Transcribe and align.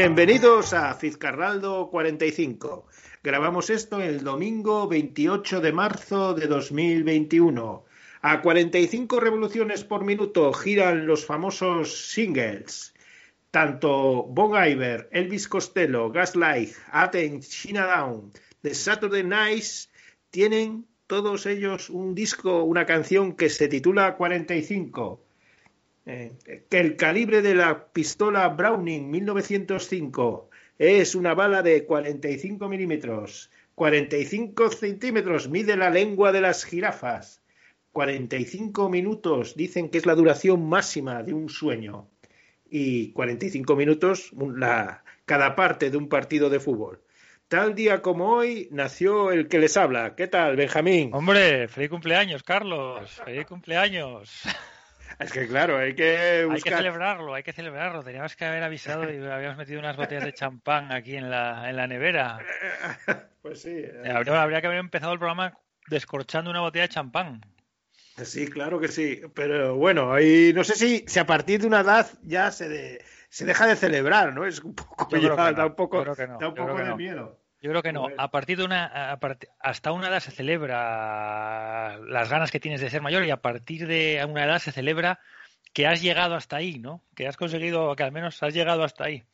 Bienvenidos 0.00 0.74
a 0.74 0.94
Fizcarraldo 0.94 1.90
45. 1.90 2.86
Grabamos 3.24 3.68
esto 3.68 4.00
el 4.00 4.22
domingo 4.22 4.86
28 4.86 5.60
de 5.60 5.72
marzo 5.72 6.34
de 6.34 6.46
2021. 6.46 7.84
A 8.22 8.40
45 8.40 9.18
revoluciones 9.18 9.82
por 9.82 10.04
minuto 10.04 10.52
giran 10.52 11.04
los 11.04 11.26
famosos 11.26 12.12
singles. 12.12 12.94
Tanto 13.50 14.22
Bon 14.22 14.52
Iver, 14.54 15.08
Elvis 15.10 15.48
Costello, 15.48 16.12
Gaslight, 16.12 16.76
Aten, 16.92 17.40
China 17.40 17.86
Down, 17.86 18.30
The 18.62 18.76
Saturday 18.76 19.24
Nights 19.24 19.90
tienen 20.30 20.86
todos 21.08 21.44
ellos 21.44 21.90
un 21.90 22.14
disco, 22.14 22.62
una 22.62 22.86
canción 22.86 23.34
que 23.34 23.48
se 23.48 23.66
titula 23.66 24.14
45. 24.14 25.27
Eh, 26.10 26.32
que 26.70 26.80
el 26.80 26.96
calibre 26.96 27.42
de 27.42 27.54
la 27.54 27.92
pistola 27.92 28.48
Browning 28.48 29.10
1905 29.10 30.48
es 30.78 31.14
una 31.14 31.34
bala 31.34 31.60
de 31.62 31.84
45 31.84 32.66
milímetros. 32.66 33.50
45 33.74 34.70
centímetros 34.70 35.50
mide 35.50 35.76
la 35.76 35.90
lengua 35.90 36.32
de 36.32 36.40
las 36.40 36.64
jirafas. 36.64 37.42
45 37.92 38.88
minutos 38.88 39.54
dicen 39.54 39.90
que 39.90 39.98
es 39.98 40.06
la 40.06 40.14
duración 40.14 40.66
máxima 40.66 41.22
de 41.22 41.34
un 41.34 41.50
sueño. 41.50 42.08
Y 42.70 43.12
45 43.12 43.76
minutos 43.76 44.32
la, 44.32 45.04
cada 45.26 45.54
parte 45.56 45.90
de 45.90 45.98
un 45.98 46.08
partido 46.08 46.48
de 46.48 46.58
fútbol. 46.58 47.02
Tal 47.48 47.74
día 47.74 48.00
como 48.00 48.32
hoy 48.32 48.68
nació 48.70 49.30
el 49.30 49.46
que 49.48 49.58
les 49.58 49.76
habla. 49.76 50.14
¿Qué 50.14 50.26
tal, 50.26 50.56
Benjamín? 50.56 51.10
Hombre, 51.12 51.68
feliz 51.68 51.90
cumpleaños, 51.90 52.42
Carlos. 52.42 53.20
Feliz 53.26 53.44
cumpleaños. 53.44 54.42
Es 55.18 55.32
que 55.32 55.48
claro, 55.48 55.78
hay 55.78 55.94
que 55.94 56.44
buscar... 56.44 56.56
Hay 56.56 56.62
que 56.62 56.76
celebrarlo, 56.76 57.34
hay 57.34 57.42
que 57.42 57.52
celebrarlo. 57.52 58.02
Teníamos 58.04 58.36
que 58.36 58.44
haber 58.44 58.62
avisado 58.62 59.10
y 59.10 59.16
habíamos 59.24 59.56
metido 59.56 59.80
unas 59.80 59.96
botellas 59.96 60.24
de 60.24 60.32
champán 60.32 60.92
aquí 60.92 61.16
en 61.16 61.28
la, 61.30 61.68
en 61.68 61.76
la 61.76 61.86
nevera. 61.86 62.38
Pues 63.40 63.62
sí. 63.62 63.84
Habría, 64.12 64.42
habría 64.42 64.60
que 64.60 64.66
haber 64.66 64.80
empezado 64.80 65.12
el 65.12 65.18
programa 65.20 65.56
descorchando 65.86 66.50
una 66.50 66.60
botella 66.60 66.82
de 66.82 66.88
champán. 66.88 67.40
Sí, 68.24 68.48
claro 68.48 68.80
que 68.80 68.88
sí. 68.88 69.22
Pero 69.34 69.76
bueno, 69.76 70.12
ahí 70.12 70.52
no 70.52 70.64
sé 70.64 70.74
si, 70.74 71.04
si 71.06 71.18
a 71.18 71.26
partir 71.26 71.60
de 71.60 71.68
una 71.68 71.80
edad 71.80 72.08
ya 72.22 72.50
se, 72.50 72.68
de, 72.68 73.04
se 73.28 73.44
deja 73.44 73.66
de 73.66 73.76
celebrar, 73.76 74.34
¿no? 74.34 74.44
Es 74.44 74.60
un 74.60 74.74
poco, 74.74 75.08
ya 75.16 75.28
no, 75.28 75.36
da 75.36 75.66
un 75.66 75.76
poco, 75.76 76.04
da 76.04 76.48
un 76.48 76.54
poco 76.54 76.74
de 76.74 76.84
no. 76.84 76.96
miedo. 76.96 77.40
Yo 77.60 77.70
creo 77.70 77.82
que 77.82 77.92
no. 77.92 78.08
A 78.16 78.30
partir 78.30 78.56
de 78.58 78.64
una, 78.64 79.10
a 79.12 79.18
part- 79.18 79.48
hasta 79.58 79.92
una 79.92 80.08
edad 80.08 80.20
se 80.20 80.30
celebra 80.30 81.98
las 81.98 82.28
ganas 82.30 82.50
que 82.50 82.60
tienes 82.60 82.80
de 82.80 82.90
ser 82.90 83.02
mayor 83.02 83.24
y 83.24 83.30
a 83.30 83.42
partir 83.42 83.86
de 83.86 84.24
una 84.28 84.44
edad 84.44 84.58
se 84.60 84.72
celebra 84.72 85.20
que 85.72 85.86
has 85.86 86.00
llegado 86.00 86.34
hasta 86.34 86.56
ahí, 86.56 86.78
¿no? 86.78 87.04
Que 87.14 87.26
has 87.26 87.36
conseguido, 87.36 87.94
que 87.96 88.02
al 88.02 88.12
menos 88.12 88.42
has 88.42 88.54
llegado 88.54 88.84
hasta 88.84 89.04
ahí. 89.04 89.24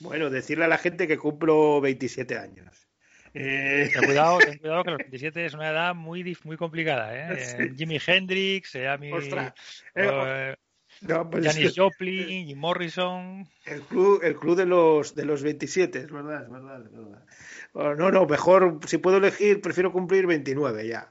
Bueno, 0.00 0.30
decirle 0.30 0.64
a 0.64 0.68
la 0.68 0.78
gente 0.78 1.08
que 1.08 1.18
cumplo 1.18 1.80
27 1.80 2.38
años. 2.38 2.88
Eh, 3.34 3.90
Ten 3.92 4.04
cuidado, 4.04 4.38
ten 4.38 4.58
cuidado 4.58 4.84
que 4.84 4.90
los 4.92 4.98
27 4.98 5.44
es 5.44 5.54
una 5.54 5.70
edad 5.70 5.94
muy 5.94 6.36
muy 6.44 6.56
complicada, 6.56 7.14
¿eh? 7.14 7.36
Sí. 7.68 7.76
Jimi 7.76 7.98
Hendrix, 8.04 8.74
eh, 8.76 8.88
Ostras. 9.12 9.52
Eh, 9.94 10.08
eh, 10.10 10.56
no, 11.02 11.30
pues 11.30 11.46
es 11.46 11.54
Janis 11.54 11.74
Joplin, 11.76 12.46
Jim 12.46 12.58
Morrison. 12.58 13.48
el 13.66 13.82
club, 13.82 14.20
el 14.22 14.36
club 14.36 14.56
de 14.56 14.66
los 14.66 15.14
de 15.14 15.24
los 15.24 15.42
27, 15.42 15.98
es 16.00 16.10
verdad, 16.10 16.42
es 16.42 16.50
verdad, 16.50 16.84
es 16.84 16.92
verdad. 16.92 17.24
Oh, 17.72 17.94
no, 17.94 18.10
no, 18.10 18.26
mejor, 18.26 18.80
si 18.86 18.98
puedo 18.98 19.18
elegir, 19.18 19.60
prefiero 19.60 19.92
cumplir 19.92 20.26
29 20.26 20.88
ya. 20.88 21.10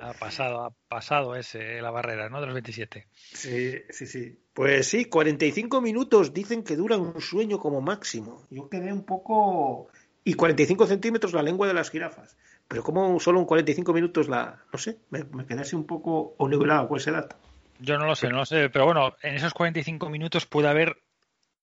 Ha 0.00 0.14
pasado, 0.14 0.64
ha 0.64 0.70
pasado 0.88 1.36
ese, 1.36 1.82
la 1.82 1.90
barrera, 1.90 2.30
¿no? 2.30 2.40
De 2.40 2.46
los 2.46 2.54
27. 2.54 3.06
Sí, 3.34 3.74
sí, 3.90 4.06
sí. 4.06 4.38
Pues 4.54 4.86
sí, 4.88 5.04
45 5.04 5.82
minutos 5.82 6.32
dicen 6.32 6.62
que 6.62 6.76
dura 6.76 6.96
un 6.96 7.20
sueño 7.20 7.58
como 7.58 7.82
máximo. 7.82 8.46
Yo 8.50 8.70
quedé 8.70 8.92
un 8.92 9.04
poco... 9.04 9.88
Y 10.24 10.34
45 10.34 10.86
centímetros 10.86 11.34
la 11.34 11.42
lengua 11.42 11.66
de 11.66 11.74
las 11.74 11.90
jirafas. 11.90 12.38
Pero 12.66 12.82
como 12.82 13.20
solo 13.20 13.40
en 13.40 13.44
45 13.44 13.92
minutos 13.92 14.28
la... 14.28 14.64
No 14.72 14.78
sé, 14.78 14.98
me, 15.10 15.24
me 15.24 15.44
quedé 15.44 15.60
así 15.60 15.76
un 15.76 15.86
poco 15.86 16.34
onubulado 16.38 16.88
con 16.88 16.96
ese 16.96 17.10
dato. 17.10 17.36
Yo 17.80 17.98
no 17.98 18.06
lo 18.06 18.14
sé, 18.16 18.28
no 18.28 18.36
lo 18.38 18.46
sé, 18.46 18.68
pero 18.70 18.84
bueno, 18.86 19.16
en 19.22 19.34
esos 19.34 19.54
45 19.54 20.10
minutos 20.10 20.46
puede 20.46 20.68
haber 20.68 21.02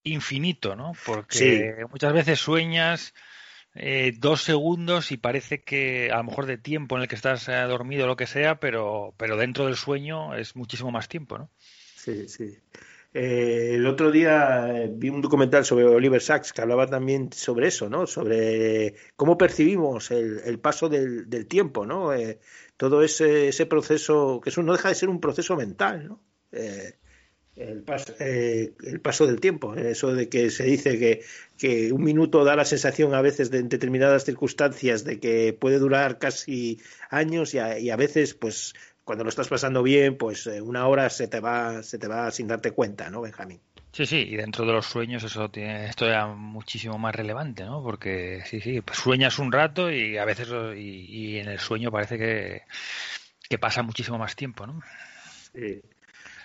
infinito, 0.03 0.75
¿no? 0.75 0.93
Porque 1.05 1.75
Sí. 1.77 1.85
muchas 1.91 2.13
veces 2.13 2.39
sueñas 2.39 3.13
eh, 3.75 4.13
dos 4.17 4.41
segundos 4.41 5.11
y 5.11 5.17
parece 5.17 5.63
que 5.63 6.11
a 6.11 6.17
lo 6.17 6.23
mejor 6.25 6.45
de 6.45 6.57
tiempo 6.57 6.95
en 6.95 7.03
el 7.03 7.07
que 7.07 7.15
estás 7.15 7.47
eh, 7.49 7.53
dormido 7.63 8.05
o 8.05 8.07
lo 8.07 8.15
que 8.15 8.27
sea, 8.27 8.59
pero, 8.59 9.13
pero 9.17 9.37
dentro 9.37 9.65
del 9.65 9.75
sueño 9.75 10.35
es 10.35 10.55
muchísimo 10.55 10.91
más 10.91 11.07
tiempo, 11.07 11.37
¿no? 11.37 11.51
Sí, 11.95 12.27
sí. 12.27 12.57
Eh, 13.13 13.71
el 13.75 13.87
otro 13.87 14.11
día 14.11 14.69
eh, 14.83 14.89
vi 14.91 15.09
un 15.09 15.21
documental 15.21 15.65
sobre 15.65 15.85
Oliver 15.85 16.21
Sacks 16.21 16.53
que 16.53 16.61
hablaba 16.61 16.87
también 16.87 17.31
sobre 17.33 17.67
eso, 17.67 17.89
¿no? 17.89 18.05
Sobre 18.05 18.95
cómo 19.15 19.37
percibimos 19.37 20.11
el, 20.11 20.39
el 20.45 20.59
paso 20.59 20.89
del, 20.89 21.29
del 21.29 21.47
tiempo, 21.47 21.85
¿no? 21.85 22.13
Eh, 22.13 22.39
todo 22.77 23.03
ese, 23.03 23.49
ese 23.49 23.65
proceso, 23.65 24.39
que 24.41 24.51
eso 24.51 24.63
no 24.63 24.73
deja 24.73 24.89
de 24.89 24.95
ser 24.95 25.09
un 25.09 25.19
proceso 25.19 25.55
mental, 25.55 26.07
¿no? 26.07 26.21
Eh, 26.51 26.93
el, 27.55 27.81
paso, 27.81 28.13
eh, 28.19 28.73
el 28.83 29.01
paso 29.01 29.25
del 29.25 29.39
tiempo, 29.39 29.75
eso 29.75 30.13
de 30.13 30.29
que 30.29 30.51
se 30.51 30.63
dice 30.63 30.99
que, 30.99 31.23
que 31.57 31.91
un 31.91 32.03
minuto 32.03 32.43
da 32.43 32.55
la 32.55 32.65
sensación 32.65 33.15
a 33.15 33.21
veces 33.21 33.49
de 33.49 33.59
en 33.59 33.69
determinadas 33.69 34.25
circunstancias 34.25 35.03
de 35.03 35.19
que 35.19 35.57
puede 35.59 35.79
durar 35.79 36.19
casi 36.19 36.79
años 37.09 37.55
y 37.55 37.59
a, 37.59 37.79
y 37.79 37.89
a 37.89 37.95
veces, 37.95 38.35
pues, 38.35 38.75
cuando 39.03 39.23
lo 39.23 39.29
estás 39.29 39.47
pasando 39.47 39.81
bien, 39.83 40.17
pues 40.17 40.45
eh, 40.47 40.61
una 40.61 40.87
hora 40.87 41.09
se 41.09 41.27
te 41.27 41.39
va, 41.39 41.81
se 41.81 41.97
te 41.97 42.07
va 42.07 42.29
sin 42.31 42.47
darte 42.47 42.71
cuenta, 42.71 43.09
¿no, 43.09 43.21
Benjamín? 43.21 43.61
Sí, 43.97 44.05
sí, 44.05 44.27
y 44.29 44.35
dentro 44.35 44.63
de 44.63 44.73
los 44.73 44.85
sueños 44.85 45.23
eso 45.23 45.49
tiene 45.49 45.87
esto 45.87 46.07
ya 46.07 46.27
muchísimo 46.27 46.99
más 46.99 47.15
relevante, 47.15 47.65
¿no? 47.65 47.81
Porque 47.81 48.43
sí, 48.45 48.61
sí, 48.61 48.79
pues 48.81 48.99
sueñas 48.99 49.39
un 49.39 49.51
rato 49.51 49.89
y 49.89 50.19
a 50.19 50.23
veces 50.23 50.49
y, 50.77 51.31
y 51.31 51.39
en 51.39 51.47
el 51.47 51.57
sueño 51.57 51.89
parece 51.89 52.15
que, 52.19 52.61
que 53.49 53.57
pasa 53.57 53.81
muchísimo 53.81 54.19
más 54.19 54.35
tiempo, 54.35 54.67
¿no? 54.67 54.83
Sí. 55.51 55.81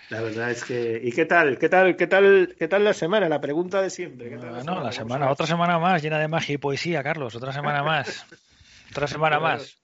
La 0.09 0.21
verdad 0.21 0.49
es 0.49 0.63
que 0.63 0.99
¿y 1.03 1.11
qué 1.11 1.27
tal? 1.27 1.59
¿Qué 1.59 1.69
tal? 1.69 1.95
¿Qué 1.95 2.07
tal? 2.07 2.55
¿Qué 2.57 2.67
tal 2.67 2.83
la 2.83 2.93
semana? 2.93 3.29
La 3.29 3.39
pregunta 3.39 3.83
de 3.83 3.91
siempre. 3.91 4.31
¿Qué 4.31 4.37
tal 4.37 4.65
No, 4.65 4.73
la 4.73 4.79
¿Cómo 4.79 4.91
semana, 4.91 5.29
otra 5.29 5.45
semana 5.45 5.77
más 5.77 6.01
llena 6.01 6.17
de 6.17 6.27
magia 6.27 6.55
y 6.55 6.57
poesía, 6.57 7.03
Carlos, 7.03 7.35
otra 7.35 7.53
semana 7.53 7.83
más. 7.83 8.25
Otra 8.89 9.05
semana 9.05 9.39
más. 9.39 9.77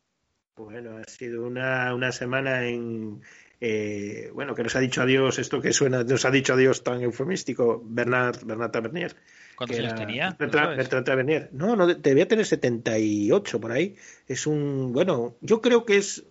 Bueno, 0.55 0.97
ha 0.97 1.03
sido 1.07 1.45
una, 1.45 1.93
una 1.93 2.11
semana 2.11 2.65
en 2.65 3.21
eh, 3.61 4.31
bueno, 4.33 4.55
que 4.55 4.63
nos 4.63 4.75
ha 4.75 4.79
dicho 4.79 5.01
adiós 5.01 5.37
esto 5.37 5.61
que 5.61 5.73
suena, 5.73 6.03
nos 6.03 6.23
ha 6.25 6.31
dicho 6.31 6.53
adiós 6.53 6.83
tan 6.83 7.01
eufemístico, 7.01 7.81
Bernard, 7.83 8.45
Bernard 8.45 8.71
Tavernier. 8.71 9.15
¿Cuántos 9.55 9.79
años 9.79 9.95
tenía? 9.95 10.29
¿Lo 10.29 10.37
Bertrand? 10.37 10.77
Bertrand 10.77 11.05
Tavernier. 11.05 11.49
No, 11.51 11.75
no, 11.75 11.87
debía 11.87 12.27
tener 12.27 12.45
78 12.45 13.59
por 13.59 13.71
ahí. 13.71 13.95
Es 14.27 14.47
un, 14.47 14.93
bueno, 14.93 15.35
yo 15.41 15.61
creo 15.61 15.85
que 15.85 15.97
es, 15.97 16.23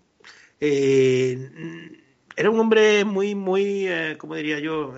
eh, 0.61 1.38
era 2.34 2.50
un 2.50 2.59
hombre 2.59 3.05
muy, 3.05 3.34
muy, 3.34 3.87
eh, 3.87 4.17
¿cómo 4.17 4.34
diría 4.34 4.59
yo? 4.61 4.94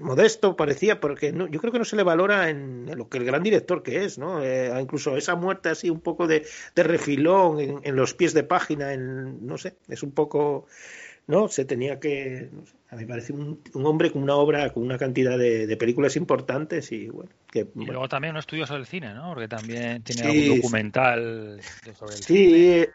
Modesto 0.00 0.56
parecía, 0.56 1.00
porque 1.00 1.32
no, 1.32 1.46
yo 1.48 1.60
creo 1.60 1.72
que 1.72 1.78
no 1.78 1.84
se 1.84 1.96
le 1.96 2.02
valora 2.02 2.48
en, 2.48 2.90
lo 2.96 3.08
que 3.08 3.18
el 3.18 3.24
gran 3.24 3.42
director 3.42 3.82
que 3.82 4.04
es, 4.04 4.18
¿no? 4.18 4.42
Eh, 4.42 4.72
incluso 4.80 5.16
esa 5.16 5.34
muerte 5.34 5.68
así 5.68 5.90
un 5.90 6.00
poco 6.00 6.26
de, 6.26 6.46
de 6.74 6.82
refilón 6.82 7.60
en, 7.60 7.80
en 7.82 7.96
los 7.96 8.14
pies 8.14 8.32
de 8.34 8.44
página, 8.44 8.92
en, 8.92 9.46
no 9.46 9.58
sé, 9.58 9.74
es 9.88 10.02
un 10.02 10.12
poco, 10.12 10.66
¿no? 11.26 11.48
Se 11.48 11.64
tenía 11.64 12.00
que, 12.00 12.48
no 12.52 12.64
sé, 12.64 12.74
a 12.90 12.96
mí 12.96 13.02
me 13.02 13.08
parece 13.08 13.32
un, 13.32 13.60
un 13.74 13.86
hombre 13.86 14.10
con 14.10 14.22
una 14.22 14.34
obra, 14.36 14.70
con 14.72 14.82
una 14.82 14.98
cantidad 14.98 15.38
de, 15.38 15.66
de 15.66 15.76
películas 15.76 16.16
importantes 16.16 16.92
y 16.92 17.08
bueno, 17.08 17.30
que 17.50 17.60
Y 17.60 17.64
bueno, 17.74 17.92
luego 17.92 18.08
también 18.08 18.34
un 18.34 18.38
estudio 18.38 18.66
sobre 18.66 18.80
el 18.80 18.86
cine, 18.86 19.14
¿no? 19.14 19.30
Porque 19.30 19.48
también 19.48 20.02
tiene 20.02 20.22
Sí, 20.22 20.28
algún 20.28 20.42
sí. 20.42 20.56
documental 20.56 21.60
sobre 21.98 22.16
el 22.16 22.22
cine. 22.22 22.38
Sí, 22.38 22.54
eh, 22.70 22.90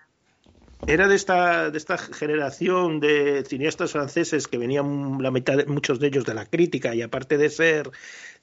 era 0.85 1.07
de 1.07 1.15
esta, 1.15 1.71
de 1.71 1.77
esta 1.77 1.97
generación 1.97 2.99
de 2.99 3.43
cineastas 3.47 3.91
franceses 3.91 4.47
que 4.47 4.57
venían 4.57 5.17
la 5.21 5.31
mitad, 5.31 5.65
muchos 5.67 5.99
de 5.99 6.07
ellos 6.07 6.25
de 6.25 6.33
la 6.33 6.45
crítica 6.45 6.93
y 6.93 7.01
aparte 7.01 7.37
de 7.37 7.49
ser 7.49 7.89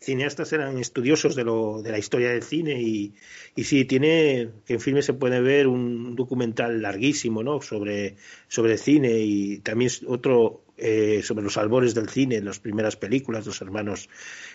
cineastas 0.00 0.52
eran 0.52 0.78
estudiosos 0.78 1.36
de, 1.36 1.44
lo, 1.44 1.80
de 1.82 1.92
la 1.92 1.98
historia 1.98 2.30
del 2.30 2.42
cine 2.42 2.80
y, 2.82 3.14
y 3.54 3.64
sí, 3.64 3.84
tiene, 3.84 4.50
que 4.66 4.74
en 4.74 4.80
filme 4.80 5.02
se 5.02 5.14
puede 5.14 5.40
ver 5.40 5.68
un 5.68 6.16
documental 6.16 6.82
larguísimo, 6.82 7.42
¿no? 7.42 7.60
Sobre, 7.62 8.16
sobre 8.48 8.78
cine 8.78 9.18
y 9.18 9.58
también 9.58 9.90
otro 10.08 10.64
eh, 10.76 11.22
sobre 11.22 11.44
los 11.44 11.56
albores 11.56 11.94
del 11.94 12.08
cine, 12.08 12.40
las 12.40 12.58
primeras 12.58 12.96
películas, 12.96 13.46
los 13.46 13.60
hermanos, 13.62 14.08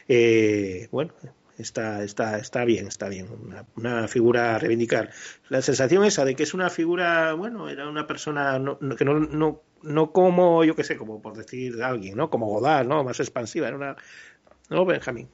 eh, 0.10 0.90
bueno, 0.92 1.14
está, 1.62 2.04
está, 2.04 2.38
está 2.38 2.66
bien, 2.66 2.88
está 2.88 3.10
bien, 3.10 3.28
una, 3.32 3.66
una 3.76 4.08
figura 4.08 4.56
a 4.56 4.60
reivindicar. 4.60 5.12
La 5.50 5.62
sensación 5.62 6.04
esa 6.06 6.26
de 6.26 6.36
que 6.36 6.44
es 6.44 6.54
una 6.54 6.70
figura, 6.70 7.34
bueno, 7.34 7.70
era 7.70 7.88
una 7.90 8.08
persona 8.08 8.58
no- 8.60 8.78
no- 8.82 8.96
que 8.96 9.06
no, 9.06 9.20
no, 9.20 9.62
no 9.84 10.12
como, 10.12 10.64
yo 10.64 10.76
qué 10.76 10.84
sé, 10.84 10.98
como 10.98 11.22
por 11.22 11.36
decir 11.38 11.82
alguien, 11.84 12.18
¿no? 12.18 12.30
Como 12.30 12.48
Godard, 12.48 12.88
¿no? 12.88 13.04
Más 13.04 13.20
expansiva, 13.20 13.68
era 13.68 13.78
una... 13.78 13.96
¿No, 14.70 14.86
Benjamín? 14.86 15.30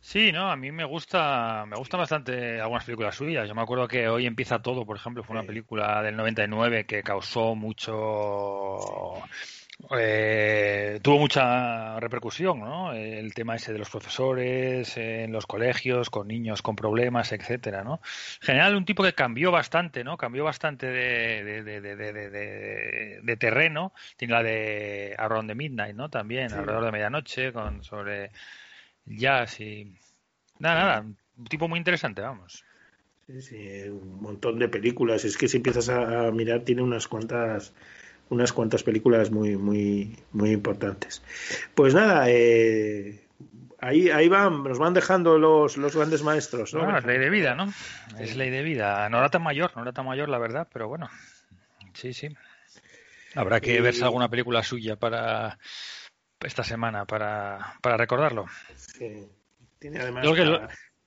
Sí, 0.00 0.32
no, 0.32 0.50
a 0.50 0.56
mí 0.56 0.70
me 0.72 0.84
gusta, 0.84 1.66
me 1.66 1.76
gustan 1.76 1.98
bastante 2.00 2.60
algunas 2.60 2.84
películas 2.84 3.16
suyas. 3.16 3.48
Yo 3.48 3.54
me 3.54 3.62
acuerdo 3.62 3.88
que 3.88 4.08
Hoy 4.08 4.26
empieza 4.26 4.62
todo, 4.62 4.86
por 4.86 4.96
ejemplo, 4.96 5.24
fue 5.24 5.36
una 5.36 5.46
película 5.46 6.02
del 6.02 6.16
99 6.16 6.86
que 6.86 7.02
causó 7.02 7.54
mucho 7.56 7.94
Eh, 9.96 10.98
tuvo 11.02 11.20
mucha 11.20 12.00
repercusión, 12.00 12.58
¿no? 12.58 12.92
El 12.92 13.32
tema 13.32 13.54
ese 13.54 13.72
de 13.72 13.78
los 13.78 13.88
profesores 13.88 14.96
en 14.96 15.30
los 15.30 15.46
colegios, 15.46 16.10
con 16.10 16.26
niños 16.26 16.62
con 16.62 16.74
problemas, 16.74 17.30
etcétera, 17.30 17.84
¿no? 17.84 18.00
En 18.42 18.46
general, 18.46 18.74
un 18.76 18.84
tipo 18.84 19.04
que 19.04 19.12
cambió 19.12 19.52
bastante, 19.52 20.02
¿no? 20.02 20.16
Cambió 20.16 20.42
bastante 20.42 20.86
de, 20.86 21.62
de, 21.62 21.80
de, 21.80 23.20
de 23.22 23.36
terreno. 23.36 23.92
Tiene 24.16 24.34
la 24.34 24.42
de 24.42 25.14
Around 25.16 25.48
the 25.48 25.54
Midnight, 25.54 25.94
¿no? 25.94 26.10
También, 26.10 26.52
alrededor 26.52 26.84
de 26.84 26.92
medianoche, 26.92 27.52
con 27.52 27.84
sobre 27.84 28.30
jazz 29.06 29.60
y... 29.60 29.94
Nada, 30.58 30.80
nada, 30.80 31.06
un 31.36 31.46
tipo 31.46 31.68
muy 31.68 31.78
interesante, 31.78 32.20
vamos. 32.20 32.64
Sí, 33.28 33.42
sí, 33.42 33.88
un 33.88 34.20
montón 34.20 34.58
de 34.58 34.68
películas. 34.68 35.24
Es 35.24 35.38
que 35.38 35.46
si 35.46 35.58
empiezas 35.58 35.88
a 35.88 36.32
mirar, 36.32 36.62
tiene 36.62 36.82
unas 36.82 37.06
cuantas 37.06 37.72
unas 38.30 38.52
cuantas 38.52 38.82
películas 38.82 39.30
muy, 39.30 39.56
muy, 39.56 40.16
muy 40.32 40.50
importantes. 40.50 41.22
Pues 41.74 41.94
nada, 41.94 42.26
eh, 42.28 43.24
ahí, 43.80 44.10
ahí 44.10 44.28
van, 44.28 44.62
nos 44.62 44.78
van 44.78 44.94
dejando 44.94 45.38
los, 45.38 45.76
los 45.76 45.96
grandes 45.96 46.22
maestros. 46.22 46.74
¿no? 46.74 46.96
es 46.96 47.04
ley 47.04 47.18
de 47.18 47.30
vida, 47.30 47.54
¿no? 47.54 47.72
Es 48.18 48.36
ley 48.36 48.50
de 48.50 48.62
vida. 48.62 49.08
No 49.08 49.18
era 49.18 49.28
tan 49.28 49.42
mayor, 49.42 49.72
no 49.76 49.82
era 49.82 49.92
tan 49.92 50.06
mayor, 50.06 50.28
la 50.28 50.38
verdad, 50.38 50.68
pero 50.72 50.88
bueno. 50.88 51.08
Sí, 51.94 52.12
sí. 52.12 52.28
Habrá 53.34 53.60
que 53.60 53.80
verse 53.80 54.04
alguna 54.04 54.28
película 54.28 54.62
suya 54.62 54.96
para 54.96 55.58
esta 56.40 56.64
semana 56.64 57.04
para, 57.04 57.74
para 57.82 57.96
recordarlo. 57.96 58.46
Sí. 58.76 59.28
Tiene 59.78 60.00
además. 60.00 60.24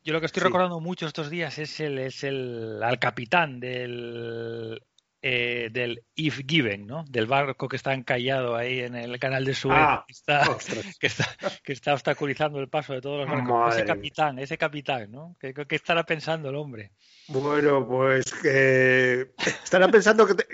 Yo, 0.03 0.13
lo, 0.13 0.19
que 0.19 0.25
estoy 0.25 0.43
recordando 0.43 0.79
mucho 0.79 1.07
estos 1.07 1.29
días 1.29 1.57
es 1.59 1.79
el, 1.79 1.99
es 1.99 2.23
el 2.23 2.81
al 2.81 2.99
capitán 2.99 3.59
del 3.59 4.81
eh, 5.23 5.69
del 5.71 6.03
If 6.15 6.41
Given, 6.47 6.87
¿no? 6.87 7.05
Del 7.07 7.27
barco 7.27 7.67
que 7.67 7.75
está 7.75 7.93
encallado 7.93 8.55
ahí 8.55 8.79
en 8.79 8.95
el 8.95 9.19
canal 9.19 9.45
de 9.45 9.53
Suez, 9.53 9.77
ah, 9.77 10.03
que, 10.07 10.13
está, 10.13 10.41
que, 11.63 11.73
está, 11.73 11.93
obstaculizando 11.93 12.59
el 12.59 12.69
paso 12.69 12.93
de 12.93 13.01
todos 13.01 13.19
los 13.19 13.29
barcos. 13.29 13.75
ese 13.75 13.85
capitán, 13.85 14.39
ese 14.39 14.57
capitán, 14.57 15.11
¿no? 15.11 15.35
¿Qué, 15.39 15.53
estará 15.69 16.03
pensando 16.05 16.49
el 16.49 16.55
hombre? 16.55 16.91
Bueno, 17.27 17.87
pues 17.87 18.33
que 18.33 19.31
estará 19.63 19.89
pensando 19.89 20.25
que, 20.25 20.33
te, 20.33 20.47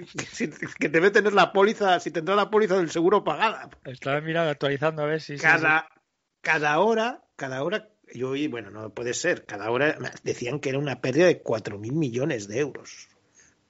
que, 0.78 0.90
debe 0.90 1.12
tener 1.12 1.32
la 1.32 1.54
póliza, 1.54 2.02
si 2.02 2.12
tendrá 2.12 2.36
la 2.36 2.50
póliza 2.50 2.76
del 2.76 2.92
seguro 2.92 3.24
pagada. 3.24 3.70
Estaba 3.86 4.20
mirando, 4.20 4.52
actualizando 4.52 5.02
a 5.02 5.06
ver 5.06 5.22
si... 5.22 5.38
Cada, 5.38 5.88
cada 6.42 6.80
hora, 6.80 7.24
cada 7.38 7.64
hora 7.64 7.90
yo 8.14 8.30
oí, 8.32 8.48
bueno, 8.48 8.70
no 8.70 8.90
puede 8.94 9.14
ser, 9.14 9.46
cada 9.46 9.70
hora 9.70 9.98
decían 10.24 10.60
que 10.60 10.70
era 10.70 10.80
una 10.80 11.02
pérdida 11.02 11.28
de 11.28 11.44
4.000 11.44 11.92
millones 11.92 12.48
de 12.48 12.60
euros 12.60 13.10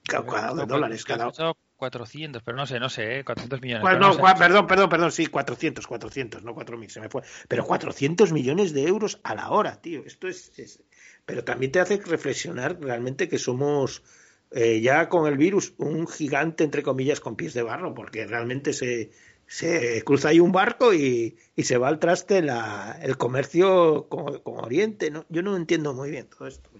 cada, 0.08 0.64
dólares 0.66 1.04
cada 1.04 1.30
400, 1.78 2.42
pero 2.42 2.56
no 2.56 2.66
sé, 2.66 2.80
no 2.80 2.88
sé, 2.88 3.22
400 3.24 3.58
¿eh? 3.58 3.62
millones. 3.62 4.18
perdón, 4.38 4.66
perdón, 4.66 4.88
perdón, 4.88 5.12
sí, 5.12 5.26
400, 5.28 5.86
400, 5.86 6.42
no 6.42 6.54
4.000, 6.54 6.88
se 6.88 7.00
me 7.00 7.08
fue. 7.08 7.22
Pero 7.46 7.64
400 7.64 8.32
millones 8.32 8.72
de 8.72 8.86
euros 8.86 9.20
a 9.22 9.34
la 9.34 9.50
hora, 9.50 9.80
tío. 9.80 10.02
Esto 10.04 10.26
es. 10.28 10.82
Pero 11.24 11.44
también 11.44 11.70
te 11.70 11.80
hace 11.80 11.98
reflexionar 12.04 12.78
realmente 12.80 13.28
que 13.28 13.38
somos 13.38 14.02
eh, 14.50 14.80
ya 14.80 15.08
con 15.08 15.28
el 15.28 15.38
virus 15.38 15.74
un 15.78 16.08
gigante, 16.08 16.64
entre 16.64 16.82
comillas, 16.82 17.20
con 17.20 17.36
pies 17.36 17.54
de 17.54 17.62
barro, 17.62 17.94
porque 17.94 18.26
realmente 18.26 18.72
se, 18.72 19.12
se 19.46 20.02
cruza 20.04 20.30
ahí 20.30 20.40
un 20.40 20.52
barco 20.52 20.92
y, 20.92 21.36
y 21.54 21.62
se 21.62 21.78
va 21.78 21.88
al 21.88 22.00
traste 22.00 22.42
la, 22.42 22.98
el 23.02 23.16
comercio 23.16 24.08
con, 24.08 24.40
con 24.40 24.64
Oriente. 24.64 25.12
¿no? 25.12 25.26
Yo 25.28 25.42
no 25.42 25.56
entiendo 25.56 25.94
muy 25.94 26.10
bien 26.10 26.26
todo 26.26 26.48
esto. 26.48 26.70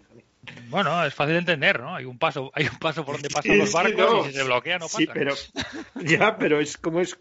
Bueno, 0.68 1.04
es 1.04 1.14
fácil 1.14 1.34
de 1.34 1.38
entender, 1.40 1.80
¿no? 1.80 1.94
Hay 1.94 2.04
un 2.04 2.18
paso, 2.18 2.50
hay 2.54 2.66
un 2.66 2.78
paso 2.78 3.04
por 3.04 3.14
donde 3.16 3.30
pasan 3.30 3.58
los 3.58 3.72
barcos 3.72 4.26
y 4.26 4.30
si 4.30 4.36
se 4.36 4.44
bloquea 4.44 4.78
no 4.78 4.86
pasa. 4.86 4.98
Sí, 4.98 5.08
pero 5.12 5.34
ya, 6.04 6.36
pero 6.38 6.60
es 6.60 6.76
como 6.76 7.00
es 7.00 7.18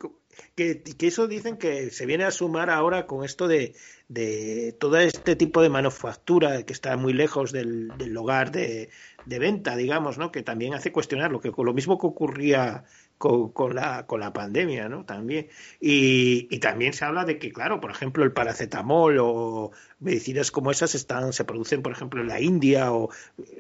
que, 0.56 0.82
que, 0.82 1.08
eso 1.08 1.28
dicen 1.28 1.58
que 1.58 1.90
se 1.90 2.06
viene 2.06 2.24
a 2.24 2.32
sumar 2.32 2.70
ahora 2.70 3.06
con 3.08 3.24
esto 3.24 3.48
de, 3.48 3.74
de 4.08 4.76
todo 4.80 4.98
este 4.98 5.36
tipo 5.36 5.62
de 5.62 5.70
manufactura 5.70 6.64
que 6.64 6.74
está 6.74 6.98
muy 6.98 7.14
lejos 7.14 7.52
del, 7.52 7.90
del 7.98 8.16
hogar 8.18 8.52
de, 8.52 8.90
de, 9.26 9.40
venta, 9.40 9.76
digamos, 9.76 10.18
¿no? 10.18 10.32
Que 10.32 10.44
también 10.44 10.74
hace 10.74 10.92
cuestionar 10.92 11.32
lo 11.32 11.40
que 11.40 11.52
lo 11.58 11.74
mismo 11.74 11.98
que 11.98 12.08
ocurría 12.08 12.84
con, 13.18 13.76
la, 13.76 14.06
con 14.06 14.20
la 14.20 14.32
pandemia, 14.34 14.90
¿no? 14.90 15.06
También. 15.06 15.48
Y, 15.80 16.48
y, 16.52 16.60
también 16.60 16.94
se 16.94 17.06
habla 17.06 17.26
de 17.26 17.40
que, 17.40 17.52
claro, 17.52 17.80
por 17.80 17.92
ejemplo, 17.92 18.24
el 18.24 18.32
paracetamol 18.32 19.18
o 19.20 19.72
medicinas 20.00 20.52
como 20.52 20.72
esas 20.72 20.96
están, 20.96 21.34
se 21.34 21.44
producen, 21.44 21.82
por 21.82 21.92
ejemplo, 21.92 22.22
en 22.22 22.28
la 22.28 22.40
India 22.40 22.92
o 22.92 23.10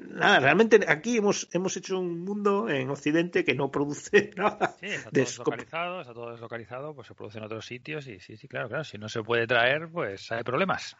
nada, 0.09 0.39
realmente 0.39 0.79
aquí 0.87 1.17
hemos, 1.17 1.47
hemos 1.51 1.75
hecho 1.77 1.99
un 1.99 2.23
mundo 2.23 2.69
en 2.69 2.89
Occidente 2.89 3.43
que 3.43 3.55
no 3.55 3.71
produce 3.71 4.31
nada. 4.35 4.75
Sí, 4.79 4.87
está 4.87 5.09
todo 5.09 5.21
deslocalizado, 5.21 6.01
está 6.01 6.13
todo 6.13 6.31
deslocalizado, 6.31 6.95
pues 6.95 7.07
se 7.07 7.15
produce 7.15 7.39
en 7.39 7.45
otros 7.45 7.65
sitios 7.65 8.07
y 8.07 8.19
sí, 8.19 8.37
sí, 8.37 8.47
claro, 8.47 8.69
claro, 8.69 8.83
si 8.83 8.97
no 8.97 9.09
se 9.09 9.23
puede 9.23 9.47
traer, 9.47 9.89
pues 9.89 10.31
hay 10.31 10.43
problemas. 10.43 10.95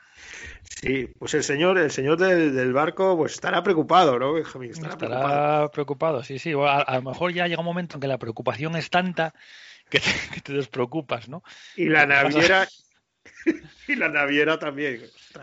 Sí, 0.63 1.07
pues 1.19 1.33
el 1.33 1.43
señor, 1.43 1.77
el 1.77 1.91
señor 1.91 2.17
del, 2.17 2.55
del 2.55 2.73
barco, 2.73 3.15
pues 3.15 3.33
estará 3.33 3.61
preocupado, 3.63 4.17
¿no, 4.17 4.37
Estará, 4.37 4.93
estará 4.93 5.69
preocupado. 5.71 6.23
sí, 6.23 6.39
sí. 6.39 6.53
A, 6.53 6.81
a, 6.81 6.95
lo 6.95 7.03
mejor 7.03 7.33
ya 7.33 7.47
llega 7.47 7.59
un 7.59 7.65
momento 7.65 7.95
en 7.97 8.01
que 8.01 8.07
la 8.07 8.17
preocupación 8.17 8.75
es 8.75 8.89
tanta 8.89 9.33
que 9.89 9.99
te, 9.99 10.09
que 10.33 10.41
te 10.41 10.53
despreocupas, 10.53 11.29
¿no? 11.29 11.43
Y 11.75 11.85
la 11.89 12.05
naviera, 12.05 12.67
y 13.87 13.95
la 13.95 14.09
naviera 14.09 14.57
también. 14.59 15.01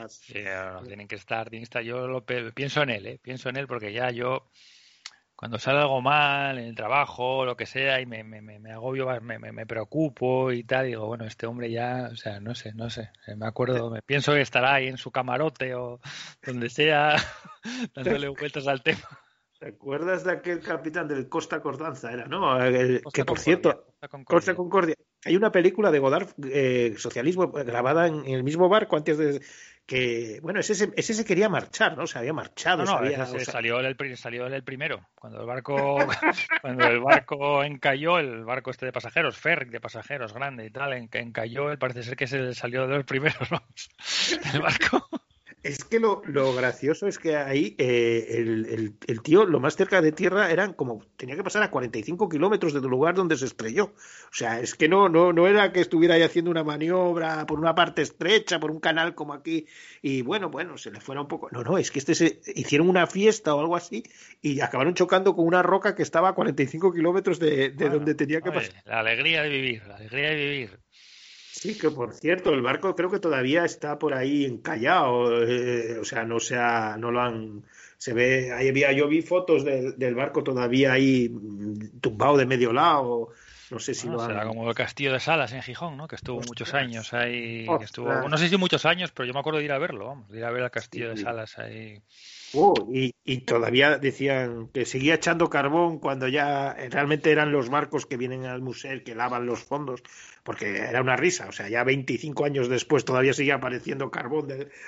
Sí, 0.08 0.44
tienen 0.84 1.08
que 1.08 1.16
estar, 1.16 1.48
tienen 1.50 1.62
que 1.62 1.64
estar. 1.64 1.82
Yo 1.82 2.06
lo 2.06 2.24
pienso 2.24 2.82
en 2.82 2.90
él, 2.90 3.06
¿eh? 3.06 3.18
pienso 3.22 3.48
en 3.48 3.56
él 3.56 3.66
porque 3.66 3.92
ya 3.92 4.10
yo 4.10 4.48
cuando 5.36 5.58
sale 5.58 5.80
algo 5.80 6.00
mal 6.00 6.58
en 6.58 6.66
el 6.66 6.74
trabajo 6.74 7.44
lo 7.44 7.56
que 7.56 7.66
sea 7.66 8.00
y 8.00 8.06
me, 8.06 8.22
me, 8.22 8.40
me 8.40 8.72
agobio, 8.72 9.08
me, 9.20 9.38
me, 9.38 9.66
preocupo 9.66 10.52
y 10.52 10.64
tal, 10.64 10.86
digo, 10.86 11.06
bueno, 11.06 11.24
este 11.24 11.46
hombre 11.46 11.70
ya, 11.70 12.08
o 12.12 12.16
sea, 12.16 12.40
no 12.40 12.54
sé, 12.54 12.72
no 12.72 12.88
sé, 12.88 13.10
me 13.36 13.46
acuerdo, 13.46 13.90
me 13.90 14.00
pienso 14.02 14.32
que 14.32 14.40
estará 14.40 14.74
ahí 14.74 14.86
en 14.86 14.96
su 14.96 15.10
camarote 15.10 15.74
o 15.74 16.00
donde 16.42 16.70
sea, 16.70 17.16
dándole 17.94 18.28
vueltas 18.40 18.66
al 18.66 18.82
tema. 18.82 19.02
¿Te 19.58 19.68
acuerdas 19.68 20.24
de 20.24 20.32
aquel 20.32 20.60
capitán 20.60 21.08
del 21.08 21.28
Costa 21.28 21.60
Cordanza? 21.60 22.12
Era, 22.12 22.26
¿no? 22.26 22.58
que 23.12 23.24
por 23.24 23.38
cierto, 23.38 23.86
Costa 24.24 24.54
Concordia. 24.54 24.94
Hay 25.24 25.36
una 25.36 25.50
película 25.50 25.90
de 25.90 25.98
Godard, 25.98 26.28
eh, 26.44 26.94
socialismo, 26.98 27.50
grabada 27.50 28.06
en, 28.06 28.26
el 28.26 28.44
mismo 28.44 28.68
barco 28.68 28.96
antes 28.96 29.18
de 29.18 29.40
que, 29.86 30.38
bueno, 30.42 30.60
ese, 30.60 30.90
ese 30.96 31.14
se 31.14 31.24
quería 31.24 31.48
marchar, 31.48 31.96
¿no? 31.96 32.06
Se 32.06 32.18
había 32.18 32.32
marchado. 32.32 32.84
No, 32.84 32.86
salió, 33.44 33.80
el, 33.80 34.16
salió 34.16 34.46
el 34.46 34.64
primero. 34.64 35.06
Cuando 35.14 35.40
el 35.40 35.46
barco, 35.46 35.98
cuando 36.62 36.86
el 36.86 37.00
barco 37.00 37.62
encalló, 37.64 38.18
el 38.18 38.44
barco 38.44 38.70
este 38.70 38.86
de 38.86 38.92
pasajeros, 38.92 39.36
ferry 39.36 39.68
de 39.68 39.80
pasajeros 39.80 40.32
grande 40.32 40.66
y 40.66 40.70
tal, 40.70 40.92
encalló, 40.92 41.70
él 41.70 41.78
parece 41.78 42.02
ser 42.02 42.16
que 42.16 42.26
se 42.26 42.54
salió 42.54 42.86
de 42.86 42.96
los 42.96 43.04
primeros, 43.04 43.48
El 44.54 44.60
barco. 44.60 45.08
Es 45.64 45.82
que 45.82 45.98
lo, 45.98 46.20
lo, 46.26 46.54
gracioso 46.54 47.06
es 47.06 47.18
que 47.18 47.36
ahí 47.36 47.74
eh, 47.78 48.26
el, 48.32 48.96
el, 49.06 49.22
tío, 49.22 49.46
lo 49.46 49.60
más 49.60 49.76
cerca 49.76 50.02
de 50.02 50.12
tierra, 50.12 50.50
eran 50.50 50.74
como, 50.74 51.02
tenía 51.16 51.36
que 51.36 51.42
pasar 51.42 51.62
a 51.62 51.70
45 51.70 52.28
kilómetros 52.28 52.74
del 52.74 52.82
lugar 52.82 53.14
donde 53.14 53.38
se 53.38 53.46
estrelló. 53.46 53.86
O 53.86 54.32
sea, 54.32 54.60
es 54.60 54.74
que 54.74 54.90
no, 54.90 55.08
no, 55.08 55.32
no 55.32 55.46
era 55.48 55.72
que 55.72 55.80
estuviera 55.80 56.16
ahí 56.16 56.22
haciendo 56.22 56.50
una 56.50 56.64
maniobra 56.64 57.46
por 57.46 57.58
una 57.58 57.74
parte 57.74 58.02
estrecha, 58.02 58.60
por 58.60 58.70
un 58.70 58.78
canal 58.78 59.14
como 59.14 59.32
aquí, 59.32 59.66
y 60.02 60.20
bueno, 60.20 60.50
bueno, 60.50 60.76
se 60.76 60.90
le 60.90 61.00
fuera 61.00 61.22
un 61.22 61.28
poco. 61.28 61.48
No, 61.50 61.62
no, 61.62 61.78
es 61.78 61.90
que 61.90 61.98
este 61.98 62.14
se 62.14 62.42
hicieron 62.54 62.90
una 62.90 63.06
fiesta 63.06 63.54
o 63.54 63.60
algo 63.60 63.74
así 63.74 64.04
y 64.42 64.60
acabaron 64.60 64.92
chocando 64.92 65.34
con 65.34 65.46
una 65.46 65.62
roca 65.62 65.94
que 65.94 66.02
estaba 66.02 66.28
a 66.28 66.34
45 66.34 66.92
kilómetros 66.92 67.38
de, 67.38 67.70
de 67.70 67.88
donde 67.88 68.14
tenía 68.14 68.42
que 68.42 68.52
pasar. 68.52 68.82
La 68.84 69.00
alegría 69.00 69.42
de 69.42 69.48
vivir, 69.48 69.86
la 69.86 69.96
alegría 69.96 70.28
de 70.28 70.36
vivir. 70.36 70.84
Sí, 71.64 71.78
que 71.78 71.90
por 71.90 72.12
cierto, 72.12 72.52
el 72.52 72.60
barco 72.60 72.94
creo 72.94 73.10
que 73.10 73.18
todavía 73.18 73.64
está 73.64 73.98
por 73.98 74.12
ahí 74.12 74.44
encallado, 74.44 75.42
eh, 75.44 75.98
o 75.98 76.04
sea, 76.04 76.22
no 76.22 76.38
se 76.38 76.58
ha, 76.58 76.98
no 76.98 77.10
lo 77.10 77.22
han, 77.22 77.62
se 77.96 78.12
ve, 78.12 78.52
ahí 78.52 78.68
había, 78.68 78.92
yo 78.92 79.08
vi 79.08 79.22
fotos 79.22 79.64
del, 79.64 79.98
del 79.98 80.14
barco 80.14 80.44
todavía 80.44 80.92
ahí 80.92 81.30
mm, 81.30 82.00
tumbado 82.02 82.36
de 82.36 82.44
medio 82.44 82.70
lado, 82.70 83.30
no 83.70 83.78
sé 83.78 83.94
si 83.94 84.08
lo 84.08 84.20
han... 84.20 84.28
Será 84.28 84.46
como 84.46 84.68
el 84.68 84.74
castillo 84.74 85.14
de 85.14 85.20
Salas 85.20 85.54
en 85.54 85.62
Gijón, 85.62 85.96
¿no? 85.96 86.06
Que 86.06 86.16
estuvo 86.16 86.38
muchos 86.42 86.74
años 86.74 87.14
ahí, 87.14 87.66
estuvo, 87.80 88.12
no 88.28 88.36
sé 88.36 88.50
si 88.50 88.58
muchos 88.58 88.84
años, 88.84 89.10
pero 89.12 89.26
yo 89.26 89.32
me 89.32 89.40
acuerdo 89.40 89.60
de 89.60 89.64
ir 89.64 89.72
a 89.72 89.78
verlo, 89.78 90.08
vamos, 90.08 90.28
de 90.28 90.40
ir 90.40 90.44
a 90.44 90.50
ver 90.50 90.64
el 90.64 90.70
castillo 90.70 91.08
de 91.08 91.16
Salas 91.16 91.58
ahí. 91.58 92.02
Oh, 92.54 92.74
y, 92.92 93.14
y, 93.24 93.38
todavía 93.38 93.98
decían 93.98 94.68
que 94.72 94.84
seguía 94.84 95.14
echando 95.14 95.50
carbón 95.50 95.98
cuando 95.98 96.28
ya 96.28 96.74
realmente 96.90 97.32
eran 97.32 97.52
los 97.52 97.68
barcos 97.68 98.06
que 98.06 98.16
vienen 98.16 98.44
al 98.46 98.62
museo 98.62 99.02
que 99.04 99.14
lavan 99.14 99.46
los 99.46 99.64
fondos 99.64 100.02
porque 100.44 100.76
era 100.76 101.00
una 101.00 101.16
risa, 101.16 101.48
o 101.48 101.52
sea, 101.52 101.70
ya 101.70 101.82
25 101.84 102.44
años 102.44 102.68
después 102.68 103.06
todavía 103.06 103.32
seguía 103.32 103.54
apareciendo 103.54 104.10
carbón. 104.10 104.46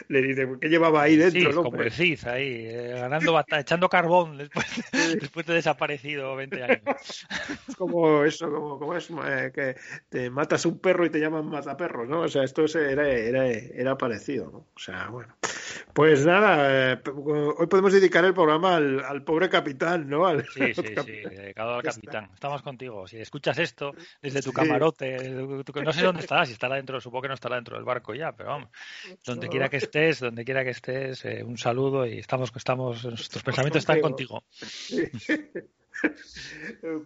le 0.08 0.22
dice, 0.22 0.46
¿qué 0.60 0.68
llevaba 0.68 1.02
ahí 1.02 1.16
dentro? 1.16 1.50
Sí, 1.50 1.56
como 1.56 1.82
decís, 1.82 2.26
ahí, 2.26 2.66
eh, 2.66 2.92
ganando 3.00 3.32
batalla, 3.32 3.62
echando 3.62 3.88
carbón 3.88 4.36
después, 4.36 4.66
después 5.20 5.46
de 5.46 5.54
desaparecido 5.54 6.36
20 6.36 6.62
años. 6.62 6.82
Es 7.68 7.74
como 7.74 8.22
eso, 8.22 8.50
como, 8.50 8.78
como 8.78 8.96
es 8.96 9.08
eh, 9.10 9.50
que 9.54 9.76
te 10.10 10.28
matas 10.28 10.66
un 10.66 10.78
perro 10.78 11.06
y 11.06 11.10
te 11.10 11.20
llaman 11.20 11.46
mataperro, 11.46 12.04
¿no? 12.04 12.20
O 12.20 12.28
sea, 12.28 12.44
esto 12.44 12.66
era, 12.78 13.08
era, 13.08 13.48
era 13.48 13.96
parecido, 13.96 14.50
¿no? 14.50 14.58
O 14.58 14.78
sea, 14.78 15.08
bueno. 15.08 15.34
Pues 15.94 16.26
nada, 16.26 16.92
eh, 16.92 16.98
hoy 17.58 17.66
podemos 17.66 17.92
dedicar 17.92 18.24
el 18.24 18.34
programa 18.34 18.76
al, 18.76 19.22
pobre 19.24 19.48
capitán, 19.48 20.08
¿no? 20.08 20.28
sí, 20.40 20.74
sí, 20.74 20.76
sí, 21.04 21.12
dedicado 21.30 21.76
al 21.76 21.82
capitán. 21.82 22.30
Estamos 22.34 22.62
contigo. 22.62 23.06
Si 23.06 23.18
escuchas 23.18 23.58
esto 23.58 23.94
desde 24.20 24.42
tu 24.42 24.52
camarote, 24.52 25.30
no 25.30 25.92
sé 25.92 26.02
dónde 26.02 26.20
estarás, 26.20 26.48
si 26.48 26.54
estará 26.54 26.76
dentro, 26.76 27.00
supongo 27.00 27.22
que 27.22 27.28
no 27.28 27.34
estará 27.34 27.56
dentro 27.56 27.76
del 27.76 27.84
barco 27.84 28.14
ya, 28.14 28.32
pero 28.32 28.50
vamos, 28.50 28.70
donde 29.24 29.48
quiera 29.48 29.68
que 29.68 29.78
estés, 29.78 30.20
donde 30.20 30.44
quiera 30.44 30.64
que 30.64 30.70
estés, 30.70 31.24
eh, 31.24 31.42
un 31.42 31.58
saludo 31.58 32.06
y 32.06 32.18
estamos, 32.18 32.52
estamos, 32.54 33.04
nuestros 33.04 33.42
pensamientos 33.42 33.80
están 33.80 34.00
contigo. 34.00 34.44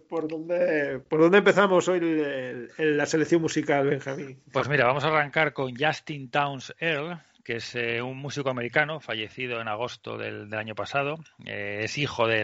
¿Por 0.09 0.27
dónde, 0.27 0.99
¿Por 1.07 1.21
dónde 1.21 1.37
empezamos 1.37 1.87
hoy 1.87 2.67
la 2.77 3.05
selección 3.05 3.41
musical, 3.41 3.87
Benjamín? 3.87 4.41
Pues 4.51 4.67
mira, 4.67 4.85
vamos 4.85 5.05
a 5.05 5.07
arrancar 5.07 5.53
con 5.53 5.73
Justin 5.75 6.29
Towns 6.29 6.75
Earl, 6.77 7.17
que 7.43 7.57
es 7.57 7.75
eh, 7.75 8.01
un 8.01 8.17
músico 8.17 8.49
americano 8.49 8.99
fallecido 8.99 9.61
en 9.61 9.67
agosto 9.67 10.17
del, 10.17 10.53
año 10.53 10.75
pasado. 10.75 11.19
Eh, 11.45 11.81
es 11.83 11.97
hijo 11.97 12.27
de 12.27 12.43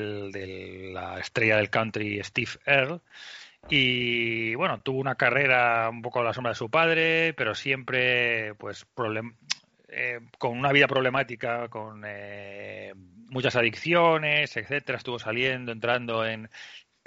la 0.94 1.20
estrella 1.20 1.58
del 1.58 1.70
country 1.70 2.24
Steve 2.24 2.52
Earle. 2.66 3.00
Y 3.70 4.56
bueno, 4.56 4.80
tuvo 4.80 5.00
una 5.00 5.16
carrera 5.16 5.90
un 5.90 6.02
poco 6.02 6.22
a 6.22 6.24
la 6.24 6.34
sombra 6.34 6.52
de 6.52 6.56
su 6.56 6.70
padre, 6.70 7.34
pero 7.34 7.54
siempre 7.54 8.54
pues 8.56 8.86
eh, 9.90 10.20
con 10.38 10.58
una 10.58 10.72
vida 10.72 10.88
problemática, 10.88 11.68
con 11.68 12.04
muchas 13.30 13.56
adicciones, 13.56 14.56
etcétera. 14.56 14.98
Estuvo 14.98 15.20
saliendo, 15.20 15.72
entrando 15.72 16.26
en 16.26 16.50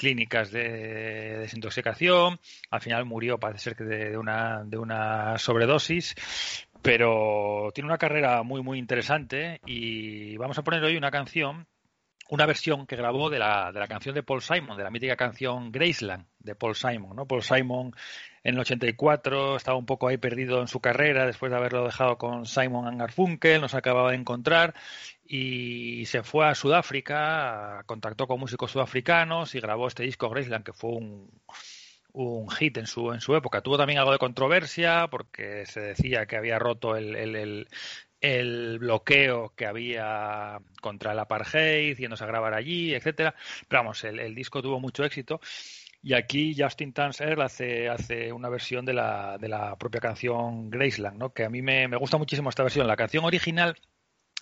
clínicas 0.01 0.51
de 0.51 1.39
desintoxicación. 1.39 2.41
Al 2.71 2.81
final 2.81 3.05
murió, 3.05 3.39
parece 3.39 3.65
ser 3.65 3.77
que 3.77 3.85
de, 3.85 4.17
una, 4.17 4.65
de 4.65 4.79
una 4.79 5.37
sobredosis 5.39 6.15
pero 6.83 7.71
tiene 7.75 7.89
una 7.89 7.99
carrera 7.99 8.43
muy, 8.43 8.63
muy 8.63 8.79
interesante 8.79 9.61
y 9.67 10.37
vamos 10.37 10.59
a 10.59 10.63
poner 10.63 10.83
hoy 10.83 10.97
una 10.97 11.11
canción, 11.11 11.67
una 12.31 12.47
versión 12.47 12.87
que 12.87 12.97
grabó 12.97 13.29
de 13.29 13.39
la, 13.39 13.71
de 13.73 13.81
la 13.81 13.89
canción 13.89 14.15
de 14.15 14.23
Paul 14.23 14.41
Simon, 14.41 14.77
de 14.77 14.85
la 14.85 14.91
mítica 14.91 15.17
canción 15.17 15.73
Graceland 15.73 16.27
de 16.39 16.55
Paul 16.55 16.75
Simon. 16.75 17.17
¿no? 17.17 17.27
Paul 17.27 17.43
Simon 17.43 17.95
en 18.43 18.55
el 18.55 18.61
84 18.61 19.57
estaba 19.57 19.77
un 19.77 19.85
poco 19.85 20.09
ahí 20.09 20.17
perdido 20.17 20.61
en 20.61 20.69
su 20.69 20.81
carrera 20.81 21.27
después 21.27 21.51
de 21.51 21.59
haberlo 21.59 21.85
dejado 21.85 22.17
con 22.17 22.47
Simon 22.47 22.97
Garfunkel, 22.97 23.61
nos 23.61 23.75
acababa 23.75 24.13
de 24.13 24.17
encontrar 24.17 24.75
y 25.25 26.07
se 26.07 26.23
fue 26.23 26.49
a 26.49 26.55
Sudáfrica, 26.55 27.83
contactó 27.87 28.27
con 28.27 28.41
músicos 28.41 28.71
sudafricanos 28.71 29.55
y 29.55 29.61
grabó 29.61 29.87
este 29.89 30.05
disco 30.05 30.31
Graceland 30.31 30.65
que 30.65 30.73
fue 30.73 30.91
un 30.93 31.31
un 32.13 32.51
hit 32.51 32.77
en 32.79 32.87
su, 32.87 33.13
en 33.13 33.21
su 33.21 33.35
época. 33.37 33.61
Tuvo 33.63 33.77
también 33.79 33.99
algo 33.99 34.13
de 34.13 34.19
controversia 34.19 35.09
porque 35.11 35.67
se 35.67 35.81
decía 35.81 36.27
que 36.27 36.37
había 36.37 36.59
roto 36.59 36.97
el, 36.97 37.17
el, 37.17 37.69
el, 38.21 38.79
bloqueo 38.79 39.53
que 39.57 39.67
había 39.67 40.59
contra 40.81 41.13
el 41.13 41.19
apartheid, 41.19 41.97
yéndose 41.97 42.25
a 42.25 42.29
grabar 42.29 42.55
allí, 42.55 42.95
etcétera. 42.95 43.35
Pero 43.69 43.83
vamos, 43.83 44.05
el, 44.05 44.35
disco 44.35 44.63
tuvo 44.63 44.81
mucho 44.81 45.05
éxito. 45.05 45.41
Y 46.03 46.15
aquí 46.15 46.55
Justin 46.59 46.93
Tanser 46.95 47.41
hace, 47.43 47.89
hace 47.89 48.33
una 48.33 48.49
versión 48.49 48.87
de 48.87 48.95
la, 48.95 49.37
de 49.39 49.49
la 49.49 49.77
propia 49.77 50.01
canción 50.01 50.71
Graceland, 50.71 51.19
¿no? 51.19 51.33
que 51.35 51.45
a 51.45 51.51
mí 51.51 51.61
me, 51.61 51.89
me 51.89 51.99
gusta 51.99 52.17
muchísimo 52.17 52.49
esta 52.49 52.63
versión. 52.63 52.87
La 52.87 52.97
canción 52.97 53.25
original, 53.25 53.77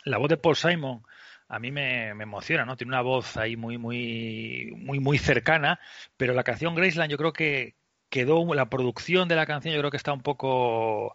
la 0.05 0.19
voz 0.19 0.29
de 0.29 0.37
Paul 0.37 0.55
Simon, 0.55 1.03
a 1.49 1.59
mí 1.59 1.71
me, 1.71 2.11
emociona, 2.11 2.65
¿no? 2.65 2.77
Tiene 2.77 2.91
una 2.91 3.01
voz 3.01 3.37
ahí 3.37 3.57
muy, 3.57 3.79
muy, 3.79 4.73
muy, 4.77 5.01
muy 5.01 5.19
cercana, 5.19 5.81
pero 6.17 6.35
la 6.35 6.45
canción 6.45 6.75
Graceland 6.75 7.11
yo 7.11 7.17
creo 7.17 7.33
que 7.33 7.75
quedó, 8.11 8.55
la 8.55 8.71
producción 8.71 9.29
de 9.29 9.37
la 9.37 9.47
canción 9.47 9.75
yo 9.75 9.81
creo 9.81 9.91
que 9.91 9.97
está 9.97 10.13
un 10.13 10.23
poco, 10.23 11.13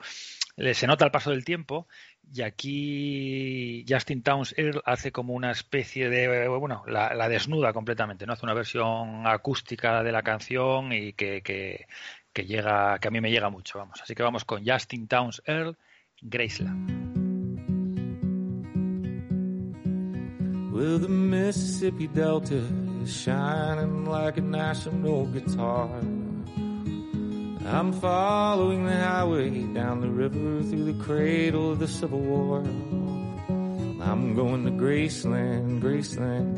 se 0.73 0.87
nota 0.87 1.05
el 1.05 1.11
paso 1.11 1.31
del 1.31 1.45
tiempo 1.45 1.87
y 2.31 2.41
aquí 2.41 3.85
Justin 3.87 4.23
Towns 4.23 4.55
hace 4.85 5.11
como 5.11 5.33
una 5.33 5.51
especie 5.51 6.09
de, 6.09 6.47
bueno, 6.47 6.83
la, 6.87 7.29
desnuda 7.29 7.73
completamente, 7.73 8.25
¿no? 8.25 8.33
Hace 8.33 8.45
una 8.45 8.53
versión 8.53 9.27
acústica 9.27 10.03
de 10.03 10.11
la 10.11 10.23
canción 10.23 10.91
y 10.93 11.13
que, 11.13 11.41
que, 11.43 11.87
que 12.31 12.45
llega, 12.45 12.97
que 12.99 13.07
a 13.07 13.11
mí 13.11 13.21
me 13.21 13.31
llega 13.31 13.49
mucho, 13.49 13.77
vamos. 13.77 14.01
Así 14.01 14.15
que 14.15 14.23
vamos 14.23 14.45
con 14.45 14.65
Justin 14.65 15.07
Towns 15.07 15.43
Earl, 15.45 15.77
Graceland. 16.21 17.22
Well, 20.73 20.97
the 20.97 21.07
Mississippi 21.07 22.07
Delta 22.07 22.67
is 23.03 23.15
shining 23.15 24.05
like 24.05 24.37
a 24.37 24.41
national 24.41 25.27
guitar. 25.27 25.87
I'm 27.67 27.93
following 28.01 28.83
the 28.87 28.95
highway 28.95 29.51
down 29.71 30.01
the 30.01 30.09
river 30.09 30.63
through 30.63 30.91
the 30.91 31.03
cradle 31.03 31.73
of 31.73 31.77
the 31.77 31.87
Civil 31.87 32.21
War. 32.21 32.61
I'm 34.01 34.33
going 34.33 34.65
to 34.65 34.71
Graceland, 34.71 35.79
Graceland, 35.79 36.55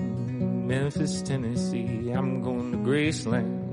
Memphis, 0.65 1.21
Tennessee. 1.21 2.09
I'm 2.11 2.41
going 2.41 2.71
to 2.71 2.77
Graceland. 2.77 3.63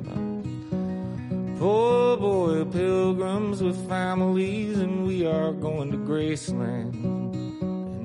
Poor 1.61 2.17
boy 2.17 2.65
pilgrims 2.65 3.63
with 3.63 3.89
families, 3.89 4.77
and 4.77 5.07
we 5.07 5.25
are 5.25 5.53
going 5.53 5.93
to 5.93 5.99
Graceland 5.99 7.22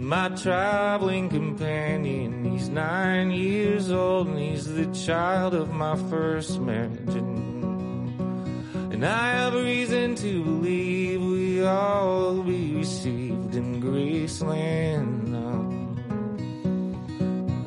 my 0.07 0.29
traveling 0.29 1.27
companion. 1.27 2.45
He's 2.45 2.69
nine 2.69 3.29
years 3.29 3.91
old 3.91 4.29
and 4.29 4.39
he's 4.39 4.73
the 4.73 4.85
child 5.05 5.53
of 5.53 5.73
my 5.73 5.97
first 6.09 6.61
marriage. 6.61 7.13
And, 7.13 8.93
and 8.93 9.05
I 9.05 9.31
have 9.33 9.53
reason 9.53 10.15
to 10.15 10.43
believe 10.45 11.21
we 11.21 11.61
all 11.61 12.41
be 12.41 12.75
received 12.75 13.53
in 13.53 13.81
Graceland. 13.81 15.33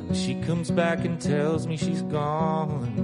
And 0.09 0.16
she 0.16 0.40
comes 0.40 0.70
back 0.70 1.04
and 1.04 1.20
tells 1.20 1.66
me 1.66 1.76
she's 1.76 2.00
gone. 2.04 2.97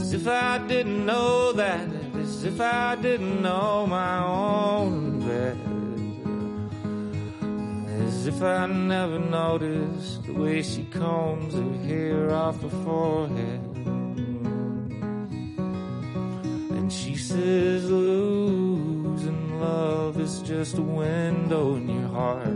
As 0.00 0.12
if 0.12 0.28
I 0.28 0.58
didn't 0.68 1.04
know 1.04 1.52
that, 1.54 1.88
as 2.14 2.44
if 2.44 2.60
I 2.60 2.94
didn't 2.94 3.42
know 3.42 3.88
my 3.88 4.24
own. 4.24 5.71
As 8.22 8.28
if 8.28 8.40
I 8.40 8.66
never 8.66 9.18
noticed 9.18 10.22
the 10.22 10.34
way 10.34 10.62
she 10.62 10.84
combs 10.84 11.54
her 11.54 11.72
hair 11.88 12.32
off 12.32 12.62
her 12.62 12.68
forehead. 12.68 13.60
And 16.70 16.92
she 16.92 17.16
says, 17.16 17.90
losing 17.90 19.58
love 19.58 20.20
is 20.20 20.38
just 20.42 20.78
a 20.78 20.82
window 20.82 21.74
in 21.74 21.88
your 21.88 22.08
heart. 22.10 22.46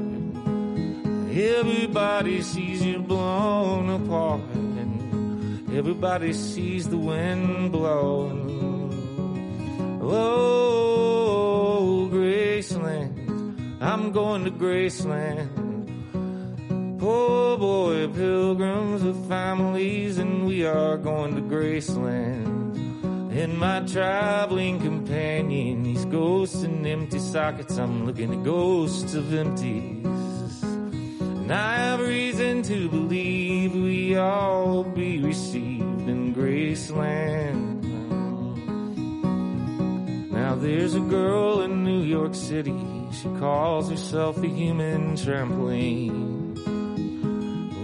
Everybody 1.35 2.42
sees 2.42 2.85
you 2.85 3.00
blown 3.00 3.90
apart, 3.90 4.42
and 4.54 5.76
everybody 5.76 6.32
sees 6.32 6.88
the 6.88 6.96
wind 6.96 7.73
blowing. 7.73 8.52
Oh, 10.00 12.08
Graceland 12.12 13.25
I'm 13.87 14.11
going 14.11 14.45
to 14.45 14.50
Graceland. 14.50 15.49
Poor 16.99 17.57
boy 17.57 18.09
pilgrims 18.09 19.05
with 19.05 19.28
families, 19.28 20.19
and 20.19 20.45
we 20.45 20.66
are 20.66 20.97
going 20.97 21.37
to 21.37 21.43
Graceland. 21.43 22.75
And 23.31 23.57
my 23.57 23.83
traveling 23.87 24.81
companion, 24.81 25.85
these 25.85 26.05
ghosts 26.07 26.64
and 26.64 26.85
empty 26.85 27.21
sockets, 27.21 27.78
I'm 27.78 28.07
looking 28.07 28.35
at 28.35 28.43
ghosts 28.43 29.14
of 29.14 29.33
empties. 29.33 30.05
And 30.64 31.52
I 31.52 31.76
have 31.76 32.00
reason 32.00 32.64
to 32.64 32.88
believe 32.88 33.73
we 33.73 34.16
all 34.16 34.83
be 34.83 35.21
received 35.21 36.09
in 36.09 36.35
Graceland. 36.35 37.85
Now 40.33 40.57
there's 40.57 40.97
a 40.97 41.00
girl 41.00 41.61
in 41.61 41.85
New 41.85 42.02
York 42.02 42.35
City 42.35 43.05
she 43.16 43.28
calls 43.38 43.88
herself 43.88 44.37
the 44.37 44.49
human 44.49 45.14
trampoline. 45.14 46.54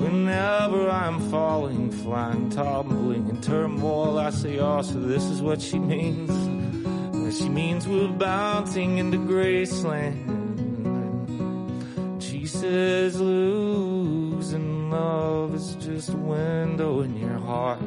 Whenever 0.01 0.91
I'm 0.91 1.21
falling, 1.31 1.91
flying, 1.91 2.51
tumbling 2.51 3.29
in 3.29 3.41
turmoil, 3.41 4.19
I 4.19 4.31
say, 4.31 4.59
oh, 4.59 4.83
so 4.83 5.01
this 5.01 5.25
is 5.25 5.41
what 5.41 5.63
she 5.63 5.79
means. 5.79 6.31
She 7.39 7.49
means 7.49 7.89
we're 7.89 8.09
bouncing 8.09 8.99
into 8.99 9.17
Graceland. 9.17 10.29
She 12.23 12.45
says 12.45 13.19
losing 13.19 14.91
love 14.91 15.55
is 15.55 15.75
just 15.77 16.11
a 16.11 16.17
window 16.17 17.01
in 17.01 17.17
your 17.17 17.39
heart. 17.39 17.81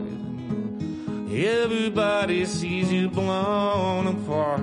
Everybody 1.32 2.46
sees 2.46 2.92
you 2.92 3.10
blown 3.10 4.08
apart. 4.08 4.62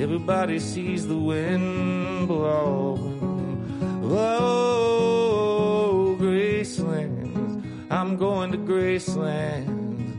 Everybody 0.00 0.60
sees 0.60 1.08
the 1.08 1.18
wind 1.18 2.28
blowing. 2.28 4.00
Oh, 4.04 6.16
Graceland, 6.20 7.90
I'm 7.90 8.16
going 8.16 8.52
to 8.52 8.58
Graceland. 8.58 9.66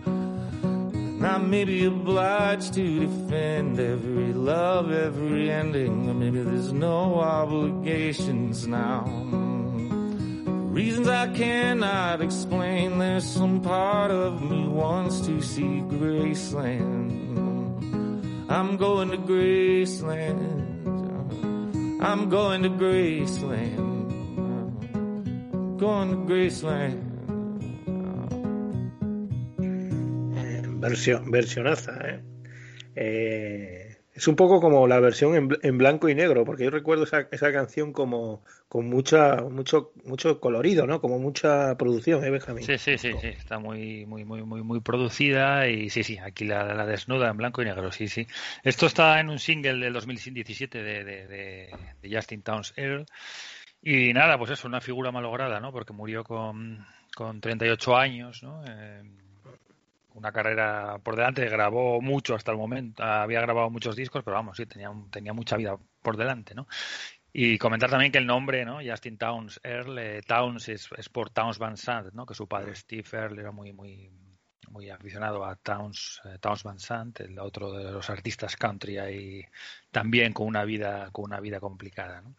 And 0.05 1.25
I 1.25 1.38
may 1.38 1.63
be 1.63 1.86
obliged 1.86 2.74
to 2.74 3.07
defend 3.07 3.79
every 3.79 4.33
love, 4.33 4.91
every 4.91 5.50
ending, 5.50 6.09
or 6.09 6.13
maybe 6.13 6.41
there's 6.41 6.74
no 6.74 7.21
obligations 7.21 8.67
now. 8.67 9.05
Reasons 10.71 11.07
I 11.07 11.33
cannot 11.33 12.21
explain, 12.21 13.00
there's 13.00 13.24
some 13.24 13.62
part 13.62 14.12
of 14.12 14.41
me 14.41 14.67
wants 14.67 15.21
to 15.21 15.41
see 15.41 15.83
Graceland. 15.88 17.28
I'm 18.50 18.77
going 18.77 19.12
to 19.12 19.18
Graceland. 19.18 20.39
I'm 22.01 22.29
going 22.29 22.63
to 22.63 22.70
Graceland. 22.70 23.77
Going 25.77 26.10
to 26.10 26.18
Graceland. 26.25 27.10
versión, 30.79 31.29
versionaza, 31.29 31.91
¿eh? 32.08 32.24
¿eh? 32.96 33.88
Es 34.19 34.27
un 34.27 34.35
poco 34.35 34.59
como 34.59 34.85
la 34.85 34.99
versión 34.99 35.33
en, 35.33 35.57
en, 35.61 35.77
blanco 35.77 36.09
y 36.09 36.13
negro, 36.13 36.43
porque 36.43 36.65
yo 36.65 36.71
recuerdo 36.71 37.05
esa, 37.05 37.29
esa 37.31 37.53
canción 37.53 37.93
como 37.93 38.43
con 38.67 38.89
mucha, 38.89 39.38
mucho, 39.43 39.93
mucho 40.03 40.41
colorido, 40.41 40.85
¿no? 40.85 40.99
Como 40.99 41.19
mucha 41.19 41.77
producción, 41.77 42.25
¿eh, 42.25 42.29
Benjamín? 42.29 42.65
Sí, 42.65 42.77
sí, 42.77 42.97
sí, 42.97 43.13
sí, 43.21 43.27
está 43.27 43.59
muy, 43.59 44.05
muy, 44.05 44.25
muy, 44.25 44.43
muy, 44.43 44.61
muy 44.61 44.81
producida 44.81 45.69
y 45.69 45.89
sí, 45.89 46.03
sí, 46.03 46.17
aquí 46.17 46.43
la, 46.43 46.65
la 46.73 46.85
desnuda 46.85 47.29
en 47.29 47.38
blanco 47.38 47.61
y 47.61 47.65
negro, 47.65 47.93
sí, 47.93 48.09
sí. 48.09 48.27
Esto 48.61 48.88
está 48.88 49.21
en 49.21 49.29
un 49.29 49.39
single 49.39 49.77
del 49.77 49.93
2017 49.93 50.83
de, 50.83 51.03
de, 51.05 51.27
de, 52.01 52.13
Justin 52.13 52.41
Towns 52.41 52.73
Earl. 52.75 53.05
Y 53.81 54.11
nada, 54.11 54.38
pues 54.38 54.51
eso, 54.51 54.67
una 54.67 54.81
figura 54.81 55.13
malograda, 55.13 55.61
¿no? 55.61 55.71
Porque 55.71 55.93
murió 55.93 56.25
con, 56.25 56.85
con 57.15 57.39
38 57.39 57.95
años, 57.95 58.43
¿no? 58.43 58.65
Eh, 58.67 59.01
una 60.19 60.31
carrera 60.31 60.99
por 61.03 61.15
delante, 61.15 61.47
grabó 61.47 62.01
mucho 62.01 62.35
hasta 62.35 62.51
el 62.51 62.57
momento, 62.57 63.03
había 63.03 63.41
grabado 63.41 63.69
muchos 63.69 63.95
discos, 63.95 64.23
pero 64.23 64.35
vamos, 64.35 64.57
sí, 64.57 64.65
tenía, 64.65 64.91
tenía 65.11 65.33
mucha 65.33 65.55
vida 65.57 65.77
por 66.01 66.17
delante, 66.17 66.53
¿no? 66.53 66.67
Y 67.31 67.57
comentar 67.57 67.89
también 67.89 68.11
que 68.11 68.17
el 68.17 68.25
nombre, 68.25 68.65
¿no? 68.65 68.79
Justin 68.83 69.17
Towns 69.17 69.59
Earl, 69.63 69.97
eh, 69.99 70.21
Towns 70.27 70.67
es, 70.69 70.89
es, 70.97 71.09
por 71.09 71.29
Towns 71.29 71.59
Van 71.59 71.77
Sant, 71.77 72.13
¿no? 72.13 72.25
Que 72.25 72.33
su 72.33 72.47
padre 72.47 72.75
Steve 72.75 73.07
Earl 73.11 73.39
era 73.39 73.51
muy, 73.51 73.71
muy, 73.71 74.11
muy 74.69 74.89
aficionado 74.89 75.45
a 75.45 75.55
Towns, 75.55 76.21
eh, 76.25 76.38
Towns 76.39 76.63
Van 76.63 76.79
Sant, 76.79 77.19
el 77.21 77.38
otro 77.39 77.71
de 77.71 77.91
los 77.91 78.09
artistas 78.09 78.55
country 78.55 78.97
ahí 78.97 79.45
también 79.91 80.33
con 80.33 80.47
una 80.47 80.65
vida, 80.65 81.09
con 81.11 81.25
una 81.25 81.39
vida 81.39 81.59
complicada, 81.59 82.21
¿no? 82.21 82.35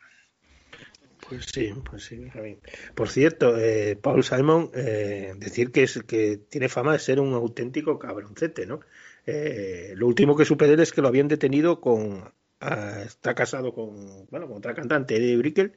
Pues 1.29 1.47
sí, 1.53 1.73
pues 1.89 2.05
sí, 2.05 2.29
Javi. 2.31 2.59
Por 2.95 3.09
cierto, 3.09 3.57
eh, 3.59 3.97
Paul 4.01 4.25
Simon, 4.25 4.71
eh, 4.75 5.35
decir 5.37 5.71
que, 5.71 5.85
es, 5.85 6.03
que 6.03 6.39
tiene 6.49 6.69
fama 6.69 6.93
de 6.93 6.99
ser 6.99 7.21
un 7.21 7.35
auténtico 7.35 7.99
cabroncete, 7.99 8.67
¿no? 8.67 8.81
Eh, 9.27 9.93
lo 9.97 10.07
último 10.07 10.37
que 10.37 10.45
supe 10.45 10.67
de 10.67 10.75
él 10.75 10.81
es 10.81 10.93
que 10.93 11.03
lo 11.03 11.09
habían 11.09 11.29
detenido 11.29 11.81
con. 11.81 12.33
Uh, 12.63 13.05
está 13.07 13.35
casado 13.35 13.73
con, 13.73 14.27
bueno, 14.31 14.47
con 14.47 14.59
otra 14.59 14.75
cantante, 14.75 15.17
Eddie 15.17 15.37
Brickell. 15.37 15.73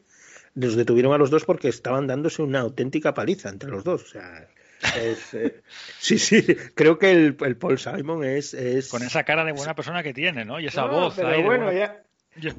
Los 0.55 0.75
detuvieron 0.75 1.13
a 1.13 1.17
los 1.17 1.29
dos 1.29 1.45
porque 1.45 1.69
estaban 1.69 2.07
dándose 2.07 2.41
una 2.41 2.59
auténtica 2.59 3.13
paliza 3.13 3.49
entre 3.49 3.69
los 3.69 3.83
dos. 3.83 4.03
O 4.03 4.07
sea, 4.07 4.49
es, 4.97 5.33
eh, 5.33 5.61
sí, 5.99 6.17
sí, 6.19 6.43
creo 6.75 6.99
que 6.99 7.11
el, 7.11 7.37
el, 7.39 7.55
Paul 7.57 7.79
Simon 7.79 8.23
es, 8.23 8.53
es, 8.53 8.89
Con 8.89 9.01
esa 9.01 9.23
cara 9.23 9.45
de 9.45 9.53
buena 9.53 9.75
persona 9.75 10.03
que 10.03 10.13
tiene, 10.13 10.45
¿no? 10.45 10.59
Y 10.59 10.67
esa 10.67 10.85
no, 10.87 10.91
voz. 10.91 11.15
Pero 11.15 11.29
ahí 11.29 11.43
bueno, 11.43 11.69
de... 11.69 11.77
ya 11.77 12.03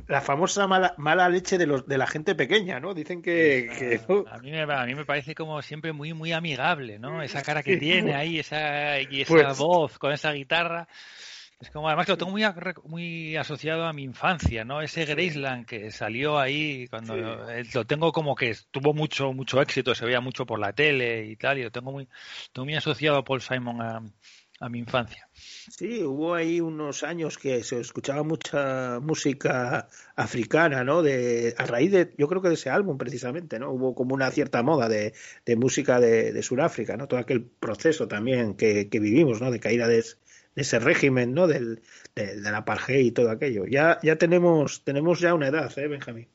la 0.07 0.21
famosa 0.21 0.66
mala, 0.66 0.95
mala 0.99 1.28
leche 1.28 1.59
de 1.59 1.66
los 1.66 1.87
de 1.87 1.99
la 1.99 2.07
gente 2.07 2.35
pequeña, 2.35 2.81
¿no? 2.81 2.95
Dicen 2.95 3.23
que, 3.23 3.69
que 3.78 4.00
¿no? 4.09 4.25
a, 4.31 4.38
mí 4.38 4.50
me, 4.50 4.62
a 4.62 4.85
mí 4.85 4.95
me 4.95 5.04
parece 5.04 5.35
como 5.35 5.61
siempre 5.62 5.93
muy 5.93 6.12
muy 6.12 6.33
amigable, 6.33 6.99
¿no? 6.99 7.23
Esa 7.23 7.43
cara 7.43 7.62
que 7.62 7.76
tiene 7.76 8.14
ahí, 8.14 8.38
esa 8.38 9.00
y 9.00 9.23
esa 9.23 9.32
pues... 9.32 9.58
voz 9.58 9.99
con 9.99 10.13
esa 10.13 10.32
guitarra. 10.32 10.89
Es 11.60 11.71
como 11.71 11.89
además 11.89 12.06
que 12.06 12.13
lo 12.13 12.19
tengo 12.19 12.32
muy 12.32 12.45
muy 12.84 13.37
asociado 13.37 13.87
a 13.87 13.93
mi 13.93 14.02
infancia, 14.02 14.65
¿no? 14.65 14.82
Ese 14.82 15.04
Graceland 15.06 15.67
que 15.67 15.91
salió 15.91 16.39
ahí 16.39 16.87
cuando 16.89 17.15
sí. 17.15 17.71
lo 17.73 17.87
tengo 17.87 18.13
como 18.13 18.34
que 18.34 18.54
tuvo 18.71 18.93
mucho 18.93 19.32
mucho 19.32 19.63
éxito, 19.63 19.95
se 19.95 20.04
veía 20.04 20.21
mucho 20.21 20.45
por 20.45 20.58
la 20.58 20.73
tele 20.73 21.25
y 21.26 21.37
tal, 21.37 21.58
y 21.58 21.63
lo 21.63 21.71
tengo 21.71 21.93
muy 21.93 22.08
tengo 22.52 22.67
muy 22.67 22.75
asociado 22.75 23.19
a 23.19 23.25
Paul 23.25 23.41
Simon 23.41 23.80
a, 23.80 24.02
a 24.64 24.68
mi 24.70 24.78
infancia. 24.78 25.28
Sí, 25.34 26.02
hubo 26.02 26.34
ahí 26.34 26.60
unos 26.60 27.02
años 27.02 27.36
que 27.36 27.62
se 27.62 27.80
escuchaba 27.80 28.22
mucha 28.22 28.98
música 29.00 29.88
africana, 30.16 30.84
¿no? 30.84 31.02
De, 31.02 31.54
a 31.58 31.66
raíz 31.66 31.92
de, 31.92 32.14
yo 32.16 32.28
creo 32.28 32.40
que 32.40 32.48
de 32.48 32.54
ese 32.54 32.70
álbum 32.70 32.96
precisamente, 32.96 33.58
¿no? 33.58 33.70
Hubo 33.70 33.94
como 33.94 34.14
una 34.14 34.30
cierta 34.30 34.62
moda 34.62 34.88
de, 34.88 35.12
de 35.44 35.56
música 35.56 36.00
de, 36.00 36.32
de, 36.32 36.42
Sudáfrica, 36.42 36.96
¿no? 36.96 37.08
Todo 37.08 37.20
aquel 37.20 37.44
proceso 37.44 38.08
también 38.08 38.54
que, 38.54 38.88
que 38.88 39.00
vivimos, 39.00 39.40
¿no? 39.40 39.50
De 39.50 39.60
caída 39.60 39.86
de, 39.86 40.02
ese 40.56 40.78
régimen, 40.78 41.34
¿no? 41.34 41.46
Del, 41.46 41.82
de, 42.14 42.40
del 42.40 42.54
apartheid 42.54 43.04
y 43.04 43.10
todo 43.10 43.30
aquello. 43.30 43.66
Ya, 43.66 43.98
ya 44.02 44.16
tenemos, 44.16 44.82
tenemos 44.84 45.20
ya 45.20 45.34
una 45.34 45.48
edad, 45.48 45.76
¿eh, 45.78 45.88
Benjamín? 45.88 46.28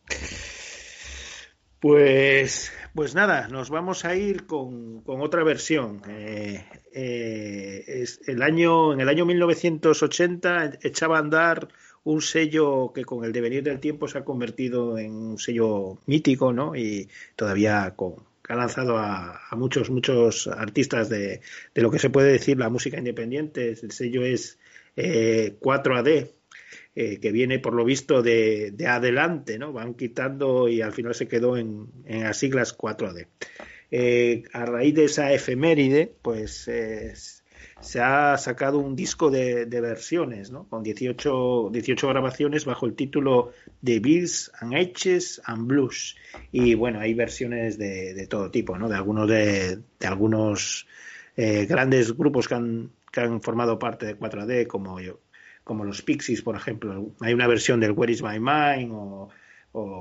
Pues, 1.79 2.73
pues 2.93 3.15
nada, 3.15 3.47
nos 3.47 3.69
vamos 3.69 4.03
a 4.03 4.13
ir 4.15 4.45
con, 4.45 5.01
con 5.01 5.21
otra 5.21 5.43
versión. 5.45 6.01
Eh, 6.09 6.65
eh, 6.93 7.83
es 7.87 8.21
el 8.27 8.41
año, 8.41 8.91
en 8.91 8.99
el 8.99 9.07
año 9.07 9.25
1980 9.25 10.79
echaba 10.81 11.17
a 11.17 11.19
andar 11.19 11.69
un 12.03 12.21
sello 12.21 12.91
que 12.93 13.05
con 13.05 13.23
el 13.23 13.31
devenir 13.31 13.63
del 13.63 13.79
tiempo 13.79 14.09
se 14.09 14.17
ha 14.17 14.25
convertido 14.25 14.97
en 14.97 15.13
un 15.13 15.37
sello 15.37 15.99
mítico, 16.05 16.51
¿no? 16.51 16.75
Y 16.75 17.07
todavía 17.37 17.93
con, 17.95 18.15
ha 18.49 18.55
lanzado 18.55 18.97
a, 18.97 19.39
a, 19.49 19.55
muchos, 19.55 19.89
muchos 19.89 20.47
artistas 20.47 21.07
de, 21.07 21.39
de, 21.73 21.81
lo 21.81 21.91
que 21.91 21.99
se 21.99 22.09
puede 22.09 22.31
decir 22.31 22.57
la 22.57 22.69
música 22.69 22.97
independiente. 22.97 23.69
El 23.69 23.91
sello 23.91 24.25
es 24.25 24.59
eh, 24.97 25.55
4AD, 25.61 26.29
eh, 26.95 27.19
que 27.19 27.31
viene 27.31 27.59
por 27.59 27.73
lo 27.73 27.85
visto 27.85 28.21
de, 28.21 28.71
de, 28.71 28.87
adelante, 28.87 29.57
¿no? 29.59 29.73
Van 29.73 29.93
quitando 29.93 30.67
y 30.67 30.81
al 30.81 30.93
final 30.93 31.15
se 31.15 31.27
quedó 31.27 31.57
en, 31.57 31.87
las 32.05 32.37
siglas 32.37 32.77
4D. 32.77 33.27
Eh, 33.91 34.43
a 34.53 34.65
raíz 34.65 34.95
de 34.95 35.05
esa 35.05 35.31
efeméride, 35.33 36.13
pues 36.21 36.67
eh, 36.67 37.13
se 37.81 38.01
ha 38.01 38.37
sacado 38.37 38.79
un 38.79 38.95
disco 38.95 39.31
de, 39.31 39.65
versiones, 39.65 40.51
¿no? 40.51 40.67
Con 40.67 40.83
18, 40.83 41.69
18, 41.71 42.07
grabaciones 42.07 42.65
bajo 42.65 42.85
el 42.85 42.95
título 42.95 43.53
de 43.81 43.99
Bills 43.99 44.51
and 44.59 44.73
H's 44.73 45.41
and 45.45 45.67
Blues. 45.67 46.15
Y 46.51 46.73
bueno, 46.75 46.99
hay 46.99 47.13
versiones 47.13 47.77
de, 47.77 48.13
de 48.13 48.27
todo 48.27 48.51
tipo, 48.51 48.77
¿no? 48.77 48.89
De 48.89 48.95
algunos 48.95 49.27
de, 49.27 49.79
de 49.99 50.07
algunos 50.07 50.87
eh, 51.41 51.65
grandes 51.67 52.17
grupos 52.17 52.49
que 52.49 52.55
han, 52.55 52.91
que 53.13 53.21
han 53.21 53.41
formado 53.41 53.79
parte 53.79 54.05
de 54.05 54.19
4D, 54.19 54.67
como 54.67 54.99
yo, 54.99 55.19
como 55.69 55.85
los 55.85 56.01
Pixies, 56.01 56.41
por 56.41 56.55
ejemplo. 56.55 57.13
Hay 57.19 57.31
una 57.31 57.45
versión 57.45 57.79
del 57.79 57.91
Where 57.91 58.11
is 58.11 58.23
My 58.23 58.39
Mind 58.39 58.89
o, 58.91 59.29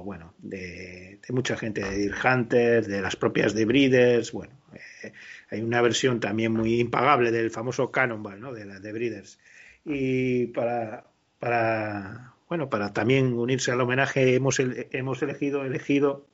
bueno, 0.02 0.33
de, 0.38 1.20
mucha 1.28 1.59
gente, 1.59 1.83
de 1.85 1.94
Deer 1.94 2.14
Hunter, 2.24 2.87
de 2.87 3.02
las 3.02 3.16
propias 3.16 3.52
de 3.52 3.66
Breeders, 3.66 4.33
bueno, 4.33 4.54
eh, 4.72 5.12
hay 5.50 5.61
una 5.61 5.83
versión 5.83 6.20
también 6.20 6.52
muy 6.52 6.81
impagable 6.81 7.31
del 7.31 7.50
famoso 7.50 7.90
Cannonball, 7.90 8.40
¿no? 8.40 8.54
De 8.54 8.64
de 8.64 8.92
Breeders. 8.92 9.38
Y 9.85 10.46
para, 10.46 11.04
para, 11.38 12.33
bueno, 12.48 12.70
para 12.70 12.94
también 12.94 13.35
unirse 13.35 13.70
al 13.70 13.83
homenaje 13.83 14.37
hemos, 14.37 14.59
hemos 14.61 15.20
elegido, 15.20 15.66
elegido 15.66 16.28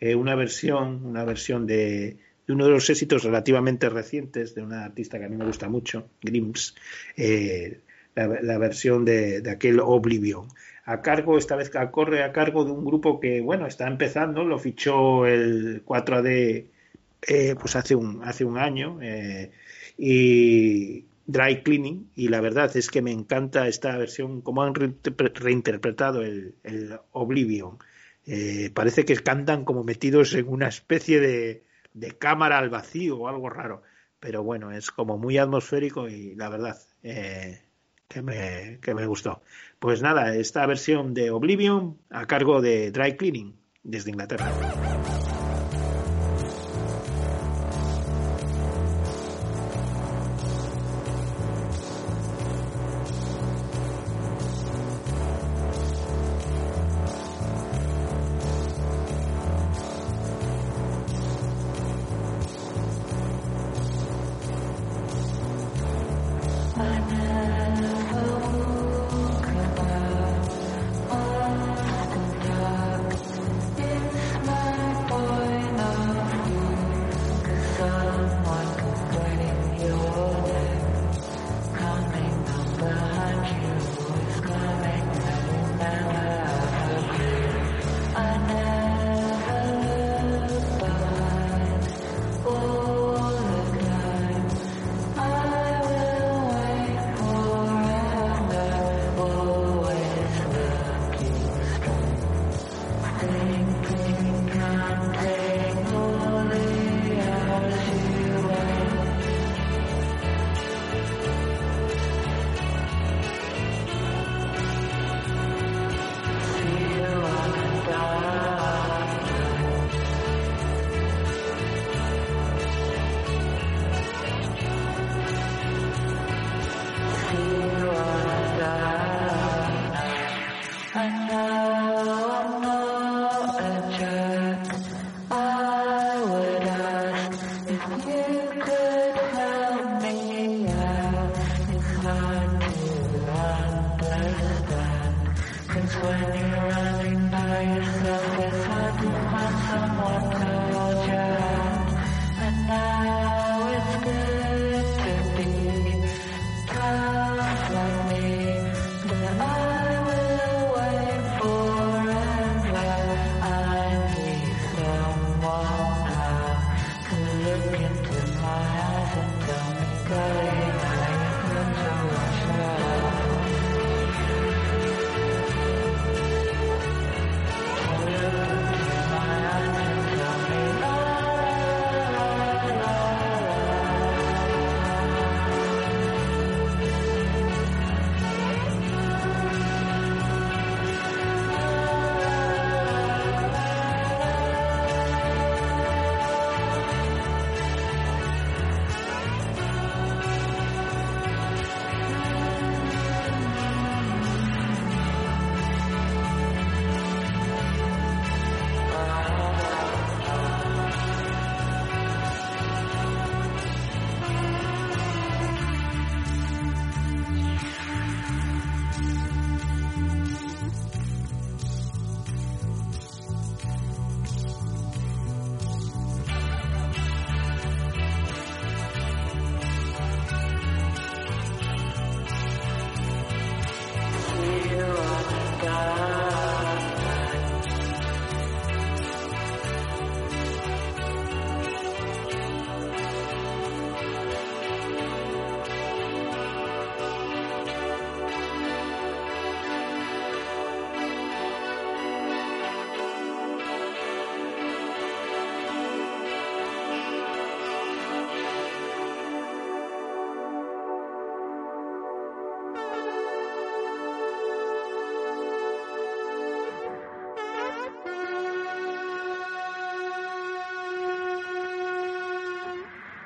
eh, 0.00 0.16
una 0.16 0.34
versión, 0.34 1.06
una 1.06 1.24
versión 1.24 1.68
de, 1.68 2.16
de 2.48 2.52
uno 2.52 2.64
de 2.64 2.72
los 2.72 2.90
éxitos 2.90 3.22
relativamente 3.22 3.88
recientes 3.88 4.56
de 4.56 4.62
una 4.62 4.84
artista 4.84 5.20
que 5.20 5.26
a 5.26 5.28
mí 5.28 5.36
me 5.36 5.46
gusta 5.46 5.68
mucho, 5.68 6.08
Grims, 6.20 6.74
eh, 7.16 7.82
la, 8.14 8.26
la, 8.26 8.58
versión 8.58 9.04
de, 9.04 9.42
aquel 9.50 9.80
Oblivion. 9.80 10.48
A 10.84 11.00
cargo, 11.00 11.38
esta 11.38 11.56
vez 11.56 11.70
corre 11.90 12.24
a 12.24 12.32
cargo 12.32 12.64
de 12.64 12.72
un 12.72 12.84
grupo 12.84 13.20
que, 13.20 13.40
bueno, 13.40 13.66
está 13.66 13.86
empezando, 13.86 14.44
lo 14.44 14.58
fichó 14.58 15.26
el 15.26 15.84
4AD 15.84 16.66
eh, 17.28 17.54
pues 17.58 17.76
hace 17.76 17.94
un, 17.94 18.20
hace 18.24 18.44
un 18.44 18.58
año 18.58 18.98
eh, 19.00 19.52
y 19.96 21.04
Dry 21.26 21.62
Cleaning 21.62 22.10
y 22.16 22.28
la 22.28 22.40
verdad 22.40 22.76
es 22.76 22.90
que 22.90 23.00
me 23.00 23.12
encanta 23.12 23.68
esta 23.68 23.96
versión, 23.96 24.40
como 24.40 24.64
han 24.64 24.74
reinterpretado 24.74 26.22
el, 26.22 26.54
Oblivion. 27.12 27.78
Eh, 28.26 28.70
parece 28.74 29.04
que 29.04 29.14
cantan 29.16 29.64
como 29.64 29.84
metidos 29.84 30.34
en 30.34 30.48
una 30.48 30.68
especie 30.68 31.20
de, 31.20 31.64
de 31.94 32.10
cámara 32.12 32.58
al 32.58 32.70
vacío 32.70 33.18
o 33.18 33.28
algo 33.28 33.48
raro, 33.50 33.82
pero 34.18 34.42
bueno, 34.42 34.72
es 34.72 34.90
como 34.90 35.16
muy 35.18 35.38
atmosférico 35.38 36.08
y 36.08 36.34
la 36.34 36.48
verdad, 36.48 36.78
eh, 37.02 37.61
que 38.12 38.22
me, 38.22 38.78
que 38.80 38.94
me 38.94 39.06
gustó. 39.06 39.42
Pues 39.78 40.02
nada, 40.02 40.34
esta 40.36 40.66
versión 40.66 41.14
de 41.14 41.30
Oblivion 41.30 41.98
a 42.10 42.26
cargo 42.26 42.60
de 42.60 42.90
Dry 42.90 43.16
Cleaning 43.16 43.56
desde 43.82 44.10
Inglaterra. 44.10 44.50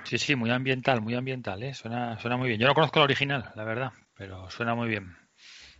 Sí, 0.06 0.18
sí, 0.18 0.36
muy 0.36 0.50
ambiental, 0.50 1.00
muy 1.00 1.14
ambiental, 1.14 1.64
¿eh? 1.64 1.74
Suena, 1.74 2.16
suena 2.20 2.36
muy 2.36 2.46
bien. 2.46 2.60
Yo 2.60 2.68
no 2.68 2.74
conozco 2.74 3.00
la 3.00 3.06
original, 3.06 3.50
la 3.56 3.64
verdad, 3.64 3.90
pero 4.16 4.48
suena 4.50 4.72
muy 4.76 4.88
bien. 4.88 5.16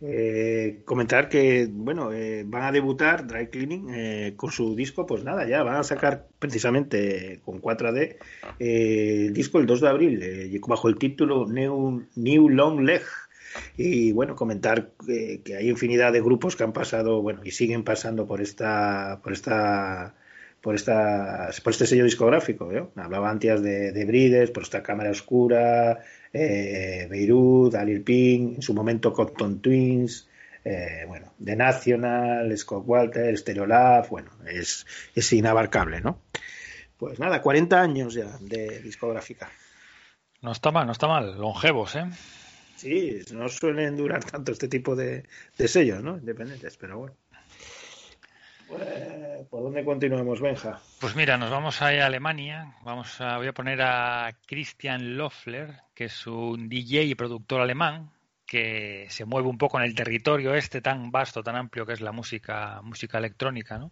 Eh, 0.01 0.81
comentar 0.83 1.29
que, 1.29 1.69
bueno, 1.71 2.11
eh, 2.11 2.43
van 2.45 2.63
a 2.63 2.73
debutar 2.73 3.25
Dry 3.25 3.47
Cleaning 3.47 3.87
eh, 3.89 4.33
con 4.35 4.51
su 4.51 4.75
disco, 4.75 5.05
pues 5.05 5.23
nada, 5.23 5.47
ya 5.47 5.63
van 5.63 5.77
a 5.77 5.83
sacar 5.83 6.27
precisamente 6.39 7.39
con 7.45 7.61
4AD 7.61 8.17
el 8.59 9.33
disco 9.33 9.59
el 9.59 9.65
2 9.65 9.79
de 9.79 9.87
abril, 9.87 10.61
bajo 10.67 10.89
el 10.89 10.97
título 10.97 11.47
New, 11.47 12.05
New 12.15 12.49
Long 12.49 12.81
Leg. 12.81 13.03
Y 13.77 14.11
bueno, 14.11 14.35
comentar 14.35 14.91
que, 15.05 15.41
que 15.43 15.55
hay 15.55 15.69
infinidad 15.69 16.11
de 16.11 16.19
grupos 16.21 16.57
que 16.57 16.65
han 16.65 16.73
pasado, 16.73 17.21
bueno, 17.21 17.41
y 17.45 17.51
siguen 17.51 17.85
pasando 17.85 18.27
por 18.27 18.41
esta, 18.41 19.21
por 19.23 19.31
esta 19.31 20.15
por, 20.61 20.75
esta, 20.75 21.49
por 21.63 21.71
este 21.71 21.87
sello 21.87 22.03
discográfico. 22.03 22.71
¿eh? 22.71 22.87
Hablaba 22.95 23.29
antes 23.29 23.61
de, 23.61 23.91
de, 23.91 24.05
Brides, 24.05 24.51
por 24.51 24.63
esta 24.63 24.83
Cámara 24.83 25.11
Oscura, 25.11 25.99
eh, 26.33 27.07
Beirut, 27.09 27.75
Alil 27.75 28.03
Pink, 28.03 28.55
en 28.55 28.61
su 28.61 28.73
momento 28.73 29.13
Cotton 29.13 29.61
Twins, 29.61 30.27
eh, 30.63 31.05
bueno, 31.07 31.33
The 31.43 31.55
National, 31.55 32.57
Scott 32.57 32.83
Walter, 32.85 33.37
Stereolab, 33.37 34.09
bueno, 34.09 34.31
es, 34.45 34.85
es 35.15 35.33
inabarcable, 35.33 36.01
¿no? 36.01 36.21
Pues 36.97 37.19
nada, 37.19 37.41
40 37.41 37.79
años 37.79 38.13
ya 38.15 38.37
de 38.41 38.81
discográfica. 38.81 39.49
No 40.41 40.51
está 40.51 40.71
mal, 40.71 40.85
no 40.85 40.91
está 40.91 41.07
mal, 41.07 41.39
longevos, 41.39 41.95
¿eh? 41.95 42.05
Sí, 42.75 43.21
no 43.33 43.49
suelen 43.49 43.95
durar 43.95 44.23
tanto 44.23 44.51
este 44.51 44.67
tipo 44.67 44.95
de, 44.95 45.23
de 45.57 45.67
sellos, 45.67 46.03
¿no? 46.03 46.17
Independientes, 46.17 46.77
pero 46.77 46.99
bueno. 46.99 47.15
¿Por 49.49 49.63
dónde 49.63 49.85
continuamos, 49.85 50.41
Benja? 50.41 50.79
Pues 50.99 51.15
mira, 51.15 51.37
nos 51.37 51.49
vamos 51.49 51.81
a, 51.81 51.87
Alemania. 51.87 52.75
Vamos 52.83 53.21
a, 53.21 53.37
voy 53.37 53.47
a 53.47 53.53
poner 53.53 53.81
a 53.81 54.35
Christian 54.45 55.17
Loeffler, 55.17 55.73
que 55.93 56.05
es 56.05 56.27
un 56.27 56.67
DJ 56.67 57.03
y 57.03 57.15
productor 57.15 57.61
alemán 57.61 58.11
que 58.45 59.07
se 59.09 59.25
mueve 59.25 59.49
un 59.49 59.57
poco 59.57 59.77
en 59.77 59.83
el 59.83 59.93
territorio 59.93 60.55
este 60.55 60.81
tan 60.81 61.11
vasto, 61.11 61.43
tan 61.43 61.57
amplio 61.57 61.85
que 61.85 61.93
es 61.93 62.01
la 62.01 62.13
música, 62.13 62.81
música 62.81 63.17
electrónica, 63.17 63.77
¿no? 63.77 63.91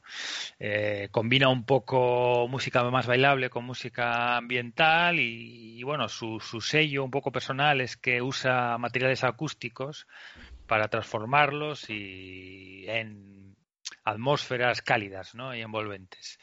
Eh, 0.60 1.10
combina 1.12 1.50
un 1.50 1.66
poco 1.66 2.48
música 2.48 2.84
más 2.90 3.06
bailable 3.06 3.50
con 3.50 3.66
música 3.66 4.38
ambiental 4.38 5.20
y, 5.20 5.78
y 5.78 5.84
bueno, 5.84 6.08
su, 6.08 6.40
su 6.40 6.62
sello 6.62 7.04
un 7.04 7.12
poco 7.12 7.34
personal 7.34 7.82
es 7.82 7.98
que 7.98 8.22
usa 8.22 8.78
materiales 8.78 9.26
acústicos 9.26 10.08
para 10.68 10.88
transformarlos 10.88 11.90
y 11.90 12.86
en 12.88 13.45
atmósferas 14.06 14.82
cálidas 14.82 15.36
¿no? 15.36 15.54
y 15.54 15.62
envolventes. 15.62 16.40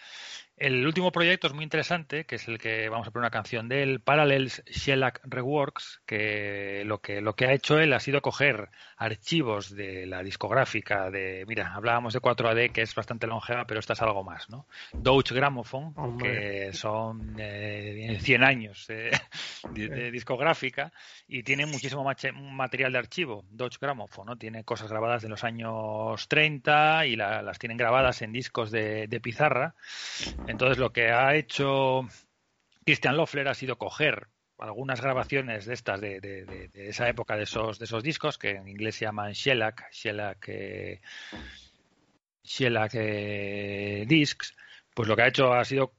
El 0.63 0.87
último 0.87 1.11
proyecto 1.11 1.49
es 1.49 1.55
muy 1.55 1.65
interesante, 1.65 2.25
que 2.25 2.37
es 2.37 2.47
el 2.47 2.57
que 2.57 2.89
vamos 2.89 3.09
a 3.09 3.11
poner 3.11 3.25
una 3.25 3.31
canción 3.33 3.69
de 3.69 3.83
él, 3.83 3.99
Parallels 3.99 4.63
Shellac 4.67 5.21
Reworks, 5.25 6.03
que 6.07 6.85
lo 6.87 7.01
que 7.01 7.21
lo 7.21 7.35
que 7.35 7.47
ha 7.47 7.53
hecho 7.53 7.81
él 7.81 7.93
ha 7.93 7.99
sido 7.99 8.23
coger 8.23 8.69
archivos 8.97 9.75
de 9.75 10.07
la 10.07 10.23
discográfica 10.23 11.11
de, 11.11 11.45
mira, 11.49 11.75
hablábamos 11.75 12.13
de 12.13 12.21
4AD 12.21 12.71
que 12.71 12.83
es 12.83 12.95
bastante 12.95 13.27
longeva, 13.27 13.67
pero 13.67 13.81
esta 13.81 13.95
es 13.95 14.03
algo 14.03 14.23
más, 14.23 14.51
¿no? 14.51 14.69
Deutsche 14.93 15.35
Grammophon, 15.35 16.17
que 16.17 16.73
son 16.73 17.35
eh, 17.41 18.19
100 18.21 18.45
años 18.45 18.87
de, 18.87 19.11
de, 19.73 19.89
de, 19.89 20.11
discográfica 20.13 20.93
y 21.27 21.43
tiene 21.43 21.67
muchísimo 21.67 22.05
material 22.05 22.93
de 22.93 22.99
archivo, 22.99 23.45
Deutsche 23.51 23.79
Grammophon, 23.81 24.27
¿no? 24.27 24.39
Tiene 24.39 24.63
cosas 24.63 24.89
grabadas 24.89 25.23
de 25.23 25.29
los 25.29 25.43
años 25.43 26.29
30 26.29 27.07
y 27.07 27.17
la, 27.17 27.43
las 27.43 27.59
tienen 27.59 27.79
grabadas 27.79 28.23
en 28.23 28.33
discos 28.33 28.71
de, 28.71 29.09
de 29.09 29.21
pizarra. 29.21 29.75
Entonces 30.53 30.77
lo 30.77 30.93
que 30.93 31.11
ha 31.11 31.35
hecho 31.35 32.07
Christian 32.85 33.17
Loeffler 33.17 33.49
ha 33.49 33.55
sido 33.55 33.79
coger 33.79 34.29
algunas 34.59 35.01
grabaciones 35.01 35.65
de 35.65 35.73
estas 35.73 36.01
de, 36.01 36.71
esa 36.75 37.09
época 37.09 37.37
de 37.37 37.45
esos 37.45 37.79
de 37.79 37.87
esos 37.87 38.03
discos 38.03 38.37
que 38.37 38.51
en 38.51 38.69
inglés 38.69 38.97
se 38.97 39.07
llaman 39.07 39.33
shellac 39.33 39.91
shellac 39.91 40.45
eh, 40.49 41.01
shellac 42.45 42.93
eh, 42.95 44.05
discs 44.07 44.55
pues 44.95 45.09
lo 45.09 45.17
que 45.17 45.23
ha 45.23 45.29
hecho 45.29 45.55
ha 45.55 45.65
sido 45.65 45.95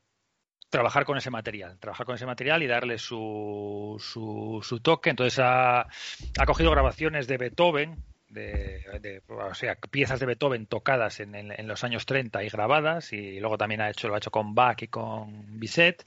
trabajar 0.70 1.04
con 1.04 1.18
ese 1.18 1.32
material 1.32 1.80
trabajar 1.80 2.06
con 2.06 2.16
ese 2.16 2.28
material 2.28 2.62
y 2.62 2.68
darle 2.68 3.00
su, 3.00 3.98
su, 4.00 4.60
su 4.62 4.80
toque. 4.80 5.10
Entonces 5.10 5.40
ha, 5.40 5.82
ha 5.82 6.46
cogido 6.46 6.72
grabaciones 6.72 7.28
de 7.28 7.38
Beethoven 7.38 8.13
de, 8.34 9.22
o 9.28 9.54
sea, 9.54 9.76
piezas 9.76 10.20
de 10.20 10.26
Beethoven 10.26 10.66
tocadas 10.66 11.20
en, 11.20 11.36
en, 11.36 11.52
en, 11.52 11.68
los 11.68 11.84
años 11.84 12.06
30 12.06 12.44
y 12.44 12.50
grabadas 12.50 13.14
y 13.14 13.40
luego 13.40 13.58
también 13.58 13.82
ha 13.82 13.90
hecho 13.90 14.08
lo 14.08 14.16
ha 14.16 14.18
hecho 14.18 14.32
con 14.32 14.56
Bach 14.56 14.82
y 14.82 14.88
con 14.88 15.60
Bizet. 15.60 16.06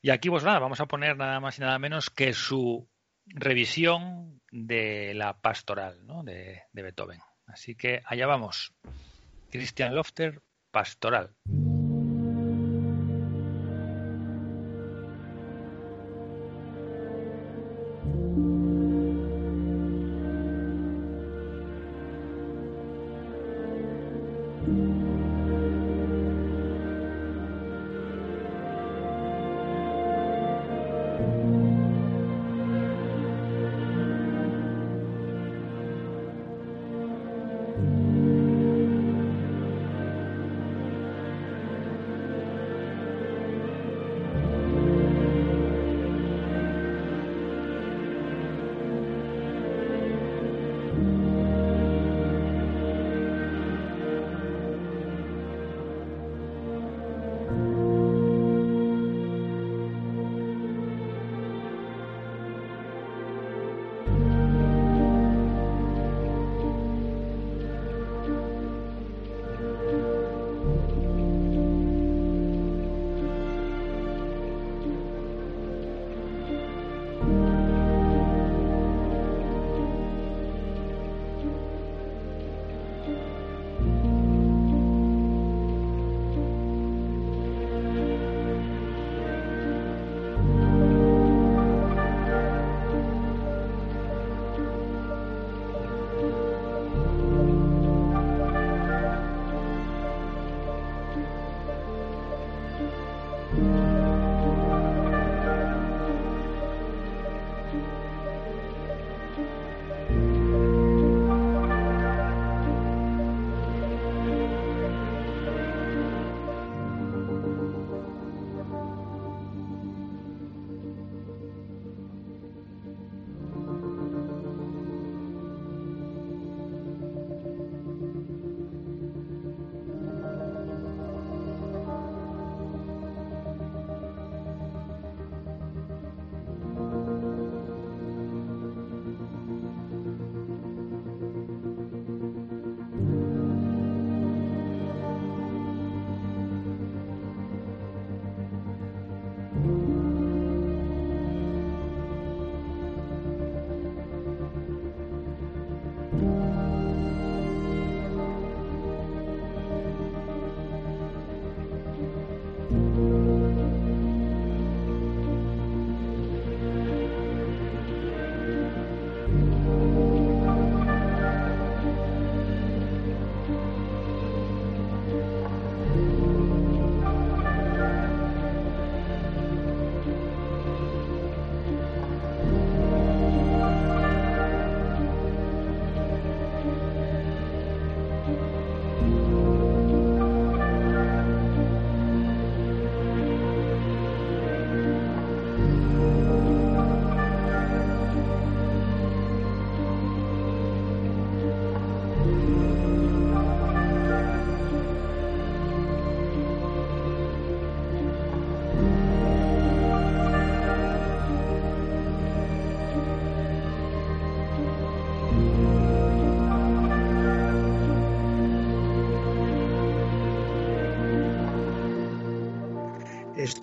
Y 0.00 0.10
aquí 0.10 0.30
pues 0.30 0.44
nada 0.44 0.58
vamos 0.58 0.80
a 0.80 0.86
poner 0.86 1.16
nada 1.16 1.40
más 1.40 1.58
y 1.58 1.62
nada 1.62 1.78
menos 1.78 2.10
que 2.10 2.32
su 2.32 2.88
revisión 3.26 4.40
de 4.50 5.12
la 5.14 5.40
pastoral 5.40 6.06
¿no? 6.06 6.22
de, 6.22 6.62
de 6.72 6.82
Beethoven. 6.82 7.20
Así 7.46 7.74
que 7.74 8.02
allá 8.06 8.26
vamos. 8.26 8.72
Christian 9.50 9.94
Lofter 9.94 10.40
pastoral 10.70 11.34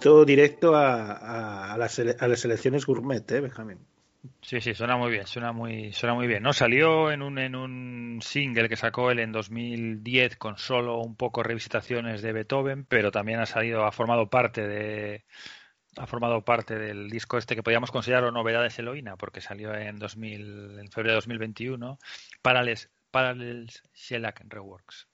Esto 0.01 0.25
directo 0.25 0.75
a, 0.75 1.75
las, 1.77 1.99
a 1.99 2.27
las 2.27 2.43
elecciones 2.43 2.87
gourmet, 2.87 3.31
¿eh, 3.33 3.39
Benjamín? 3.39 3.77
Sí, 4.41 4.59
sí, 4.59 4.73
suena 4.73 4.97
muy 4.97 5.11
bien, 5.11 5.27
suena 5.27 5.51
muy, 5.51 5.93
suena 5.93 6.15
muy 6.15 6.25
bien. 6.25 6.41
No 6.41 6.53
salió 6.53 7.11
en 7.11 7.21
un, 7.21 8.19
single 8.23 8.67
que 8.67 8.77
sacó 8.77 9.11
él 9.11 9.19
en 9.19 9.31
2010 9.31 10.37
con 10.37 10.57
solo 10.57 10.97
un 10.97 11.15
poco 11.15 11.43
revisitaciones 11.43 12.23
de 12.23 12.33
Beethoven, 12.33 12.83
pero 12.85 13.11
también 13.11 13.41
ha 13.41 13.45
salido, 13.45 13.85
ha 13.85 13.91
formado 13.91 14.27
parte 14.27 14.67
de, 14.67 15.23
ha 15.95 16.07
formado 16.07 16.43
parte 16.43 16.79
del 16.79 17.07
disco 17.11 17.37
este 17.37 17.55
que 17.55 17.61
podríamos 17.61 17.91
considerar 17.91 18.33
novedades 18.33 18.79
Eloína, 18.79 19.17
porque 19.17 19.39
salió 19.39 19.71
en 19.75 19.99
2000, 19.99 20.79
en 20.79 20.89
febrero 20.89 21.11
de 21.11 21.17
2021, 21.17 21.99
Parallels, 22.41 22.89
Parallels 23.11 23.83
Shellac 23.93 24.41
Reworks. 24.47 25.10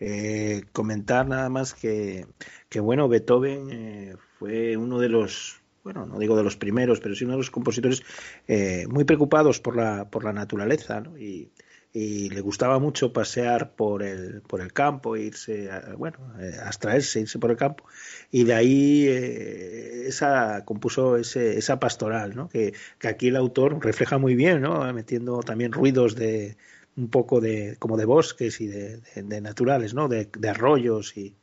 Eh, 0.00 0.64
comentar 0.72 1.26
nada 1.26 1.48
más 1.48 1.74
que, 1.74 2.26
que 2.68 2.80
bueno, 2.80 3.08
Beethoven 3.08 3.70
eh, 3.70 4.16
fue 4.38 4.76
uno 4.76 4.98
de 4.98 5.08
los 5.08 5.60
bueno, 5.86 6.04
no 6.04 6.18
digo 6.18 6.36
de 6.36 6.42
los 6.42 6.56
primeros, 6.56 6.98
pero 6.98 7.14
sí 7.14 7.22
uno 7.22 7.34
de 7.34 7.38
los 7.38 7.52
compositores 7.52 8.02
eh, 8.48 8.86
muy 8.88 9.04
preocupados 9.04 9.60
por 9.60 9.76
la, 9.76 10.10
por 10.10 10.24
la 10.24 10.32
naturaleza, 10.32 11.00
¿no? 11.00 11.16
Y, 11.16 11.52
y 11.98 12.28
le 12.28 12.42
gustaba 12.42 12.78
mucho 12.78 13.12
pasear 13.12 13.74
por 13.74 14.02
el, 14.02 14.42
por 14.42 14.60
el 14.60 14.72
campo, 14.74 15.16
irse, 15.16 15.70
a, 15.70 15.94
bueno, 15.96 16.18
eh, 16.40 16.56
abstraerse, 16.62 17.20
irse 17.20 17.38
por 17.38 17.50
el 17.50 17.56
campo, 17.56 17.84
y 18.30 18.44
de 18.44 18.52
ahí 18.52 19.06
eh, 19.08 20.08
esa, 20.08 20.64
compuso 20.66 21.16
ese, 21.16 21.56
esa 21.56 21.80
pastoral, 21.80 22.36
¿no? 22.36 22.48
Que, 22.50 22.74
que, 22.98 23.08
aquí 23.08 23.28
el 23.28 23.36
autor 23.36 23.82
refleja 23.82 24.18
muy 24.18 24.34
bien, 24.34 24.60
¿no? 24.60 24.92
Metiendo 24.92 25.40
también 25.40 25.72
ruidos 25.72 26.16
de 26.16 26.58
un 26.96 27.08
poco 27.08 27.40
de, 27.40 27.76
como 27.78 27.96
de 27.96 28.04
bosques 28.04 28.60
y 28.60 28.66
de, 28.66 29.00
de, 29.14 29.40
naturales, 29.40 29.94
¿no? 29.94 30.08
De, 30.08 30.30
de, 30.38 30.48
arroyos 30.48 31.16
y 31.16 31.36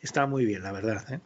está 0.00 0.26
muy 0.26 0.44
bien, 0.44 0.62
la 0.62 0.72
verdad, 0.72 1.12
¿eh? 1.12 1.20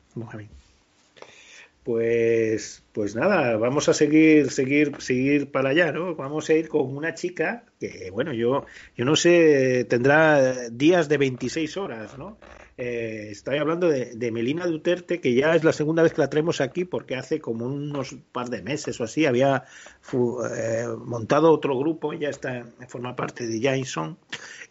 Pues, 1.83 2.85
pues 2.93 3.15
nada, 3.15 3.57
vamos 3.57 3.89
a 3.89 3.95
seguir, 3.95 4.51
seguir, 4.51 5.01
seguir 5.01 5.51
para 5.51 5.71
allá, 5.71 5.93
¿no? 5.93 6.15
Vamos 6.15 6.51
a 6.51 6.53
ir 6.53 6.69
con 6.69 6.95
una 6.95 7.15
chica 7.15 7.65
que, 7.79 8.11
bueno, 8.11 8.35
yo, 8.35 8.67
yo 8.97 9.05
no 9.07 9.17
sé, 9.17 9.87
tendrá 9.89 10.69
días 10.69 11.09
de 11.09 11.17
26 11.17 11.77
horas, 11.79 12.19
¿no? 12.19 12.37
Eh, 12.77 13.29
estoy 13.31 13.59
hablando 13.59 13.89
de, 13.89 14.15
de, 14.15 14.33
Melina 14.33 14.67
Duterte, 14.67 15.21
que 15.21 15.35
ya 15.35 15.55
es 15.55 15.65
la 15.65 15.73
segunda 15.73 16.03
vez 16.03 16.13
que 16.13 16.23
la 16.23 16.31
traemos 16.31 16.61
aquí, 16.61 16.85
porque 16.85 17.15
hace 17.15 17.39
como 17.39 17.67
unos 17.67 18.17
par 18.33 18.49
de 18.49 18.63
meses 18.63 18.99
o 19.01 19.05
así 19.05 19.27
había 19.27 19.65
eh, 20.13 20.87
montado 21.05 21.51
otro 21.53 21.79
grupo, 21.79 22.13
ya 22.15 22.29
está, 22.31 22.67
forma 22.89 23.17
parte 23.17 23.47
de 23.47 23.61
Jason, 23.61 24.19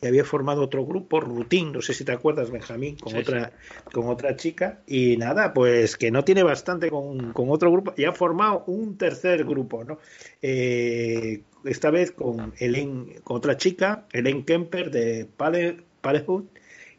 y 0.02 0.08
había 0.08 0.24
formado 0.24 0.62
otro 0.62 0.86
grupo, 0.86 1.20
Routine, 1.20 1.72
no 1.72 1.82
sé 1.82 1.94
si 1.94 2.06
te 2.06 2.12
acuerdas, 2.12 2.52
Benjamín, 2.52 2.96
con 2.96 3.14
sí, 3.14 3.20
otra, 3.20 3.52
sí. 3.52 3.92
con 3.92 4.08
otra 4.08 4.36
chica, 4.36 4.80
y 4.88 5.18
nada, 5.18 5.54
pues 5.54 5.98
que 5.98 6.10
no 6.10 6.24
tiene 6.24 6.44
bastante 6.44 6.90
con, 6.90 7.34
con 7.34 7.50
otro 7.50 7.72
grupo, 7.72 7.94
y 7.98 8.06
ha 8.06 8.14
formado 8.14 8.64
un 8.68 8.98
tercer 8.98 9.44
grupo, 9.44 9.84
¿no? 9.84 10.00
Eh, 10.42 11.44
esta 11.66 11.90
vez 11.92 12.12
con 12.12 12.54
Ellen, 12.58 13.22
con 13.24 13.38
otra 13.38 13.58
chica, 13.58 14.06
Ellen 14.14 14.46
Kemper 14.46 14.90
de 14.90 15.28
Palehut, 15.36 16.50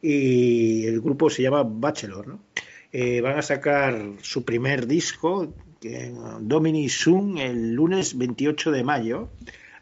y 0.02 0.86
el 0.86 1.00
grupo 1.00 1.30
se 1.30 1.42
llama 1.42 1.62
Bachelor, 1.62 2.28
¿no? 2.28 2.40
Eh, 2.92 3.20
van 3.20 3.38
a 3.38 3.42
sacar 3.42 4.14
su 4.20 4.44
primer 4.44 4.86
disco, 4.86 5.54
Domini 6.40 6.88
Zoom, 6.90 7.38
el 7.38 7.72
lunes 7.72 8.18
28 8.18 8.70
de 8.72 8.84
mayo, 8.84 9.30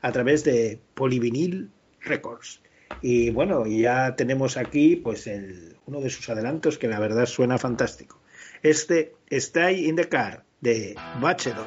a 0.02 0.12
través 0.12 0.44
de 0.44 0.78
Polyvinyl 0.94 1.70
Records. 2.00 2.61
Y 3.02 3.30
bueno, 3.30 3.66
ya 3.66 4.16
tenemos 4.16 4.56
aquí 4.56 4.96
pues 4.96 5.26
el, 5.26 5.76
uno 5.87 6.00
de 6.00 6.11
sus 6.11 6.28
adelantos 6.28 6.78
que 6.78 6.88
la 6.88 6.98
verdad 6.98 7.26
suena 7.26 7.58
fantástico. 7.58 8.20
Este 8.62 9.14
Stay 9.30 9.87
in 9.87 9.96
the 9.96 10.08
Car 10.08 10.44
de 10.61 10.94
Bachelor. 11.20 11.66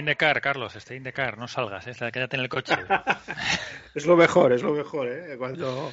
Stay 0.00 0.08
in 0.08 0.16
the 0.16 0.16
car, 0.16 0.40
Carlos, 0.40 0.74
stay 0.76 0.96
in 0.96 1.02
the 1.02 1.12
car, 1.12 1.36
no 1.36 1.46
salgas, 1.46 1.86
¿eh? 1.86 2.10
quédate 2.10 2.36
en 2.36 2.42
el 2.42 2.48
coche. 2.48 2.72
es 3.94 4.06
lo 4.06 4.16
mejor, 4.16 4.54
es 4.54 4.62
lo 4.62 4.72
mejor, 4.72 5.08
¿eh? 5.08 5.36
Cuando, 5.36 5.92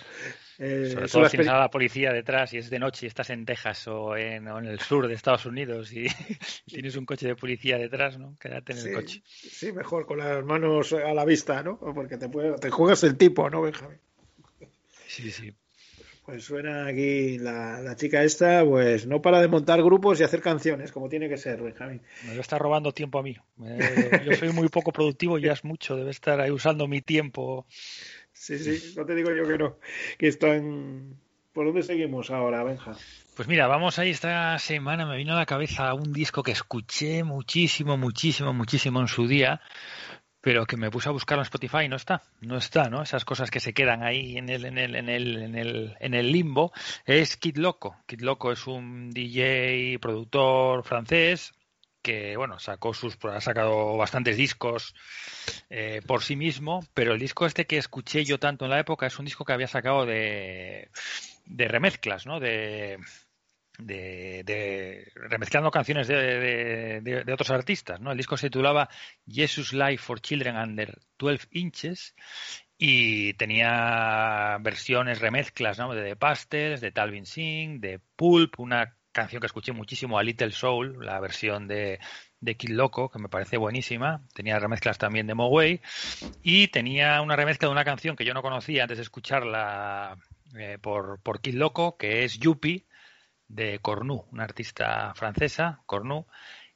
Eh, 0.59 0.89
Sobre 0.91 1.07
todo 1.07 1.29
si 1.29 1.37
a 1.37 1.59
la 1.59 1.69
policía 1.69 2.11
detrás 2.11 2.53
y 2.53 2.57
es 2.57 2.69
de 2.69 2.79
noche 2.79 3.05
y 3.05 3.09
estás 3.09 3.29
en 3.29 3.45
Texas 3.45 3.87
o 3.89 4.15
en, 4.15 4.47
el 4.47 4.79
sur 4.79 5.07
de 5.07 5.13
Estados 5.13 5.45
Unidos 5.45 5.91
y 5.93 6.07
tienes 6.65 6.95
un 6.95 7.05
coche 7.05 7.27
de 7.27 7.35
policía 7.35 7.77
detrás, 7.77 8.17
¿no? 8.17 8.37
Quédate 8.39 8.71
en 8.71 8.79
el 8.79 8.93
coche. 8.93 9.21
Sí, 9.25 9.73
mejor 9.73 10.05
con 10.05 10.19
las 10.19 10.43
manos 10.45 10.93
a 10.93 11.13
la 11.13 11.25
vista, 11.25 11.61
¿no? 11.61 11.77
Porque 11.77 12.17
te, 12.17 12.29
te 12.29 12.69
juegas 12.69 13.03
el 13.03 13.17
tipo, 13.17 13.49
¿no, 13.49 13.61
Benjamín? 13.61 13.99
Sí, 15.05 15.31
sí. 15.31 15.53
Pues 16.27 16.43
suena 16.43 16.87
aquí 16.87 17.37
la, 17.37 17.95
chica 17.95 18.21
esta, 18.21 18.65
pues 18.65 19.07
no 19.07 19.21
para 19.21 19.39
de 19.39 19.47
montar 19.47 19.81
grupos 19.81 20.19
y 20.19 20.25
hacer 20.25 20.41
canciones, 20.41 20.91
como 20.91 21.07
tiene 21.07 21.29
que 21.29 21.37
ser, 21.37 21.61
Benjamín. 21.61 22.01
Me 22.25 22.37
está 22.37 22.59
robando 22.59 22.91
tiempo 22.91 23.17
a 23.19 23.23
mí. 23.23 23.37
yo 24.25 24.33
soy 24.33 24.51
muy 24.51 24.67
poco 24.67 24.91
productivo, 24.91 25.37
ya 25.37 25.53
es 25.53 25.63
mucho, 25.63 25.95
debe 25.95 26.11
estar 26.11 26.41
ahí 26.41 26.51
usando 26.51 26.85
mi 26.85 26.99
tiempo. 26.99 27.65
Sí, 28.33 28.59
sí, 28.59 28.93
no 28.97 29.05
te 29.05 29.15
digo 29.15 29.33
yo 29.33 29.47
que 29.47 29.57
no. 29.57 29.77
Que 30.17 30.27
están. 30.27 31.15
¿Por 31.53 31.67
dónde 31.67 31.81
seguimos 31.81 32.29
ahora, 32.29 32.61
Benja? 32.61 32.97
Pues 33.37 33.47
mira, 33.47 33.67
vamos 33.67 33.97
ahí 33.97 34.09
esta 34.09 34.59
semana, 34.59 35.05
me 35.05 35.15
vino 35.15 35.31
a 35.31 35.37
la 35.37 35.45
cabeza 35.45 35.93
un 35.93 36.11
disco 36.11 36.43
que 36.43 36.51
escuché 36.51 37.23
muchísimo, 37.23 37.95
muchísimo, 37.95 38.51
muchísimo 38.51 38.99
en 38.99 39.07
su 39.07 39.29
día, 39.29 39.61
pero 40.47 40.65
que 40.65 40.77
me 40.77 40.89
puse 40.89 41.09
a 41.09 41.11
buscar 41.11 41.37
en 41.37 41.41
Spotify 41.41 41.79
y 41.83 41.89
no 41.89 41.97
está, 41.97 42.23
no 42.39 42.55
está, 42.55 42.89
¿no? 42.89 43.01
Esas 43.01 43.25
cosas 43.25 43.51
que 43.51 43.59
se 43.59 43.73
quedan 43.73 44.01
ahí 44.01 44.37
en 44.37 44.47
el, 44.47 44.63
en 44.63 44.77
el, 44.77 44.95
en 44.95 45.09
el, 45.09 45.43
en 45.43 45.55
el, 45.55 45.97
en 45.99 46.13
el 46.13 46.31
limbo. 46.31 46.71
Es 47.05 47.35
Kid 47.35 47.57
Loco. 47.57 47.97
Kid 48.05 48.21
Loco 48.21 48.53
es 48.53 48.65
un 48.65 49.11
DJ, 49.11 49.99
productor 49.99 50.85
francés 50.85 51.51
que, 52.01 52.37
bueno, 52.37 52.59
sacó 52.59 52.93
sus, 52.93 53.17
ha 53.25 53.41
sacado 53.41 53.97
bastantes 53.97 54.37
discos 54.37 54.95
eh, 55.69 55.99
por 56.07 56.23
sí 56.23 56.37
mismo, 56.37 56.79
pero 56.93 57.11
el 57.11 57.19
disco 57.19 57.45
este 57.45 57.67
que 57.67 57.77
escuché 57.77 58.23
yo 58.23 58.39
tanto 58.39 58.63
en 58.63 58.71
la 58.71 58.79
época 58.79 59.05
es 59.05 59.19
un 59.19 59.25
disco 59.25 59.43
que 59.43 59.51
había 59.51 59.67
sacado 59.67 60.05
de, 60.05 60.89
de 61.45 61.67
remezclas, 61.67 62.25
¿no? 62.25 62.39
De, 62.39 62.99
de, 63.77 65.11
remezclando 65.15 65.71
canciones 65.71 66.07
de, 66.07 67.01
de, 67.01 67.33
otros 67.33 67.49
artistas. 67.51 67.99
¿no? 67.99 68.11
El 68.11 68.17
disco 68.17 68.37
se 68.37 68.49
titulaba 68.49 68.89
Jesus 69.27 69.73
Life 69.73 69.97
for 69.97 70.19
Children 70.19 70.57
Under 70.57 70.99
12 71.17 71.47
Inches 71.51 72.15
y 72.77 73.33
tenía 73.33 74.57
versiones, 74.61 75.19
remezclas 75.19 75.79
¿no? 75.79 75.93
de 75.93 76.03
The 76.03 76.15
Pastels, 76.15 76.81
de 76.81 76.91
Talvin 76.91 77.25
Singh, 77.25 77.79
de 77.79 77.99
Pulp, 78.15 78.59
una 78.59 78.95
canción 79.11 79.39
que 79.39 79.47
escuché 79.47 79.71
muchísimo, 79.71 80.19
a 80.19 80.23
Little 80.23 80.51
Soul, 80.51 81.03
la 81.03 81.19
versión 81.19 81.67
de, 81.67 81.99
de 82.39 82.55
Kid 82.55 82.69
Loco, 82.69 83.09
que 83.09 83.17
me 83.17 83.29
parece 83.29 83.57
buenísima. 83.57 84.21
Tenía 84.35 84.59
remezclas 84.59 84.99
también 84.99 85.25
de 85.25 85.33
Moway. 85.33 85.81
Y 86.43 86.67
tenía 86.67 87.19
una 87.21 87.35
remezcla 87.35 87.67
de 87.67 87.71
una 87.71 87.83
canción 87.83 88.15
que 88.15 88.25
yo 88.25 88.35
no 88.35 88.43
conocía 88.43 88.83
antes 88.83 88.99
de 88.99 89.03
escucharla 89.03 90.17
eh, 90.55 90.77
por, 90.79 91.19
por 91.21 91.41
Kid 91.41 91.55
Loco, 91.55 91.97
que 91.97 92.25
es 92.25 92.37
Yuppie, 92.37 92.85
de 93.47 93.79
Cornu, 93.79 94.25
una 94.31 94.43
artista 94.43 95.13
francesa, 95.15 95.81
Cornu. 95.85 96.27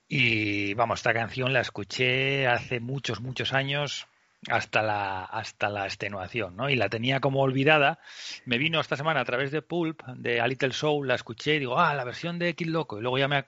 Y 0.07 0.73
vamos, 0.73 0.99
esta 0.99 1.13
canción 1.13 1.53
la 1.53 1.61
escuché 1.61 2.47
hace 2.47 2.79
muchos, 2.79 3.21
muchos 3.21 3.53
años 3.53 4.07
hasta 4.49 4.81
la, 4.81 5.23
hasta 5.23 5.69
la 5.69 5.85
extenuación, 5.85 6.55
¿no? 6.55 6.69
Y 6.69 6.75
la 6.75 6.89
tenía 6.89 7.19
como 7.19 7.41
olvidada. 7.41 7.99
Me 8.45 8.57
vino 8.57 8.79
esta 8.79 8.97
semana 8.97 9.21
a 9.21 9.25
través 9.25 9.51
de 9.51 9.61
Pulp, 9.61 10.03
de 10.15 10.41
A 10.41 10.47
Little 10.47 10.73
Soul, 10.73 11.07
la 11.07 11.15
escuché 11.15 11.55
y 11.55 11.59
digo, 11.59 11.79
ah, 11.79 11.93
la 11.93 12.03
versión 12.03 12.39
de 12.39 12.55
Kid 12.55 12.67
Loco. 12.67 12.97
Y 12.97 13.01
luego 13.01 13.17
ya 13.19 13.27
me 13.27 13.45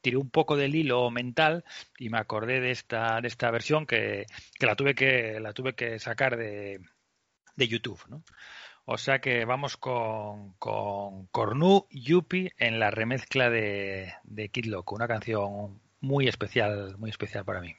tiré 0.00 0.16
un 0.16 0.30
poco 0.30 0.56
del 0.56 0.74
hilo 0.74 1.10
mental 1.10 1.64
y 1.96 2.10
me 2.10 2.18
acordé 2.18 2.60
de 2.60 2.72
esta, 2.72 3.20
de 3.20 3.28
esta 3.28 3.50
versión 3.50 3.86
que, 3.86 4.26
que 4.58 4.66
la 4.66 4.74
tuve 4.74 4.94
que, 4.94 5.38
la 5.40 5.52
tuve 5.52 5.74
que 5.74 5.98
sacar 5.98 6.36
de, 6.36 6.80
de 7.56 7.68
YouTube, 7.68 8.00
¿no? 8.08 8.22
O 8.84 8.98
sea 8.98 9.20
que 9.20 9.44
vamos 9.44 9.76
con, 9.76 10.54
con 10.58 11.26
Cornu 11.26 11.86
Yupi 11.90 12.50
en 12.58 12.80
la 12.80 12.90
remezcla 12.90 13.48
de, 13.48 14.12
de 14.24 14.48
Kid 14.48 14.72
una 14.90 15.06
canción 15.06 15.80
muy 16.00 16.26
especial, 16.26 16.96
muy 16.98 17.10
especial 17.10 17.44
para 17.44 17.60
mí. 17.60 17.76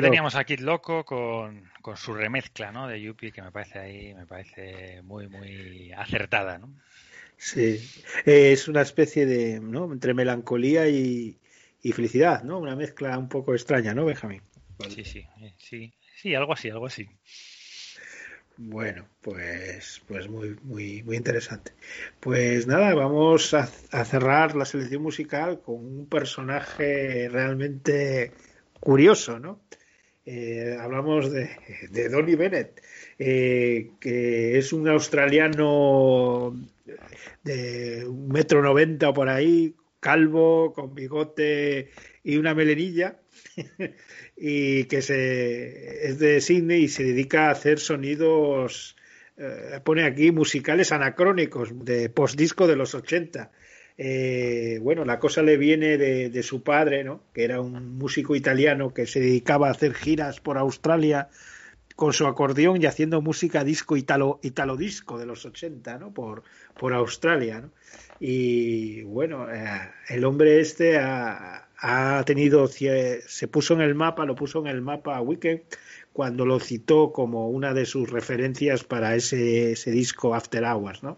Loco. 0.00 0.10
teníamos 0.10 0.34
a 0.36 0.44
Kid 0.44 0.60
Loco 0.60 1.04
con, 1.04 1.70
con 1.82 1.96
su 1.96 2.14
remezcla, 2.14 2.72
¿no? 2.72 2.88
De 2.88 3.00
Yuppie, 3.00 3.32
que 3.32 3.42
me 3.42 3.52
parece 3.52 3.78
ahí, 3.78 4.14
me 4.14 4.26
parece 4.26 5.02
muy, 5.02 5.28
muy 5.28 5.92
acertada, 5.92 6.58
¿no? 6.58 6.72
Sí, 7.38 7.80
Eh, 8.24 8.52
es 8.52 8.68
una 8.68 8.82
especie 8.82 9.26
de, 9.26 9.60
¿no? 9.60 9.92
Entre 9.92 10.14
melancolía 10.14 10.88
y, 10.88 11.38
y 11.82 11.92
felicidad, 11.92 12.42
¿no? 12.44 12.58
Una 12.58 12.76
mezcla 12.76 13.18
un 13.18 13.28
poco 13.28 13.54
extraña, 13.54 13.94
¿no, 13.94 14.04
Benjamín? 14.06 14.42
Sí, 14.88 15.04
sí, 15.04 15.26
sí, 15.58 15.92
sí, 16.16 16.34
algo 16.34 16.52
así, 16.52 16.70
algo 16.70 16.86
así. 16.86 17.08
Bueno, 18.58 19.06
pues, 19.20 20.02
pues 20.08 20.28
muy, 20.28 20.56
muy, 20.62 21.02
muy 21.02 21.16
interesante. 21.16 21.72
Pues 22.20 22.66
nada, 22.66 22.94
vamos 22.94 23.52
a, 23.52 23.68
a 23.92 24.04
cerrar 24.04 24.54
la 24.56 24.64
selección 24.64 25.02
musical 25.02 25.60
con 25.60 25.74
un 25.76 26.06
personaje 26.08 27.28
realmente 27.30 28.32
curioso, 28.80 29.38
¿no? 29.38 29.60
Eh, 30.28 30.76
hablamos 30.80 31.30
de, 31.30 31.50
de 31.90 32.36
Bennett, 32.36 32.82
eh, 33.16 33.92
que 34.00 34.58
es 34.58 34.72
un 34.72 34.88
australiano 34.88 36.52
de 37.44 38.04
un 38.04 38.26
metro 38.28 38.60
noventa 38.60 39.12
por 39.12 39.28
ahí, 39.28 39.76
calvo, 40.00 40.72
con 40.72 40.96
bigote 40.96 41.90
y 42.24 42.38
una 42.38 42.54
melenilla, 42.54 43.20
y 44.36 44.84
que 44.84 45.00
se, 45.00 46.08
es 46.08 46.18
de 46.18 46.40
Sydney 46.40 46.82
y 46.82 46.88
se 46.88 47.04
dedica 47.04 47.46
a 47.46 47.52
hacer 47.52 47.78
sonidos, 47.78 48.96
eh, 49.36 49.80
pone 49.84 50.02
aquí 50.04 50.32
musicales 50.32 50.90
anacrónicos 50.90 51.84
de 51.84 52.08
postdisco 52.08 52.66
de 52.66 52.74
los 52.74 52.96
80. 52.96 53.52
Eh, 53.98 54.78
bueno, 54.82 55.04
la 55.04 55.18
cosa 55.18 55.42
le 55.42 55.56
viene 55.56 55.96
de, 55.96 56.28
de 56.28 56.42
su 56.42 56.62
padre, 56.62 57.02
¿no? 57.02 57.22
que 57.32 57.44
era 57.44 57.60
un 57.60 57.96
músico 57.96 58.36
italiano 58.36 58.92
que 58.92 59.06
se 59.06 59.20
dedicaba 59.20 59.68
a 59.68 59.70
hacer 59.70 59.94
giras 59.94 60.40
por 60.40 60.58
Australia 60.58 61.28
con 61.96 62.12
su 62.12 62.26
acordeón 62.26 62.80
y 62.80 62.86
haciendo 62.86 63.22
música 63.22 63.64
disco 63.64 63.96
italo, 63.96 64.38
italo 64.42 64.76
disco 64.76 65.18
de 65.18 65.24
los 65.24 65.46
80, 65.46 65.98
¿no? 65.98 66.12
Por, 66.12 66.42
por 66.78 66.92
Australia, 66.92 67.62
¿no? 67.62 67.70
Y 68.20 69.02
bueno, 69.02 69.50
eh, 69.50 69.90
el 70.08 70.24
hombre 70.26 70.60
este 70.60 70.98
ha, 70.98 71.68
ha 71.78 72.22
tenido, 72.24 72.68
se 72.68 73.48
puso 73.50 73.74
en 73.74 73.80
el 73.80 73.94
mapa, 73.94 74.26
lo 74.26 74.34
puso 74.34 74.60
en 74.60 74.66
el 74.66 74.82
mapa 74.82 75.16
a 75.16 75.22
Weekend 75.22 75.62
cuando 76.12 76.44
lo 76.46 76.60
citó 76.60 77.12
como 77.12 77.48
una 77.48 77.74
de 77.74 77.86
sus 77.86 78.10
referencias 78.10 78.84
para 78.84 79.16
ese, 79.16 79.72
ese 79.72 79.90
disco 79.90 80.34
After 80.34 80.64
Hours, 80.64 81.02
¿no? 81.02 81.16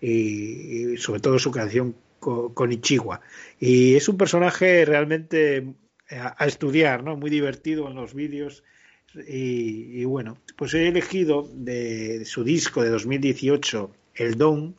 Y, 0.00 0.92
y 0.92 0.96
sobre 0.98 1.20
todo 1.20 1.38
su 1.38 1.50
canción 1.50 1.94
co- 2.26 2.52
con 2.52 2.72
Ichigua. 2.72 3.20
Y 3.60 3.94
es 3.94 4.08
un 4.08 4.16
personaje 4.16 4.84
realmente 4.84 5.58
eh, 5.58 6.18
a, 6.18 6.44
estudiar, 6.46 7.04
¿no? 7.04 7.16
Muy 7.16 7.30
divertido 7.30 7.88
en 7.88 7.94
los 7.94 8.14
vídeos. 8.14 8.64
Y, 9.28 10.04
bueno, 10.04 10.36
pues 10.56 10.74
he 10.74 10.88
elegido 10.88 11.48
de, 11.54 12.18
de 12.18 12.24
su 12.24 12.42
disco 12.42 12.82
de 12.82 12.90
2018, 12.90 13.90
El 14.16 14.36
Don, 14.36 14.74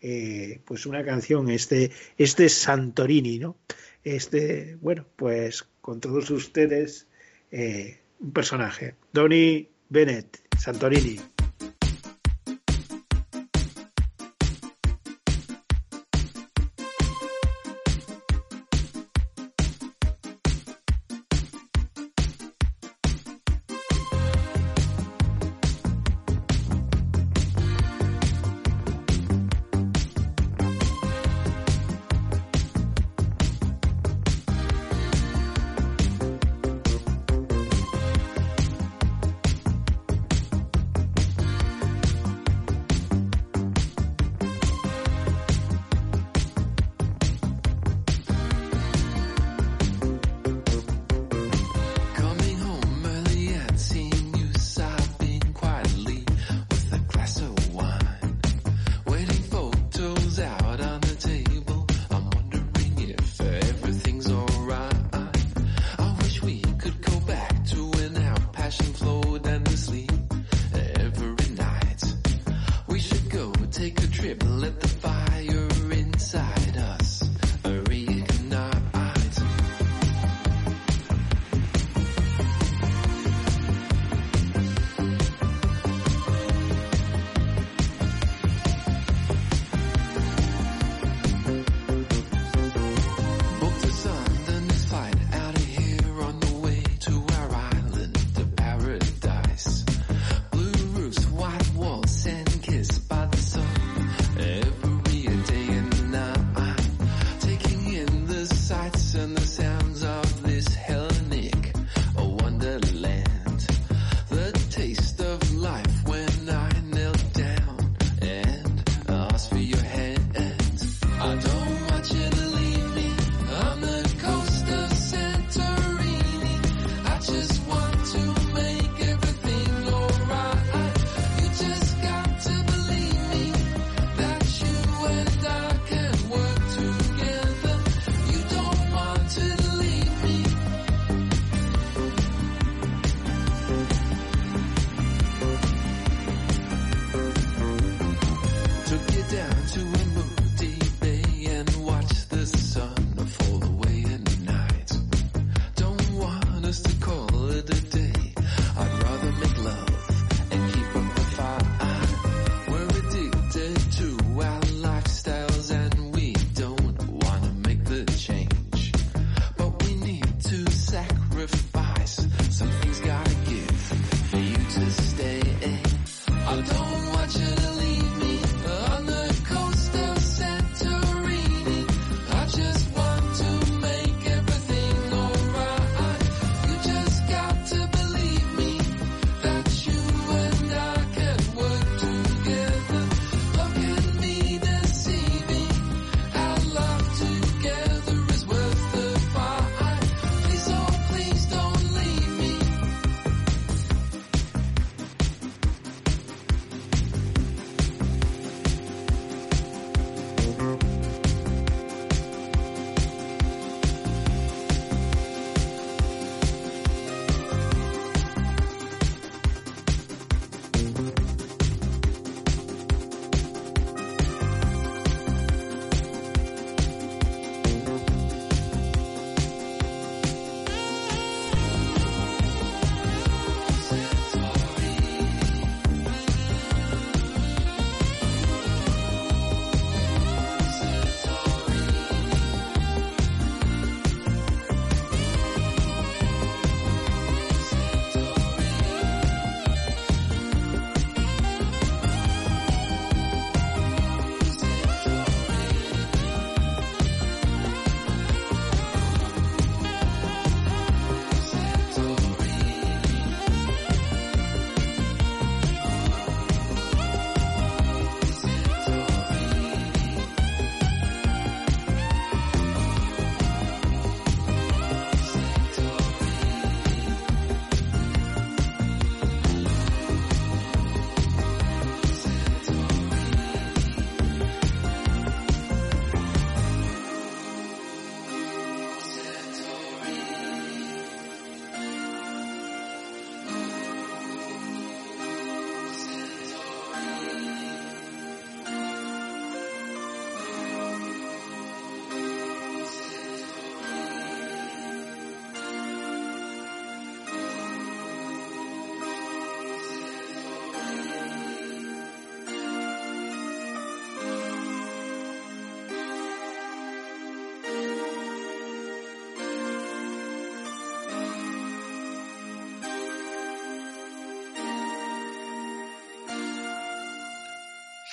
eh, 0.00 0.60
pues 0.64 0.86
una 0.86 1.04
canción, 1.04 1.50
este, 1.50 1.90
este 2.16 2.48
Santorini, 2.48 3.38
¿no? 3.38 3.56
Este, 4.02 4.76
bueno, 4.80 5.04
pues 5.14 5.68
con 5.82 6.00
todos 6.00 6.30
ustedes, 6.30 7.06
eh, 7.52 7.98
un 8.18 8.32
personaje, 8.32 8.94
Donny 9.12 9.68
Bennett, 9.90 10.40
Santorini. 10.58 11.20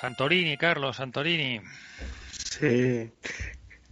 Santorini, 0.06 0.56
Carlos, 0.58 0.97
Santorini. 0.97 1.60
Sí. 2.32 3.12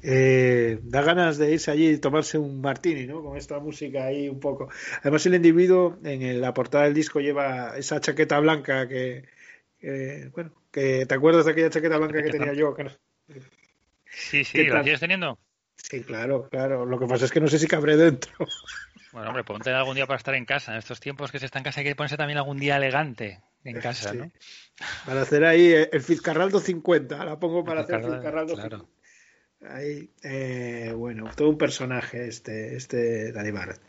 Eh, 0.06 0.80
da 0.84 1.02
ganas 1.02 1.38
de 1.38 1.54
irse 1.54 1.72
allí 1.72 1.90
y 1.90 1.98
tomarse 1.98 2.38
un 2.38 2.62
martini, 2.62 3.08
¿no? 3.08 3.24
Con 3.24 3.36
esta 3.38 3.58
música 3.60 4.06
ahí 4.06 4.30
un 4.30 4.40
poco. 4.40 4.70
Además, 5.02 5.26
el 5.26 5.36
individuo 5.36 5.98
en 6.04 6.40
la 6.40 6.54
portada 6.54 6.84
del 6.84 6.94
disco 6.94 7.20
lleva 7.20 7.76
esa 7.78 8.00
chaqueta 8.00 8.40
blanca 8.40 8.88
que, 8.88 9.26
que, 9.80 10.30
bueno, 10.34 10.52
que 10.72 11.06
te 11.08 11.16
acuerdas 11.16 11.46
de 11.46 11.52
aquella 11.54 11.70
chaqueta 11.72 11.98
blanca 11.98 12.22
que 12.22 12.30
tenía 12.30 12.54
yo. 12.54 12.76
Que 12.76 12.84
no- 12.84 12.92
Sí, 14.06 14.44
sí, 14.44 14.66
¿Qué 14.66 14.70
¿la 14.70 14.84
sigues 14.84 15.00
teniendo? 15.00 15.40
Sí, 15.78 16.04
claro, 16.04 16.48
claro. 16.50 16.86
Lo 16.86 17.00
que 17.00 17.08
pasa 17.08 17.26
es 17.26 17.32
que 17.32 17.40
no 17.40 17.48
sé 17.48 17.58
si 17.58 17.68
cabré 17.68 17.98
dentro. 17.98 18.32
Bueno, 19.14 19.30
hombre, 19.30 19.44
ponte 19.44 19.72
algún 19.72 19.96
día 19.96 20.06
para 20.06 20.18
estar 20.18 20.36
en 20.36 20.46
casa. 20.46 20.74
En 20.74 20.80
estos 20.80 21.00
tiempos 21.00 21.32
que 21.32 21.40
se 21.40 21.46
está 21.46 21.58
en 21.60 21.64
casa 21.64 21.80
hay 21.80 21.86
que 21.88 21.96
ponerse 21.96 22.18
también 22.18 22.38
algún 22.38 22.60
día 22.60 22.78
elegante 22.78 23.42
en 23.64 23.80
casa, 23.80 24.12
Sí. 24.12 24.18
¿no? 24.18 24.32
Para 25.06 25.22
hacer 25.22 25.46
ahí 25.46 25.72
eh, 25.74 25.90
el 25.92 26.02
Fitzcarraldo 26.02 26.60
50. 26.60 27.24
La 27.26 27.40
pongo 27.40 27.64
para 27.64 27.82
hacer 27.82 27.96
Fitzcarraldo, 27.98 28.16
Fitzcarraldo 28.18 28.54
claro. 28.56 28.78
50. 28.78 28.94
Ahí, 29.66 30.10
eh, 30.24 30.94
bueno, 30.94 31.32
todo 31.38 31.48
un 31.50 31.58
personaje 31.58 32.28
este, 32.28 32.76
este 32.76 33.32
Danny 33.32 33.52
Barrett. 33.52 33.80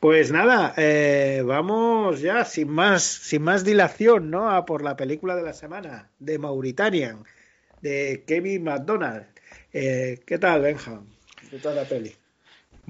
Pues 0.00 0.32
nada, 0.32 0.72
eh, 0.78 1.42
vamos 1.44 2.22
ya 2.22 2.46
sin 2.46 2.70
más, 2.70 3.02
sin 3.02 3.42
más 3.42 3.62
dilación, 3.62 4.30
¿no? 4.30 4.48
A 4.50 4.64
por 4.64 4.82
la 4.82 4.96
película 4.96 5.36
de 5.36 5.42
la 5.42 5.52
semana, 5.52 6.10
de 6.18 6.38
Mauritanian, 6.38 7.24
de 7.82 8.24
Kevin 8.26 8.64
McDonald. 8.64 9.26
Eh, 9.74 10.20
¿Qué 10.24 10.38
tal, 10.38 10.62
Benja? 10.62 11.02
¿Qué 11.50 11.58
tal 11.58 11.76
la 11.76 11.84
peli? 11.84 12.14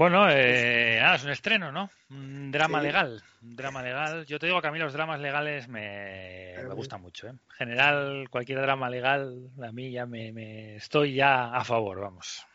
Bueno, 0.00 0.30
eh, 0.30 0.96
nada, 0.98 1.16
es 1.16 1.24
un 1.24 1.30
estreno, 1.30 1.70
¿no? 1.72 1.90
Un 2.08 2.50
drama 2.50 2.78
Sí. 2.80 2.86
legal. 2.86 3.22
Un 3.42 3.54
drama 3.54 3.82
legal. 3.82 4.24
Yo 4.24 4.38
te 4.38 4.46
digo 4.46 4.62
que 4.62 4.68
a 4.68 4.72
mí 4.72 4.78
los 4.78 4.94
dramas 4.94 5.20
legales 5.20 5.68
me, 5.68 6.54
me 6.56 6.72
gustan 6.74 7.02
mucho. 7.02 7.26
¿eh? 7.26 7.32
En 7.32 7.38
general, 7.58 8.26
cualquier 8.30 8.62
drama 8.62 8.88
legal, 8.88 9.50
a 9.62 9.72
mí 9.72 9.90
ya 9.90 10.06
me, 10.06 10.32
me- 10.32 10.76
estoy 10.76 11.12
ya 11.12 11.54
a 11.54 11.62
favor, 11.64 12.00
vamos. 12.00 12.46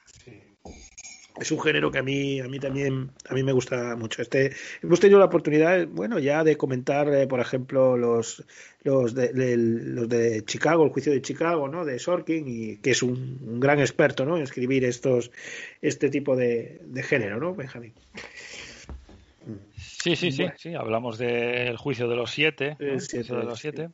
Es 1.40 1.52
un 1.52 1.60
género 1.60 1.92
que 1.92 1.98
a 2.00 2.04
mí, 2.04 2.40
a 2.40 2.48
mí 2.48 2.60
también, 2.60 3.12
a 3.30 3.34
mí 3.34 3.44
me 3.44 3.52
gusta 3.52 3.96
mucho. 3.98 4.22
Este, 4.22 4.54
hemos 4.82 5.00
tenido 5.00 5.20
la 5.20 5.26
oportunidad, 5.26 5.86
bueno, 5.88 6.18
ya 6.18 6.44
de 6.44 6.56
comentar, 6.56 7.14
eh, 7.14 7.28
por 7.28 7.42
ejemplo, 7.42 7.98
los, 7.98 8.44
los 8.84 9.14
de, 9.14 9.58
los 9.58 10.08
de 10.08 10.44
Chicago, 10.46 10.86
el 10.86 10.92
juicio 10.92 11.12
de 11.12 11.22
Chicago, 11.22 11.68
¿no? 11.68 11.84
De 11.84 12.00
Sorkin, 12.00 12.46
y 12.48 12.78
que 12.78 12.92
es 12.92 13.04
un, 13.04 13.40
un 13.46 13.60
gran 13.60 13.80
experto, 13.80 14.26
¿no? 14.26 14.38
En 14.38 14.44
escribir 14.44 14.86
estos, 14.86 15.32
este 15.82 16.10
tipo 16.10 16.38
de, 16.38 16.80
de 16.86 17.04
género, 17.04 17.38
¿no, 17.38 17.54
Benjamín? 17.54 17.94
Sí, 19.78 20.16
sí, 20.16 20.32
sí, 20.32 20.44
Bueno. 20.44 20.56
sí. 20.58 20.76
Hablamos 20.76 21.18
del 21.18 21.78
juicio 21.78 22.08
de 22.08 22.16
los 22.16 22.32
siete. 22.32 22.78
¿no? 22.80 23.00
Siete, 23.00 23.18
juicio 23.18 23.38
de 23.38 23.44
los 23.44 23.60
sí. 23.60 23.62
siete. 23.64 23.90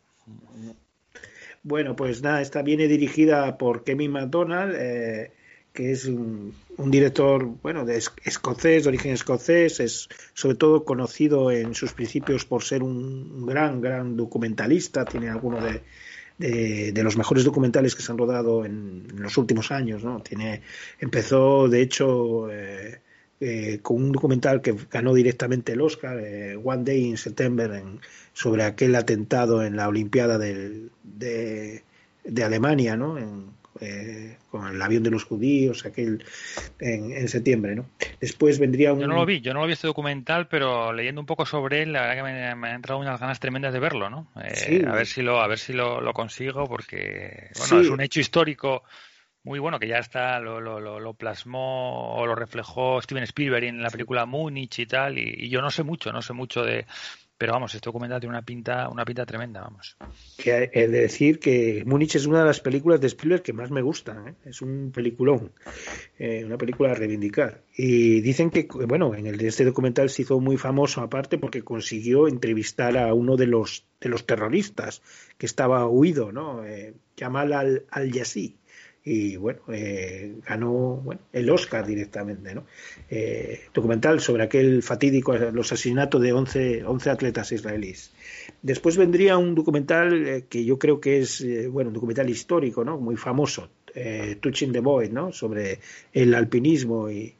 Bueno, 1.63 1.95
pues 1.95 2.21
nada, 2.21 2.41
esta 2.41 2.61
viene 2.63 2.87
dirigida 2.87 3.57
por 3.57 3.83
Kevin 3.83 4.11
MacDonald, 4.11 4.75
eh, 4.77 5.31
que 5.73 5.91
es 5.91 6.05
un, 6.05 6.55
un 6.81 6.91
director, 6.91 7.45
bueno, 7.61 7.85
de 7.85 7.97
es- 7.97 8.11
escocés, 8.23 8.83
de 8.83 8.89
origen 8.89 9.13
escocés, 9.13 9.79
es 9.79 10.09
sobre 10.33 10.55
todo 10.55 10.83
conocido 10.83 11.51
en 11.51 11.73
sus 11.75 11.93
principios 11.93 12.45
por 12.45 12.63
ser 12.63 12.83
un, 12.83 13.45
gran, 13.45 13.81
gran 13.81 14.17
documentalista, 14.17 15.05
tiene 15.05 15.29
algunos 15.29 15.63
de, 15.63 16.91
de, 16.91 17.03
los 17.03 17.17
mejores 17.17 17.43
documentales 17.43 17.95
que 17.95 18.01
se 18.01 18.11
han 18.11 18.17
rodado 18.17 18.65
en, 18.65 19.05
en 19.09 19.21
los 19.21 19.37
últimos 19.37 19.71
años, 19.71 20.03
¿no? 20.03 20.21
Tiene, 20.21 20.61
empezó, 20.99 21.67
de 21.69 21.81
hecho, 21.81 22.49
eh, 22.51 22.99
eh, 23.39 23.79
con 23.81 23.97
un 23.97 24.11
documental 24.11 24.61
que 24.61 24.75
ganó 24.91 25.13
directamente 25.13 25.73
el 25.73 25.81
Oscar, 25.81 26.19
eh, 26.19 26.55
One 26.63 26.83
Day 26.83 27.05
in 27.05 27.17
September, 27.17 27.71
en- 27.73 27.99
sobre 28.33 28.63
aquel 28.63 28.95
atentado 28.95 29.63
en 29.63 29.75
la 29.75 29.87
Olimpiada 29.87 30.37
del- 30.37 30.89
de, 31.03 31.83
de 32.23 32.43
Alemania, 32.43 32.95
¿no? 32.97 33.17
En- 33.17 33.60
eh, 33.81 34.37
con 34.49 34.67
el 34.67 34.81
avión 34.81 35.03
de 35.03 35.09
los 35.11 35.23
judíos, 35.25 35.85
aquel 35.85 36.23
en, 36.79 37.11
en 37.11 37.27
septiembre, 37.27 37.75
¿no? 37.75 37.85
Después 38.19 38.59
vendría 38.59 38.93
un... 38.93 39.01
Yo 39.01 39.07
no 39.07 39.15
lo 39.15 39.25
vi, 39.25 39.41
yo 39.41 39.53
no 39.53 39.61
lo 39.61 39.67
vi 39.67 39.73
este 39.73 39.87
documental, 39.87 40.47
pero 40.47 40.93
leyendo 40.93 41.19
un 41.19 41.27
poco 41.27 41.45
sobre 41.45 41.81
él, 41.81 41.91
la 41.93 42.01
verdad 42.01 42.15
que 42.15 42.23
me, 42.23 42.55
me 42.55 42.67
han 42.69 42.75
entrado 42.75 42.99
unas 43.01 43.19
ganas 43.19 43.39
tremendas 43.39 43.73
de 43.73 43.79
verlo, 43.79 44.09
¿no? 44.09 44.31
Eh, 44.43 44.55
Sí. 44.55 44.81
A 44.87 44.93
ver 44.93 45.07
si 45.07 45.21
lo, 45.21 45.41
a 45.41 45.47
ver 45.47 45.59
si 45.59 45.73
lo, 45.73 45.99
lo 45.99 46.13
consigo, 46.13 46.67
porque 46.67 47.49
bueno, 47.57 47.65
Sí. 47.67 47.79
es 47.81 47.89
un 47.89 48.01
hecho 48.01 48.19
histórico 48.19 48.83
muy 49.43 49.57
bueno 49.57 49.79
que 49.79 49.87
ya 49.87 49.97
está, 49.97 50.39
lo, 50.39 50.61
lo, 50.61 50.79
lo, 50.79 50.99
lo 50.99 51.13
plasmó 51.15 52.13
o 52.15 52.27
lo 52.27 52.35
reflejó 52.35 53.01
Steven 53.01 53.23
Spielberg 53.23 53.63
en 53.65 53.81
la 53.81 53.89
película 53.89 54.27
Múnich 54.27 54.77
y 54.77 54.85
tal, 54.85 55.17
y, 55.17 55.45
y 55.45 55.49
yo 55.49 55.61
no 55.63 55.71
sé 55.71 55.81
mucho, 55.81 56.11
no 56.13 56.21
sé 56.21 56.33
mucho 56.33 56.63
de, 56.63 56.85
pero 57.41 57.53
vamos, 57.53 57.73
este 57.73 57.87
documental 57.87 58.19
tiene 58.19 58.35
una 58.35 58.43
pinta, 58.43 58.87
una 58.87 59.03
pinta 59.03 59.25
tremenda, 59.25 59.61
vamos. 59.61 59.97
de 60.45 60.87
decir 60.87 61.39
que 61.39 61.81
Múnich 61.87 62.15
es 62.15 62.27
una 62.27 62.41
de 62.41 62.45
las 62.45 62.59
películas 62.59 63.01
de 63.01 63.07
Spielberg 63.07 63.41
que 63.41 63.51
más 63.51 63.71
me 63.71 63.81
gustan. 63.81 64.27
¿eh? 64.27 64.35
Es 64.45 64.61
un 64.61 64.91
peliculón, 64.93 65.51
eh, 66.19 66.45
una 66.45 66.59
película 66.59 66.91
a 66.91 66.93
reivindicar. 66.93 67.63
Y 67.75 68.21
dicen 68.21 68.51
que, 68.51 68.67
bueno, 68.87 69.15
en 69.15 69.25
el 69.25 69.37
de 69.37 69.47
este 69.47 69.65
documental 69.65 70.11
se 70.11 70.21
hizo 70.21 70.39
muy 70.39 70.57
famoso 70.57 71.01
aparte 71.01 71.39
porque 71.39 71.63
consiguió 71.63 72.27
entrevistar 72.27 72.95
a 72.95 73.11
uno 73.15 73.37
de 73.37 73.47
los 73.47 73.85
de 73.99 74.09
los 74.09 74.27
terroristas 74.27 75.01
que 75.39 75.47
estaba 75.47 75.87
huido, 75.87 76.31
¿no? 76.31 76.63
Eh, 76.63 76.93
Jamal 77.17 77.53
al 77.53 77.85
al 77.89 78.11
Yassi 78.11 78.55
y 79.03 79.35
bueno, 79.35 79.61
eh, 79.69 80.35
ganó 80.45 80.97
bueno, 80.97 81.21
el 81.33 81.49
Oscar 81.49 81.85
directamente, 81.85 82.53
¿no? 82.53 82.65
Eh, 83.09 83.61
documental 83.73 84.19
sobre 84.19 84.43
aquel 84.43 84.83
fatídico 84.83 85.35
los 85.35 85.71
asesinatos 85.71 86.21
de 86.21 86.33
11, 86.33 86.85
11 86.85 87.09
atletas 87.09 87.51
israelíes. 87.51 88.11
Después 88.61 88.97
vendría 88.97 89.37
un 89.37 89.55
documental 89.55 90.27
eh, 90.27 90.45
que 90.47 90.63
yo 90.63 90.77
creo 90.77 91.01
que 91.01 91.19
es, 91.19 91.41
eh, 91.41 91.67
bueno, 91.67 91.89
un 91.89 91.95
documental 91.95 92.29
histórico, 92.29 92.83
¿no? 92.83 92.97
Muy 92.97 93.17
famoso, 93.17 93.69
eh, 93.95 94.37
Touching 94.39 94.71
the 94.71 94.79
Void, 94.81 95.11
¿no? 95.11 95.31
Sobre 95.31 95.79
el 96.13 96.35
alpinismo 96.35 97.09
y, 97.09 97.33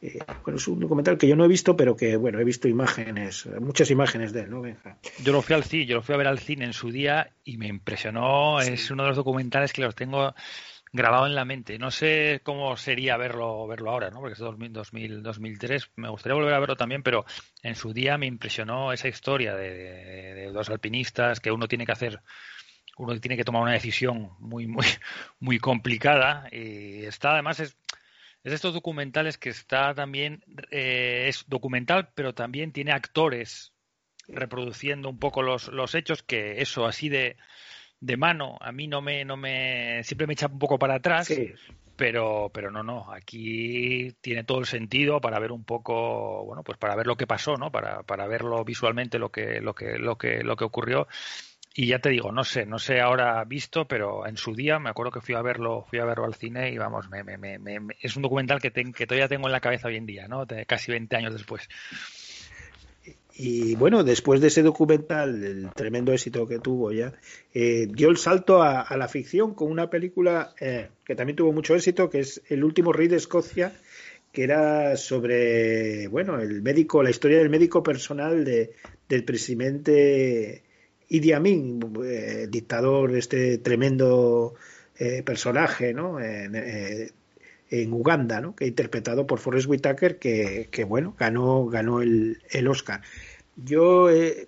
eh, 0.00 0.18
bueno, 0.44 0.58
es 0.58 0.68
un 0.68 0.78
documental 0.78 1.18
que 1.18 1.26
yo 1.26 1.34
no 1.34 1.44
he 1.44 1.48
visto, 1.48 1.76
pero 1.76 1.96
que, 1.96 2.16
bueno, 2.16 2.38
he 2.38 2.44
visto 2.44 2.68
imágenes, 2.68 3.48
muchas 3.60 3.90
imágenes 3.90 4.32
de 4.32 4.42
él, 4.42 4.50
¿no, 4.50 4.60
Benja? 4.60 4.98
Yo 5.24 5.32
lo 5.32 5.42
fui 5.42 5.56
al 5.56 5.64
cine, 5.64 5.86
yo 5.86 5.96
lo 5.96 6.02
fui 6.02 6.14
a 6.14 6.18
ver 6.18 6.28
al 6.28 6.38
cine 6.38 6.64
en 6.64 6.72
su 6.72 6.92
día 6.92 7.32
y 7.42 7.56
me 7.56 7.66
impresionó, 7.66 8.60
es 8.60 8.92
uno 8.92 9.02
de 9.02 9.08
los 9.08 9.16
documentales 9.16 9.72
que 9.72 9.82
los 9.82 9.96
tengo 9.96 10.34
grabado 10.92 11.26
en 11.26 11.34
la 11.34 11.44
mente. 11.44 11.78
No 11.78 11.90
sé 11.90 12.40
cómo 12.42 12.76
sería 12.76 13.16
verlo 13.16 13.66
verlo 13.66 13.90
ahora, 13.90 14.10
¿no? 14.10 14.20
Porque 14.20 14.34
es 14.34 14.38
2000, 14.38 14.72
2000, 14.72 15.22
2003. 15.22 15.90
Me 15.96 16.08
gustaría 16.08 16.34
volver 16.34 16.54
a 16.54 16.60
verlo 16.60 16.76
también, 16.76 17.02
pero 17.02 17.24
en 17.62 17.74
su 17.74 17.92
día 17.92 18.18
me 18.18 18.26
impresionó 18.26 18.92
esa 18.92 19.08
historia 19.08 19.54
de, 19.54 20.50
dos 20.52 20.70
alpinistas 20.70 21.40
que 21.40 21.52
uno 21.52 21.68
tiene 21.68 21.86
que 21.86 21.92
hacer, 21.92 22.20
uno 22.96 23.18
tiene 23.20 23.36
que 23.36 23.44
tomar 23.44 23.62
una 23.62 23.72
decisión 23.72 24.30
muy, 24.38 24.66
muy, 24.66 24.86
muy 25.40 25.58
complicada 25.58 26.48
y 26.50 27.04
está 27.04 27.32
además 27.32 27.60
es 27.60 27.76
es 28.44 28.52
estos 28.52 28.72
documentales 28.72 29.36
que 29.36 29.50
está 29.50 29.94
también 29.94 30.44
eh, 30.70 31.26
es 31.28 31.44
documental, 31.48 32.10
pero 32.14 32.34
también 32.34 32.72
tiene 32.72 32.92
actores 32.92 33.72
reproduciendo 34.28 35.08
un 35.08 35.18
poco 35.18 35.42
los, 35.42 35.68
los 35.68 35.94
hechos 35.94 36.22
que 36.22 36.60
eso 36.60 36.86
así 36.86 37.08
de, 37.08 37.36
de 38.00 38.16
mano. 38.16 38.56
A 38.60 38.72
mí 38.72 38.86
no 38.88 39.00
me 39.02 39.24
no 39.24 39.36
me 39.36 40.02
siempre 40.04 40.26
me 40.26 40.34
echa 40.34 40.46
un 40.46 40.58
poco 40.58 40.78
para 40.78 40.96
atrás 40.96 41.26
Sí, 41.26 41.52
pero 41.96 42.50
pero 42.54 42.70
no 42.70 42.82
no. 42.82 43.12
Aquí 43.12 44.12
tiene 44.20 44.44
todo 44.44 44.60
el 44.60 44.66
sentido 44.66 45.20
para 45.20 45.38
ver 45.40 45.52
un 45.52 45.64
poco 45.64 46.44
bueno 46.44 46.62
pues 46.62 46.78
para 46.78 46.94
ver 46.96 47.06
lo 47.06 47.16
que 47.16 47.26
pasó 47.26 47.56
no 47.56 47.70
para, 47.72 48.02
para 48.04 48.26
verlo 48.26 48.64
visualmente 48.64 49.18
lo 49.18 49.30
que 49.30 49.60
lo 49.60 49.74
que 49.74 49.98
lo 49.98 50.16
que 50.16 50.42
lo 50.44 50.56
que 50.56 50.64
ocurrió. 50.64 51.08
Y 51.74 51.86
ya 51.86 52.00
te 52.00 52.08
digo 52.10 52.32
no 52.32 52.44
sé 52.44 52.66
no 52.66 52.78
sé 52.78 53.00
ahora 53.00 53.44
visto 53.44 53.86
pero 53.86 54.26
en 54.26 54.36
su 54.36 54.54
día 54.54 54.78
me 54.80 54.90
acuerdo 54.90 55.12
que 55.12 55.20
fui 55.20 55.34
a 55.36 55.42
verlo 55.42 55.84
fui 55.88 55.98
a 56.00 56.04
verlo 56.04 56.24
al 56.24 56.34
cine 56.34 56.70
y 56.70 56.78
vamos 56.78 57.08
me, 57.08 57.22
me, 57.24 57.38
me, 57.38 57.58
me- 57.58 57.96
es 58.00 58.16
un 58.16 58.22
documental 58.22 58.60
que, 58.60 58.70
ten- 58.72 58.92
que 58.92 59.06
todavía 59.06 59.28
tengo 59.28 59.46
en 59.46 59.52
la 59.52 59.60
cabeza 59.60 59.88
hoy 59.88 59.96
en 59.96 60.06
día 60.06 60.26
no 60.28 60.44
De 60.46 60.66
casi 60.66 60.90
20 60.90 61.16
años 61.16 61.32
después 61.34 61.68
Y 63.40 63.76
bueno, 63.76 64.02
después 64.02 64.40
de 64.40 64.48
ese 64.48 64.64
documental, 64.64 65.44
el 65.44 65.70
tremendo 65.72 66.12
éxito 66.12 66.48
que 66.48 66.58
tuvo 66.58 66.90
ya, 66.90 67.12
eh, 67.54 67.86
dio 67.88 68.10
el 68.10 68.16
salto 68.16 68.64
a, 68.64 68.96
la 68.96 69.06
ficción 69.06 69.54
con 69.54 69.70
una 69.70 69.88
película 69.90 70.54
eh, 70.58 70.88
que 71.04 71.14
también 71.14 71.36
tuvo 71.36 71.52
mucho 71.52 71.76
éxito, 71.76 72.10
que 72.10 72.18
es 72.18 72.42
El 72.48 72.64
último 72.64 72.92
rey 72.92 73.06
de 73.06 73.14
Escocia, 73.14 73.72
que 74.32 74.42
era 74.42 74.96
sobre, 74.96 76.08
bueno, 76.08 76.40
el 76.40 76.62
médico, 76.62 77.00
la 77.00 77.10
historia 77.10 77.38
del 77.38 77.48
médico 77.48 77.80
personal 77.80 78.44
de, 78.44 78.72
del 79.08 79.22
presidente 79.22 80.64
Idi 81.08 81.30
Amin, 81.30 81.80
eh, 82.04 82.48
dictador, 82.50 83.14
este 83.16 83.58
tremendo 83.58 84.54
eh, 84.98 85.22
personaje, 85.22 85.94
¿no? 85.94 86.20
En, 86.20 86.56
en 87.70 87.92
Uganda, 87.92 88.40
¿no? 88.40 88.54
que 88.56 88.66
interpretado 88.66 89.26
por 89.26 89.38
Forrest 89.38 89.68
Whitaker, 89.68 90.18
que, 90.18 90.68
que 90.70 90.84
bueno, 90.84 91.14
ganó, 91.18 91.66
ganó 91.66 92.00
el, 92.00 92.42
el 92.50 92.68
Oscar. 92.68 93.02
Yo 93.64 94.10
eh, 94.10 94.46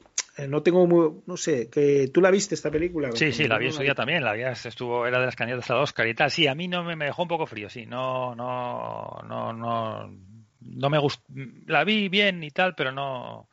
no 0.48 0.62
tengo 0.62 0.86
muy, 0.86 1.22
no 1.26 1.36
sé, 1.36 1.68
que 1.68 2.08
tú 2.12 2.20
la 2.20 2.30
viste 2.30 2.54
esta 2.54 2.70
película. 2.70 3.10
Sí, 3.12 3.32
sí, 3.32 3.48
la 3.48 3.58
vi 3.58 3.66
en 3.66 3.72
su 3.72 3.82
día 3.82 3.94
también, 3.94 4.24
la 4.24 4.32
vi, 4.32 4.42
estuvo, 4.42 5.06
era 5.06 5.18
de 5.18 5.26
las 5.26 5.36
candidatas 5.36 5.70
al 5.70 5.78
Oscar 5.78 6.06
y 6.06 6.14
tal. 6.14 6.30
Sí, 6.30 6.46
a 6.46 6.54
mí 6.54 6.68
no 6.68 6.84
me, 6.84 6.96
me 6.96 7.06
dejó 7.06 7.22
un 7.22 7.28
poco 7.28 7.46
frío, 7.46 7.68
sí, 7.68 7.86
no, 7.86 8.34
no, 8.34 9.20
no, 9.26 9.52
no, 9.52 10.16
no 10.60 10.90
me 10.90 10.98
gustó, 10.98 11.22
la 11.66 11.84
vi 11.84 12.08
bien 12.08 12.42
y 12.44 12.50
tal, 12.50 12.74
pero 12.74 12.92
no, 12.92 13.48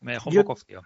me 0.00 0.12
dejó 0.14 0.30
un 0.30 0.36
Yo- 0.36 0.42
poco 0.42 0.56
frío. 0.56 0.82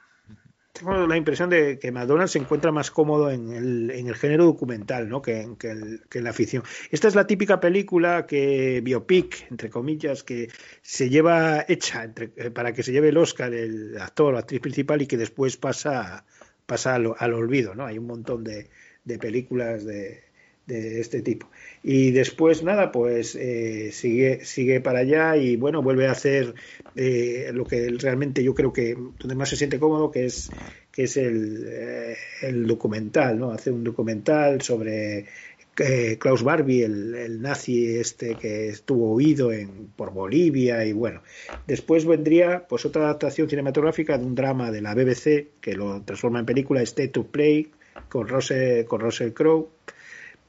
Tengo 0.80 1.06
la 1.06 1.16
impresión 1.16 1.50
de 1.50 1.78
que 1.78 1.92
McDonald's 1.92 2.32
se 2.32 2.38
encuentra 2.38 2.72
más 2.72 2.90
cómodo 2.90 3.30
en 3.30 3.52
el, 3.52 3.90
en 3.90 4.08
el 4.08 4.14
género 4.16 4.44
documental, 4.44 5.08
¿no? 5.08 5.22
Que, 5.22 5.46
que 5.58 5.98
que 6.10 6.18
en 6.18 6.24
la 6.24 6.32
ficción. 6.32 6.62
Esta 6.90 7.08
es 7.08 7.14
la 7.14 7.26
típica 7.26 7.60
película 7.60 8.26
que 8.26 8.80
biopic, 8.82 9.46
entre 9.50 9.70
comillas, 9.70 10.22
que 10.24 10.48
se 10.82 11.08
lleva 11.10 11.64
hecha 11.68 12.04
entre- 12.04 12.32
eh, 12.36 12.50
para 12.50 12.72
que 12.72 12.82
se 12.82 12.92
lleve 12.92 13.10
el 13.10 13.16
Oscar 13.18 13.52
el 13.54 13.96
actor 13.98 14.34
o 14.34 14.38
actriz 14.38 14.60
principal 14.60 15.02
y 15.02 15.06
que 15.06 15.16
después 15.16 15.56
pasa, 15.56 16.24
pasa 16.66 16.94
al, 16.96 17.12
al 17.18 17.34
olvido, 17.34 17.74
¿no? 17.74 17.86
Hay 17.86 17.98
un 17.98 18.06
montón 18.06 18.42
de, 18.44 18.68
de 19.04 19.18
películas 19.18 19.84
de, 19.84 20.24
de 20.74 21.00
este 21.00 21.22
tipo. 21.22 21.48
Y 21.82 22.10
después, 22.10 22.62
nada, 22.62 22.92
pues 22.92 23.34
eh, 23.34 23.90
sigue, 23.92 24.44
sigue 24.44 24.80
para 24.80 25.00
allá 25.00 25.36
y 25.36 25.56
bueno, 25.56 25.82
vuelve 25.82 26.06
a 26.06 26.12
hacer 26.12 26.54
eh, 26.94 27.50
lo 27.52 27.64
que 27.66 27.88
realmente 27.98 28.44
yo 28.44 28.54
creo 28.54 28.72
que 28.72 28.94
donde 28.94 29.34
más 29.34 29.48
se 29.48 29.56
siente 29.56 29.78
cómodo, 29.78 30.10
que 30.10 30.26
es, 30.26 30.50
que 30.92 31.04
es 31.04 31.16
el, 31.16 31.66
eh, 31.68 32.16
documental, 32.52 33.38
¿no? 33.38 33.50
Hace 33.50 33.70
un 33.70 33.84
documental 33.84 34.60
sobre 34.62 35.26
Klaus 36.18 36.42
Barbie, 36.42 36.82
el, 36.82 37.14
el 37.14 37.40
nazi 37.40 37.96
este 37.96 38.34
que 38.34 38.68
estuvo 38.68 39.14
huido 39.14 39.50
en, 39.50 39.88
por 39.96 40.12
Bolivia 40.12 40.84
y 40.84 40.92
bueno. 40.92 41.22
Después 41.66 42.04
vendría 42.04 42.66
pues 42.68 42.84
otra 42.84 43.04
adaptación 43.04 43.48
cinematográfica 43.48 44.18
de 44.18 44.26
un 44.26 44.34
drama 44.34 44.70
de 44.70 44.82
la 44.82 44.94
BBC 44.94 45.60
que 45.60 45.74
lo 45.74 46.02
transforma 46.02 46.40
en 46.40 46.46
película, 46.46 46.82
State 46.82 47.08
to 47.08 47.26
Play, 47.26 47.70
con 48.08 48.28
Russell, 48.28 48.84
con 48.84 49.00
Russell 49.00 49.32
Crowe 49.32 49.70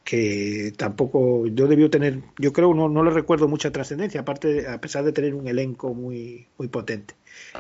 que 0.04 0.74
tampoco 0.78 1.46
yo 1.48 1.68
debió 1.68 1.90
tener 1.90 2.20
yo 2.40 2.54
creo 2.54 2.74
no, 2.74 2.90
no 2.90 3.04
le 3.04 3.12
recuerdo 3.12 3.48
mucha 3.48 3.72
trascendencia 3.72 4.22
aparte 4.22 4.68
a 4.68 4.82
pesar 4.82 5.04
de 5.04 5.12
tener 5.12 5.36
un 5.36 5.48
elenco 5.48 5.94
muy 5.94 6.48
muy 6.58 6.68
potente. 6.68 7.14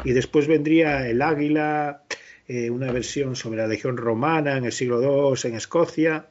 Y 0.04 0.12
después 0.12 0.48
vendría 0.48 1.08
el 1.08 1.22
Águila 1.22 2.04
eh, 2.48 2.70
una 2.70 2.92
versión 2.92 3.36
sobre 3.36 3.60
la 3.62 3.68
Legión 3.68 3.96
Romana 3.98 4.58
en 4.58 4.66
el 4.66 4.72
siglo 4.72 5.02
II 5.02 5.40
en 5.50 5.56
Escocia. 5.56 6.28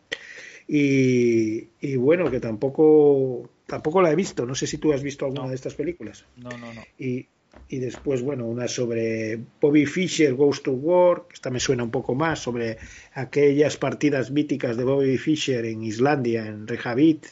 Y, 0.69 1.69
y 1.81 1.97
bueno 1.97 2.31
que 2.31 2.39
tampoco 2.41 3.51
tampoco 3.67 4.03
la 4.03 4.11
he 4.13 4.17
visto. 4.17 4.47
No 4.47 4.55
sé 4.55 4.67
si 4.67 4.79
tú 4.79 4.93
has 4.93 5.03
visto 5.03 5.25
alguna 5.25 5.45
No. 5.45 5.49
de 5.49 5.55
estas 5.55 5.75
películas. 5.75 6.25
No, 6.37 6.51
no, 6.51 6.73
no. 6.75 6.83
y, 6.99 7.27
y 7.69 7.79
después, 7.79 8.23
bueno, 8.23 8.47
una 8.47 8.67
sobre 8.67 9.39
Bobby 9.61 9.87
Fischer 9.87 10.35
Goes 10.35 10.63
to 10.63 10.73
War, 10.73 11.27
que 11.29 11.35
esta 11.35 11.51
me 11.51 11.61
suena 11.61 11.85
un 11.85 11.91
poco 11.91 12.15
más, 12.15 12.41
sobre 12.41 12.79
aquellas 13.15 13.77
partidas 13.77 14.31
míticas 14.33 14.77
de 14.77 14.85
Bobby 14.85 15.17
Fischer 15.19 15.65
en 15.65 15.85
Islandia, 15.85 16.47
en 16.47 16.67
Reykjavik. 16.67 17.27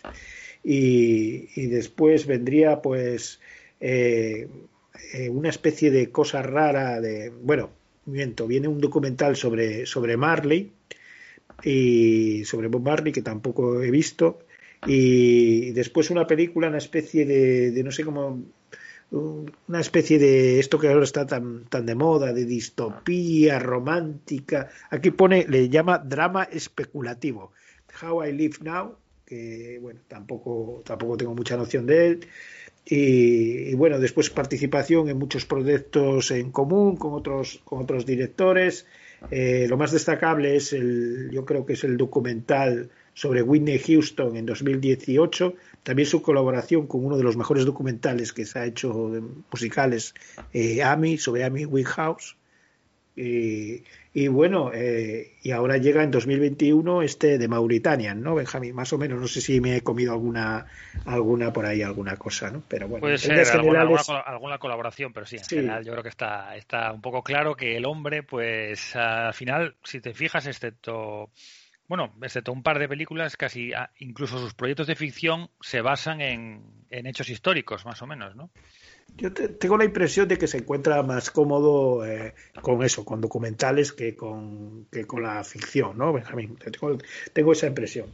Y, 0.63 1.49
y 1.57 1.67
después 1.67 2.27
vendría, 2.27 2.83
pues, 2.83 3.41
eh, 3.81 4.49
eh, 5.13 5.29
una 5.29 5.49
especie 5.49 5.91
de 5.91 6.11
cosa 6.11 6.43
rara 6.43 7.01
de. 7.01 7.31
Bueno, 7.31 7.71
miento, 8.07 8.47
viene 8.47 8.69
un 8.69 8.81
documental 8.81 9.37
sobre, 9.37 9.87
sobre 9.87 10.17
Marley 10.17 10.71
y 11.65 12.45
sobre 12.45 12.69
Bob 12.69 12.83
Marley 12.83 13.13
que 13.13 13.23
tampoco 13.23 13.83
he 13.83 13.91
visto. 13.91 14.41
Y 14.87 15.73
después 15.73 16.11
una 16.11 16.27
película, 16.27 16.69
una 16.69 16.79
especie 16.79 17.27
de, 17.27 17.73
de 17.73 17.83
no 17.83 17.91
sé 17.91 18.05
cómo 18.05 18.45
una 19.11 19.81
especie 19.81 20.19
de 20.19 20.61
esto 20.61 20.79
que 20.79 20.89
ahora 20.89 21.05
está 21.05 21.27
tan, 21.27 21.65
tan 21.65 21.87
de 21.87 21.95
moda, 21.95 22.33
de 22.33 22.45
distopía 22.45 23.59
romántica. 23.59 24.69
Aquí 24.91 25.11
pone, 25.11 25.47
le 25.49 25.69
llama 25.69 25.99
drama 25.99 26.45
especulativo. 26.45 27.53
How 28.03 28.27
I 28.27 28.33
Live 28.33 28.59
Now, 28.61 28.97
que 29.25 29.79
bueno, 29.81 30.01
tampoco, 30.09 30.83
tampoco 30.85 31.17
tengo 31.17 31.35
mucha 31.35 31.57
noción 31.57 31.87
de 31.87 32.07
él. 32.07 32.27
Y, 32.91 33.75
bueno, 33.75 33.99
después 33.99 34.31
participación 34.31 35.11
en 35.11 35.19
muchos 35.19 35.45
proyectos 35.45 36.31
en 36.31 36.51
común 36.51 36.97
con 36.97 37.13
otros, 37.13 37.61
con 37.65 37.83
otros 37.83 38.07
directores. 38.07 38.87
Eh, 39.31 39.67
lo 39.69 39.77
más 39.77 39.93
destacable 39.93 40.57
es 40.57 40.73
el, 40.73 41.29
yo 41.31 41.45
creo 41.45 41.67
que 41.67 41.75
es 41.75 41.85
el 41.85 41.99
documental 41.99 42.89
sobre 43.19 43.43
Whitney 43.43 43.81
Houston 43.81 44.37
en 44.37 44.47
2018, 44.47 45.55
también 45.83 46.07
su 46.09 46.23
colaboración 46.23 46.87
con 46.87 47.05
uno 47.05 47.17
de 47.17 47.25
los 47.25 47.37
mejores 47.37 47.65
documentales 47.65 48.33
que 48.33 48.45
se 48.45 48.61
ha 48.61 48.65
hecho 48.65 49.11
musicales, 49.51 50.15
eh, 50.53 50.85
Amy, 50.85 51.19
sobre 51.19 51.43
Amy 51.43 51.65
Winehouse. 51.65 52.37
Y, 53.17 53.83
y 54.15 54.29
bueno, 54.29 54.71
eh, 54.73 55.33
y 55.43 55.51
ahora 55.51 55.79
llega 55.79 56.05
en 56.05 56.13
2021 56.13 57.03
este 57.03 57.39
de 57.39 57.49
Mauritania, 57.49 58.15
¿no, 58.15 58.37
Benjamín? 58.37 58.73
Más 58.77 58.93
o 58.93 58.99
menos, 58.99 59.21
no 59.21 59.27
sé 59.27 59.41
si 59.41 59.61
me 59.61 59.77
he 59.77 59.81
comido 59.81 60.13
alguna 60.13 60.67
alguna 61.05 61.53
por 61.53 61.67
ahí, 61.67 61.83
alguna 61.83 62.17
cosa, 62.17 62.53
¿no? 62.53 62.63
Pero 62.69 62.87
bueno, 62.87 63.01
Puede 63.01 63.19
ser 63.19 63.33
alguna, 63.33 63.81
alguna, 63.81 64.03
generales- 64.03 64.07
colo- 64.07 64.23
alguna 64.25 64.59
colaboración, 64.59 65.13
pero 65.13 65.27
sí, 65.27 65.35
en 65.39 65.45
Sí. 65.45 65.57
general 65.57 65.85
yo 65.85 65.91
creo 65.91 66.03
que 66.05 66.09
está, 66.11 66.57
está 66.57 66.93
un 66.93 67.01
poco 67.01 67.25
claro 67.25 67.57
que 67.57 67.77
el 67.77 67.87
hombre, 67.87 68.23
pues 68.23 68.95
al 68.95 69.35
final, 69.35 69.75
si 69.83 70.01
te 70.01 70.15
fijas, 70.15 70.47
excepto, 70.47 71.31
bueno, 71.89 72.13
excepto 72.23 72.53
un 72.53 72.63
par 72.63 72.79
de 72.79 72.89
películas, 72.89 73.37
casi 73.37 73.73
ah, 73.73 73.91
incluso 73.99 74.39
sus 74.39 74.55
proyectos 74.55 74.87
de 74.87 74.95
ficción 74.95 75.51
se 75.61 75.81
basan 75.81 76.21
en, 76.21 76.63
en 76.91 77.07
hechos 77.07 77.29
históricos, 77.31 77.85
más 77.87 78.01
o 78.03 78.07
menos, 78.07 78.37
¿no? 78.37 78.51
Yo 79.17 79.33
te- 79.33 79.49
tengo 79.49 79.77
la 79.79 79.85
impresión 79.85 80.29
de 80.29 80.37
que 80.39 80.47
se 80.47 80.59
encuentra 80.59 81.03
más 81.03 81.31
cómodo 81.31 82.05
eh, 82.07 82.35
con 82.61 82.83
eso, 82.85 83.05
con 83.05 83.21
documentales 83.21 83.93
que 83.93 84.15
con, 84.15 84.87
que 84.93 85.07
con 85.07 85.23
la 85.23 85.43
ficción, 85.45 85.97
¿no, 85.99 86.13
Benjamín? 86.13 86.57
Tengo, 86.57 86.99
tengo 87.33 87.53
esa 87.53 87.67
impresión. 87.67 88.07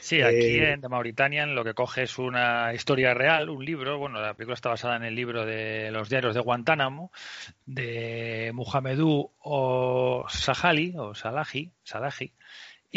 Sí, 0.00 0.22
aquí 0.22 0.58
Eh, 0.58 0.72
en 0.72 0.80
The 0.80 0.88
Mauritanian 0.88 1.54
lo 1.56 1.64
que 1.64 1.74
coge 1.74 2.04
es 2.04 2.16
una 2.18 2.72
historia 2.72 3.12
real, 3.12 3.50
un 3.50 3.64
libro, 3.64 3.98
bueno, 3.98 4.20
la 4.20 4.34
película 4.34 4.54
está 4.54 4.68
basada 4.68 4.96
en 4.96 5.02
el 5.02 5.16
libro 5.16 5.44
de 5.44 5.90
los 5.90 6.08
diarios 6.08 6.34
de 6.34 6.40
Guantánamo, 6.42 7.10
de 7.64 8.52
Muhammedou 8.54 9.32
o 9.40 10.24
Sahali, 10.28 10.94
o 10.96 11.14
Salahi, 11.14 11.72
Salahi, 11.82 12.32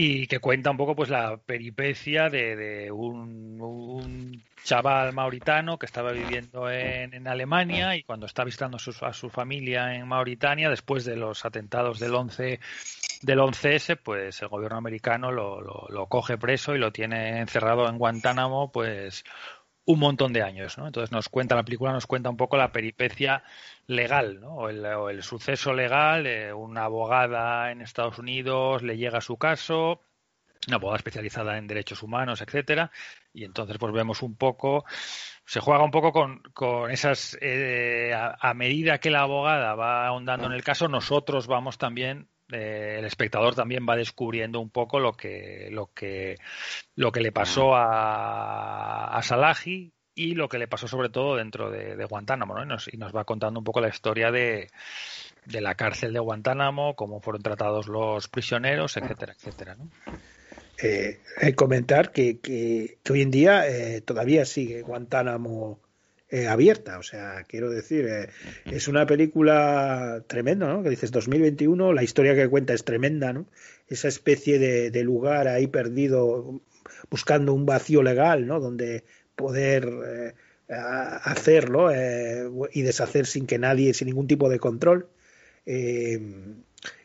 y 0.02 0.28
que 0.28 0.40
cuenta 0.40 0.72
un 0.72 0.78
poco 0.78 0.96
pues 0.96 1.10
la 1.10 1.36
peripecia 1.36 2.30
de, 2.30 2.56
de 2.56 2.90
un, 2.90 4.42
chaval 4.64 5.12
mauritano 5.12 5.78
que 5.78 5.86
estaba 5.86 6.14
viviendo 6.14 6.70
en, 6.72 7.14
en 7.14 7.28
Alemania 7.28 7.96
y 7.98 8.04
cuando 8.04 8.26
está 8.26 8.46
visitando 8.46 8.78
a 8.78 8.80
su, 8.80 8.94
a 9.04 9.12
su 9.12 9.30
familia 9.30 9.96
en 9.96 10.08
Mauritania, 10.08 10.70
después 10.70 11.04
de 11.04 11.18
los 11.18 11.44
atentados 11.44 12.00
del 12.00 12.16
11 12.16 12.62
del 13.22 13.40
11S, 13.40 14.00
pues 14.02 14.42
el 14.42 14.48
gobierno 14.48 14.78
americano 14.78 15.34
lo, 15.34 15.60
lo, 15.60 15.88
lo 15.90 16.08
coge 16.08 16.38
preso 16.38 16.76
y 16.76 16.80
lo 16.80 16.94
tiene 16.94 17.40
encerrado 17.40 17.90
en 17.90 17.98
Guantánamo, 17.98 18.72
pues 18.72 19.26
un 19.90 19.98
montón 19.98 20.34
de 20.34 20.44
años, 20.44 20.78
¿no? 20.78 20.86
Entonces 20.86 21.12
nos 21.12 21.30
cuenta, 21.30 21.56
la 21.56 21.64
película 21.64 21.92
nos 21.92 22.06
cuenta 22.06 22.30
un 22.30 22.38
poco 22.38 22.58
la 22.58 22.72
peripecia 22.72 23.44
legal, 23.88 24.40
¿no? 24.40 24.54
O 24.54 24.70
el, 24.70 24.86
o 24.86 25.10
el 25.10 25.24
suceso 25.24 25.74
legal, 25.74 26.28
eh, 26.28 26.54
una 26.54 26.84
abogada 26.84 27.72
en 27.72 27.82
Estados 27.82 28.20
Unidos 28.20 28.84
le 28.84 28.98
llega 28.98 29.20
su 29.20 29.38
caso, 29.38 30.02
una 30.68 30.76
abogada 30.76 30.98
especializada 30.98 31.58
en 31.58 31.66
derechos 31.66 32.04
humanos, 32.04 32.40
etcétera, 32.42 32.92
y 33.34 33.46
entonces 33.46 33.80
pues 33.80 33.92
vemos 33.92 34.22
un 34.22 34.36
poco, 34.36 34.86
se 35.44 35.60
juega 35.60 35.84
un 35.84 35.90
poco 35.90 36.12
con, 36.12 36.44
con 36.54 36.92
esas, 36.92 37.36
eh, 37.42 38.14
a, 38.14 38.38
a 38.40 38.54
medida 38.54 39.00
que 39.00 39.10
la 39.10 39.22
abogada 39.22 39.74
va 39.74 40.06
ahondando 40.06 40.46
en 40.46 40.54
el 40.54 40.64
caso, 40.64 40.88
nosotros 40.88 41.48
vamos 41.48 41.80
también 41.80 42.28
eh, 42.52 42.96
el 43.00 43.06
espectador 43.06 43.56
también 43.56 43.86
va 43.88 43.96
descubriendo 43.96 44.60
un 44.60 44.70
poco 44.70 45.00
lo 45.00 45.14
que 45.14 45.70
lo 45.72 45.92
que 45.94 46.38
lo 46.96 47.12
que 47.12 47.22
le 47.22 47.32
pasó 47.32 47.76
a, 47.76 49.06
a 49.16 49.22
Salahi 49.22 49.94
y 50.16 50.34
lo 50.34 50.50
que 50.50 50.58
le 50.58 50.68
pasó 50.68 50.88
sobre 50.88 51.10
todo 51.10 51.36
dentro 51.36 51.70
de, 51.70 51.96
de 51.96 52.06
Guantánamo 52.06 52.56
¿no? 52.56 52.64
y, 52.64 52.68
nos, 52.68 52.94
y 52.94 52.98
nos 52.98 53.16
va 53.16 53.24
contando 53.24 53.60
un 53.60 53.64
poco 53.64 53.82
la 53.82 53.90
historia 53.90 54.32
de, 54.32 54.70
de 55.46 55.62
la 55.62 55.76
cárcel 55.76 56.12
de 56.12 56.20
Guantánamo 56.20 56.96
cómo 56.96 57.22
fueron 57.22 57.42
tratados 57.42 57.88
los 57.88 58.28
prisioneros 58.28 58.98
etcétera 58.98 59.34
etcétera 59.34 59.76
¿no? 59.76 59.90
eh, 60.82 61.20
eh, 61.42 61.54
comentar 61.56 62.12
que, 62.12 62.40
que, 62.40 62.98
que, 63.04 63.14
hoy 63.14 63.22
en 63.22 63.32
día 63.32 63.68
eh, 63.68 64.02
todavía 64.02 64.46
sigue 64.46 64.82
Guantánamo 64.82 65.80
eh, 66.30 66.48
abierta, 66.48 67.00
o 67.00 67.04
sea, 67.04 67.44
quiero 67.48 67.70
decir, 67.70 68.06
eh, 68.08 68.30
es 68.66 68.88
una 68.88 69.06
película 69.06 70.24
tremenda, 70.28 70.68
¿no? 70.68 70.84
Que 70.84 70.90
dices 70.90 71.12
2021, 71.12 71.94
la 71.94 72.04
historia 72.04 72.36
que 72.36 72.48
cuenta 72.48 72.74
es 72.74 72.84
tremenda, 72.84 73.34
¿no? 73.34 73.48
Esa 73.88 74.08
especie 74.08 74.60
de, 74.60 74.92
de 74.92 75.04
lugar 75.04 75.48
ahí 75.48 75.68
perdido, 75.68 76.62
buscando 77.10 77.54
un 77.54 77.66
vacío 77.66 78.04
legal, 78.04 78.46
¿no? 78.46 78.60
Donde 78.60 79.04
poder 79.36 79.90
eh, 80.06 80.34
hacerlo 80.68 81.90
y 82.72 82.82
deshacer 82.84 83.26
sin 83.26 83.48
que 83.48 83.58
nadie, 83.58 83.96
sin 83.96 84.08
ningún 84.08 84.28
tipo 84.28 84.50
de 84.50 84.60
control. 84.60 85.08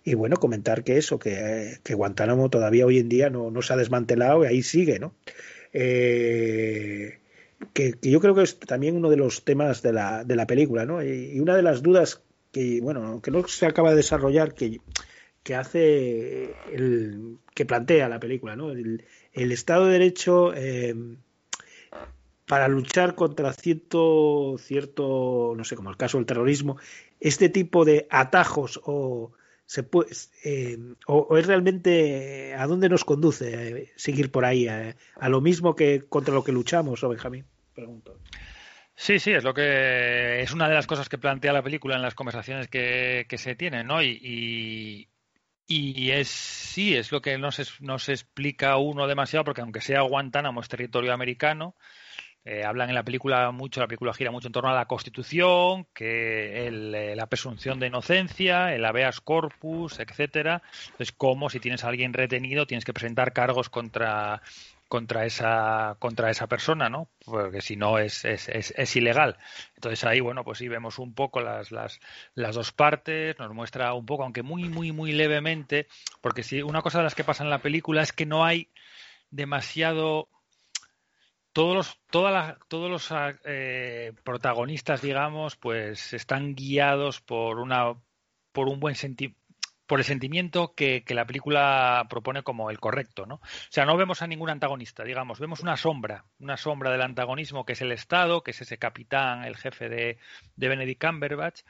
Y 0.05 0.15
bueno, 0.15 0.37
comentar 0.37 0.85
que 0.85 0.99
eso, 0.99 1.19
que, 1.19 1.79
que, 1.83 1.95
Guantánamo 1.95 2.51
todavía 2.51 2.87
hoy 2.87 2.99
en 2.99 3.09
día 3.09 3.31
no, 3.31 3.51
no, 3.51 3.63
se 3.63 3.73
ha 3.73 3.77
desmantelado 3.77 4.45
y 4.45 4.49
ahí 4.49 4.63
sigue, 4.63 4.99
¿no? 4.99 5.15
Eh, 5.73 7.19
que, 7.73 7.95
yo 8.03 8.21
creo 8.21 8.35
que 8.35 8.43
es 8.43 8.59
también 8.59 8.97
uno 8.97 9.11
de 9.11 9.17
los 9.17 9.45
temas 9.45 9.83
de 9.83 9.93
la, 9.93 10.25
de 10.25 10.37
la 10.37 10.47
película, 10.47 10.85
¿no? 10.85 11.03
Y, 11.03 11.39
una 11.41 11.57
de 11.57 11.63
las 11.63 11.83
dudas 11.83 12.23
que, 12.53 12.81
bueno, 12.81 13.21
que 13.23 13.31
no 13.31 13.47
se 13.49 13.67
acaba 13.67 13.91
de 13.91 13.97
desarrollar, 13.97 14.55
que, 14.55 14.81
que 15.43 15.55
hace, 15.55 16.55
el, 16.73 17.39
que 17.55 17.67
plantea 17.67 18.09
la 18.09 18.21
película, 18.21 18.57
¿no? 18.57 18.71
El, 18.71 19.03
Estado 19.33 19.87
de 19.87 19.93
Derecho 19.93 20.53
eh, 20.55 20.95
para 22.47 22.69
luchar 22.69 23.15
contra 23.15 23.53
cierto, 23.53 24.57
cierto, 24.59 25.55
no 25.57 25.65
sé, 25.65 25.77
como 25.77 25.91
el 25.91 25.97
caso 25.97 26.19
del 26.19 26.27
terrorismo, 26.27 26.77
este 27.21 27.49
tipo 27.49 27.85
de 27.85 28.07
atajos 28.11 28.81
o 28.85 29.33
se 29.67 29.83
puede, 29.83 30.11
eh, 30.45 30.79
o, 31.07 31.39
es 31.39 31.47
realmente 31.47 32.55
a 32.55 32.67
dónde 32.67 32.89
nos 32.89 33.05
conduce 33.05 33.69
eh, 33.69 33.93
seguir 33.97 34.31
por 34.31 34.45
ahí, 34.45 34.69
eh, 34.69 34.95
a 35.17 35.29
lo 35.29 35.41
mismo 35.41 35.75
que 35.75 36.03
contra 36.09 36.35
lo 36.35 36.45
que 36.45 36.53
luchamos, 36.53 37.03
o 37.03 37.09
Benjamín? 37.09 37.47
Pregunto. 37.75 38.19
Sí, 38.97 39.19
sí, 39.19 39.33
es 39.33 39.43
lo 39.43 39.53
que 39.53 40.41
es 40.41 40.53
una 40.53 40.69
de 40.69 40.75
las 40.75 40.87
cosas 40.87 41.09
que 41.09 41.19
plantea 41.19 41.53
la 41.53 41.63
película 41.63 41.97
en 41.97 42.03
las 42.03 42.15
conversaciones 42.15 42.69
que, 42.69 43.27
que 43.29 43.39
se 43.39 43.57
tienen, 43.57 43.89
¿no? 43.89 44.03
Y, 44.03 45.09
y, 45.67 46.11
es 46.11 46.29
sí, 46.29 46.95
es 46.95 47.11
lo 47.11 47.21
que 47.21 47.37
no 47.39 47.51
se, 47.51 47.65
no 47.81 47.99
se 47.99 48.13
explica 48.13 48.77
uno 48.77 49.07
demasiado, 49.09 49.45
porque 49.45 49.63
aunque 49.63 49.81
sea 49.81 50.03
Guantánamo 50.03 50.61
es 50.61 50.69
territorio 50.69 51.13
americano, 51.13 51.75
eh, 52.45 52.63
hablan 52.63 52.91
en 52.91 52.95
la 52.95 53.03
película 53.03 53.51
mucho, 53.51 53.81
la 53.81 53.87
película 53.87 54.13
gira 54.13 54.31
mucho 54.31 54.49
en 54.49 54.53
torno 54.53 54.71
a 54.71 54.75
la 54.75 54.87
Constitución, 54.87 55.87
que 55.95 56.67
el, 56.67 56.95
eh, 56.95 57.17
la 57.17 57.27
presunción 57.27 57.81
de 57.81 57.87
inocencia, 57.87 58.75
el 58.75 58.85
habeas 58.85 59.21
corpus, 59.23 59.99
etcétera. 59.99 60.63
Entonces, 60.85 61.13
como 61.13 61.49
si 61.49 61.59
tienes 61.59 61.85
a 61.85 61.89
alguien 61.89 62.13
retenido, 62.13 62.67
tienes 62.67 62.85
que 62.85 62.93
presentar 62.93 63.33
cargos 63.33 63.71
contra 63.71 64.43
contra 64.95 65.27
esa 65.27 65.97
contra 65.99 66.31
esa 66.31 66.47
persona, 66.47 66.89
¿no? 66.89 67.09
Porque 67.25 67.61
si 67.61 67.75
no 67.75 67.99
es, 67.99 68.25
es, 68.25 68.49
es, 68.49 68.95
ilegal. 68.95 69.37
Entonces 69.75 70.05
ahí, 70.05 70.21
bueno, 70.21 70.45
pues 70.45 70.59
sí 70.59 70.69
vemos 70.69 71.01
un 71.01 71.15
poco 71.15 71.41
las, 71.41 71.73
las, 71.73 71.99
las 72.35 72.55
dos 72.55 72.71
partes, 72.71 73.37
nos 73.41 73.53
muestra 73.53 73.93
un 73.93 74.07
poco, 74.07 74.23
aunque 74.23 74.45
muy, 74.45 74.69
muy, 74.69 74.93
muy 74.93 75.11
levemente, 75.11 75.89
porque 76.21 76.45
si 76.45 76.63
una 76.63 76.81
cosa 76.81 76.99
de 76.99 77.05
las 77.05 77.17
que 77.17 77.25
pasa 77.25 77.43
en 77.43 77.51
la 77.51 77.59
película 77.59 78.03
es 78.03 78.13
que 78.13 78.25
no 78.25 78.45
hay 78.45 78.71
demasiado 79.33 80.29
todos 81.53 81.75
los, 81.75 81.99
toda 82.09 82.57
todos 82.69 82.89
los 82.89 83.13
eh, 83.47 84.13
protagonistas, 84.23 85.03
digamos, 85.03 85.57
pues 85.57 86.13
están 86.13 86.55
guiados 86.55 87.21
por 87.21 87.59
una 87.59 87.97
por 88.53 88.69
un 88.69 88.79
buen 88.79 88.95
senti- 88.95 89.35
por 89.87 90.01
el 90.01 90.05
sentimiento 90.05 90.75
que, 90.75 91.05
la 91.09 91.27
película 91.27 92.07
propone 92.09 92.43
como 92.43 92.71
el 92.71 92.81
correcto, 92.81 93.27
¿no? 93.27 93.37
O 93.37 93.41
sea, 93.71 93.85
no 93.85 93.97
vemos 93.97 94.23
a 94.23 94.27
ningún 94.27 94.51
antagonista, 94.51 95.05
digamos, 95.05 95.39
vemos 95.39 95.61
una 95.61 95.77
sombra, 95.77 96.25
una 96.39 96.57
sombra 96.57 96.91
del 96.91 97.03
antagonismo 97.03 97.65
que 97.65 97.75
es 97.75 97.83
el 97.83 97.93
Estado, 97.93 98.43
que 98.43 98.53
es 98.53 98.61
ese 98.61 98.79
capitán, 98.79 99.45
el 99.45 99.57
jefe 99.57 99.89
de, 99.89 100.19
Benedict 100.57 101.05
Cumberbatch, 101.05 101.61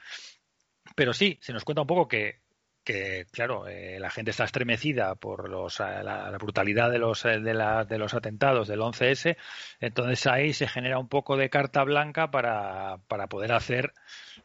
pero 0.95 1.13
sí, 1.13 1.37
se 1.41 1.53
nos 1.53 1.63
cuenta 1.63 1.81
un 1.81 1.87
poco 1.87 2.07
que, 2.07 2.39
que 2.85 3.25
claro, 3.31 3.67
eh, 3.67 3.99
la 3.99 4.09
gente 4.11 4.31
está 4.31 4.45
estremecida 4.45 5.15
por 5.15 5.49
los, 5.49 5.79
eh, 5.79 6.03
la, 6.03 6.29
brutalidad 6.39 6.91
de 6.91 6.99
los, 6.99 7.25
eh, 7.25 7.39
de, 7.39 7.97
los 7.97 8.13
atentados 8.13 8.67
del 8.67 8.79
11S, 8.79 9.35
entonces 9.81 10.27
ahí 10.27 10.53
se 10.53 10.67
genera 10.67 10.99
un 10.99 11.09
poco 11.09 11.35
de 11.35 11.49
carta 11.49 11.83
blanca 11.83 12.31
para, 12.31 12.99
poder 13.29 13.51
hacer 13.53 13.93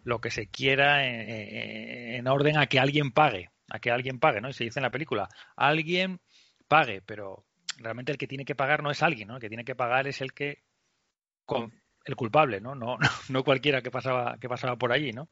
lo 0.04 0.20
que 0.20 0.30
se 0.30 0.46
quiera 0.48 1.04
en 1.04 2.26
orden 2.26 2.56
a 2.56 2.66
que 2.66 2.80
alguien 2.80 3.12
pague, 3.12 3.50
a 3.70 3.78
que 3.78 3.90
alguien 3.90 4.18
pague, 4.18 4.40
¿no? 4.40 4.48
Y 4.48 4.52
se 4.52 4.64
dice 4.64 4.78
en 4.78 4.84
la 4.84 4.90
película, 4.90 5.28
alguien 5.56 6.20
pague, 6.68 7.02
pero 7.02 7.44
realmente 7.78 8.12
el 8.12 8.18
que 8.18 8.26
tiene 8.26 8.44
que 8.44 8.54
pagar 8.54 8.82
no 8.82 8.90
es 8.90 9.02
alguien, 9.02 9.28
¿no? 9.28 9.36
El 9.36 9.40
que 9.40 9.48
tiene 9.48 9.64
que 9.64 9.74
pagar 9.74 10.06
es 10.06 10.20
el 10.20 10.32
que 10.32 10.62
con, 11.44 11.72
el 12.04 12.16
culpable, 12.16 12.60
¿no? 12.60 12.74
No, 12.74 12.98
no 13.28 13.44
cualquiera 13.44 13.82
que 13.82 13.90
pasaba, 13.90 14.36
que 14.38 14.48
pasaba 14.48 14.76
por 14.76 14.92
allí, 14.92 15.12
¿no? 15.12 15.28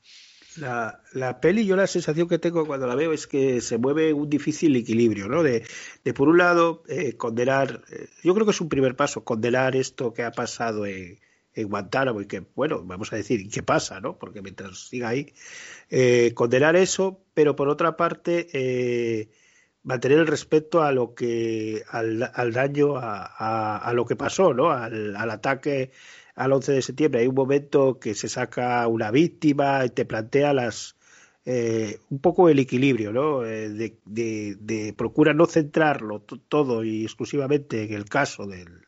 La, 0.56 1.00
la 1.12 1.40
peli, 1.40 1.66
yo 1.66 1.76
la 1.76 1.86
sensación 1.86 2.28
que 2.28 2.38
tengo 2.38 2.66
cuando 2.66 2.86
la 2.86 2.96
veo 2.96 3.12
es 3.12 3.26
que 3.26 3.60
se 3.60 3.78
mueve 3.78 4.12
un 4.12 4.28
difícil 4.28 4.74
equilibrio, 4.74 5.28
¿no? 5.28 5.42
De, 5.42 5.64
de 6.04 6.14
por 6.14 6.28
un 6.28 6.38
lado, 6.38 6.82
eh, 6.88 7.16
condenar, 7.16 7.82
eh, 7.90 8.08
yo 8.24 8.34
creo 8.34 8.46
que 8.46 8.52
es 8.52 8.60
un 8.60 8.68
primer 8.68 8.96
paso, 8.96 9.24
condenar 9.24 9.76
esto 9.76 10.12
que 10.12 10.24
ha 10.24 10.32
pasado 10.32 10.86
en, 10.86 11.18
en 11.60 11.68
Guantánamo 11.68 12.20
y 12.20 12.26
que, 12.26 12.44
bueno, 12.54 12.82
vamos 12.84 13.12
a 13.12 13.16
decir, 13.16 13.40
¿y 13.40 13.48
qué 13.48 13.62
pasa, 13.62 14.00
no? 14.00 14.18
Porque 14.18 14.42
mientras 14.42 14.88
siga 14.88 15.08
ahí, 15.08 15.32
eh, 15.90 16.32
condenar 16.34 16.76
eso, 16.76 17.20
pero 17.34 17.56
por 17.56 17.68
otra 17.68 17.96
parte, 17.96 18.48
eh, 18.52 19.30
mantener 19.82 20.18
el 20.18 20.26
respeto 20.26 20.82
a 20.82 20.92
lo 20.92 21.14
que, 21.14 21.82
al, 21.90 22.30
al 22.34 22.52
daño, 22.52 22.94
a, 22.96 23.92
lo 23.94 24.04
que 24.06 24.16
pasó, 24.16 24.54
¿no? 24.54 24.70
Al, 24.70 25.16
ataque 25.30 25.90
al 26.36 26.52
11 26.52 26.72
de 26.72 26.82
septiembre. 26.82 27.20
Hay 27.22 27.26
un 27.26 27.34
momento 27.34 27.98
que 27.98 28.14
se 28.14 28.28
saca 28.28 28.86
una 28.86 29.10
víctima 29.10 29.84
y 29.84 29.90
te 29.90 30.04
plantea 30.04 30.52
las 30.52 30.96
eh, 31.44 31.98
un 32.10 32.20
poco 32.20 32.48
el 32.50 32.58
equilibrio, 32.58 33.12
¿no? 33.12 33.44
Eh, 33.46 33.70
de, 33.70 34.56
de, 34.58 34.92
procura 34.92 35.32
no 35.34 35.46
centrarlo 35.46 36.20
todo 36.20 36.84
y 36.84 37.04
exclusivamente 37.04 37.84
en 37.84 37.94
el 37.94 38.04
caso 38.04 38.46
del, 38.46 38.87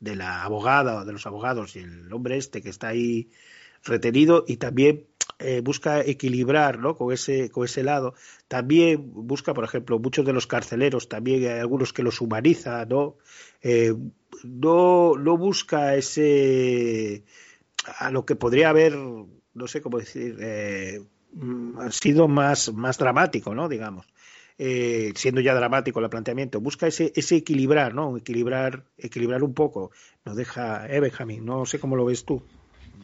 de 0.00 0.16
la 0.16 0.42
abogada 0.42 0.96
o 0.96 1.04
de 1.04 1.12
los 1.12 1.26
abogados 1.26 1.76
y 1.76 1.80
el 1.80 2.12
hombre 2.12 2.36
este 2.36 2.62
que 2.62 2.70
está 2.70 2.88
ahí 2.88 3.30
retenido 3.84 4.44
y 4.46 4.56
también 4.56 5.06
eh, 5.38 5.60
busca 5.62 6.00
equilibrar 6.00 6.78
¿no? 6.78 6.96
con, 6.96 7.12
ese, 7.12 7.50
con 7.50 7.64
ese 7.64 7.82
lado. 7.82 8.14
También 8.48 9.10
busca, 9.12 9.54
por 9.54 9.64
ejemplo, 9.64 9.98
muchos 9.98 10.24
de 10.26 10.32
los 10.32 10.46
carceleros, 10.46 11.08
también 11.08 11.42
hay 11.44 11.60
algunos 11.60 11.92
que 11.92 12.02
los 12.02 12.20
humaniza, 12.20 12.84
¿no? 12.84 13.16
Eh, 13.62 13.94
no, 14.44 15.16
no 15.16 15.36
busca 15.36 15.96
ese 15.96 17.24
a 17.98 18.10
lo 18.10 18.24
que 18.26 18.36
podría 18.36 18.70
haber, 18.70 18.96
no 18.96 19.66
sé 19.66 19.80
cómo 19.80 19.98
decir, 19.98 20.36
eh, 20.40 21.02
mm, 21.32 21.78
ha 21.78 21.90
sido 21.90 22.28
más, 22.28 22.72
más 22.72 22.98
dramático, 22.98 23.54
¿no? 23.54 23.68
Digamos. 23.68 24.06
Eh, 24.62 25.14
siendo 25.16 25.40
ya 25.40 25.54
dramático 25.54 26.00
el 26.00 26.10
planteamiento, 26.10 26.60
busca 26.60 26.86
ese, 26.86 27.14
ese 27.16 27.36
equilibrar, 27.36 27.94
¿no? 27.94 28.14
Equilibrar, 28.18 28.82
equilibrar 28.98 29.42
un 29.42 29.54
poco. 29.54 29.90
Nos 30.26 30.36
deja, 30.36 30.86
eh, 30.86 31.00
Benjamín, 31.00 31.46
no 31.46 31.64
sé 31.64 31.78
cómo 31.80 31.96
lo 31.96 32.04
ves 32.04 32.26
tú. 32.26 32.42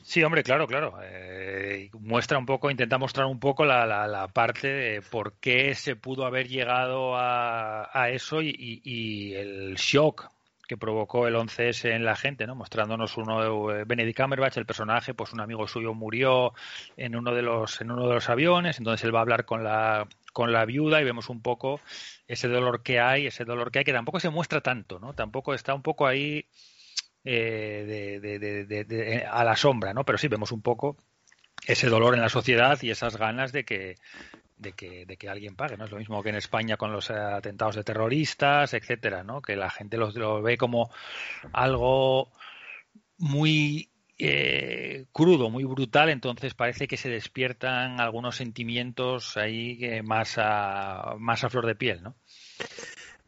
Sí, 0.02 0.22
hombre, 0.22 0.42
claro, 0.42 0.66
claro. 0.66 0.98
Eh, 1.02 1.88
muestra 1.98 2.36
un 2.36 2.44
poco, 2.44 2.70
intenta 2.70 2.98
mostrar 2.98 3.24
un 3.26 3.40
poco 3.40 3.64
la, 3.64 3.86
la, 3.86 4.06
la 4.06 4.28
parte 4.28 4.68
de 4.68 5.00
por 5.00 5.32
qué 5.40 5.74
se 5.74 5.96
pudo 5.96 6.26
haber 6.26 6.46
llegado 6.46 7.16
a, 7.16 7.88
a 7.90 8.10
eso 8.10 8.42
y, 8.42 8.82
y- 8.84 9.32
el 9.32 9.76
shock 9.76 10.28
que 10.68 10.76
provocó 10.76 11.26
el 11.26 11.36
11S 11.36 11.90
en 11.94 12.04
la 12.04 12.16
gente, 12.16 12.46
¿no? 12.46 12.54
Mostrándonos 12.54 13.16
uno 13.16 13.68
de 13.72 13.84
Benedict 13.84 14.20
Cumberbatch, 14.20 14.58
el 14.58 14.66
personaje, 14.66 15.14
pues 15.14 15.32
un 15.32 15.40
amigo 15.40 15.66
suyo 15.66 15.94
murió 15.94 16.52
en 16.98 17.16
uno 17.16 17.32
de 17.34 17.40
los 17.42 17.80
en 17.80 17.92
uno 17.92 18.06
de 18.08 18.14
los 18.14 18.28
aviones, 18.28 18.78
entonces 18.78 19.04
él 19.04 19.14
va 19.14 19.20
a 19.20 19.22
hablar 19.22 19.44
con 19.46 19.64
la 19.64 20.06
con 20.36 20.52
la 20.52 20.66
viuda 20.66 21.00
y 21.00 21.04
vemos 21.04 21.30
un 21.30 21.40
poco 21.40 21.80
ese 22.28 22.46
dolor 22.46 22.82
que 22.82 23.00
hay, 23.00 23.26
ese 23.26 23.46
dolor 23.46 23.70
que 23.70 23.78
hay 23.78 23.86
que 23.86 23.92
tampoco 23.94 24.20
se 24.20 24.28
muestra 24.28 24.60
tanto, 24.60 24.98
¿no? 24.98 25.14
Tampoco 25.14 25.54
está 25.54 25.72
un 25.72 25.80
poco 25.80 26.06
ahí 26.06 26.44
eh, 27.24 28.20
de, 28.20 28.84
de- 28.84 29.24
a 29.24 29.44
la 29.44 29.56
sombra, 29.56 29.94
¿no? 29.94 30.04
Pero 30.04 30.18
sí 30.18 30.28
vemos 30.28 30.52
un 30.52 30.60
poco 30.60 30.98
ese 31.66 31.88
dolor 31.88 32.14
en 32.14 32.20
la 32.20 32.28
sociedad 32.28 32.78
y 32.82 32.90
esas 32.90 33.16
ganas 33.16 33.50
de 33.52 33.64
que 33.64 33.96
de 34.58 34.72
que, 34.72 35.06
de 35.06 35.16
que 35.16 35.30
alguien 35.30 35.56
pague, 35.56 35.78
¿no? 35.78 35.86
Es 35.86 35.90
lo 35.90 35.96
mismo 35.98 36.22
que 36.22 36.28
en 36.30 36.36
España 36.36 36.76
con 36.76 36.92
los 36.92 37.08
eh, 37.08 37.14
atentados 37.14 37.76
de 37.76 37.84
terroristas, 37.84 38.74
etcétera, 38.74 39.24
¿no? 39.24 39.40
Que 39.40 39.56
la 39.56 39.70
gente 39.70 39.96
lo, 39.96 40.10
lo 40.10 40.42
ve 40.42 40.58
como 40.58 40.90
algo 41.54 42.30
muy 43.18 43.90
eh, 44.18 45.04
crudo, 45.12 45.50
muy 45.50 45.64
brutal, 45.64 46.08
entonces 46.08 46.54
parece 46.54 46.88
que 46.88 46.96
se 46.96 47.10
despiertan 47.10 48.00
algunos 48.00 48.36
sentimientos 48.36 49.36
ahí 49.36 49.78
que 49.78 50.02
más 50.02 50.36
a, 50.38 51.16
más 51.18 51.44
a 51.44 51.50
flor 51.50 51.66
de 51.66 51.74
piel, 51.74 52.02
¿no? 52.02 52.14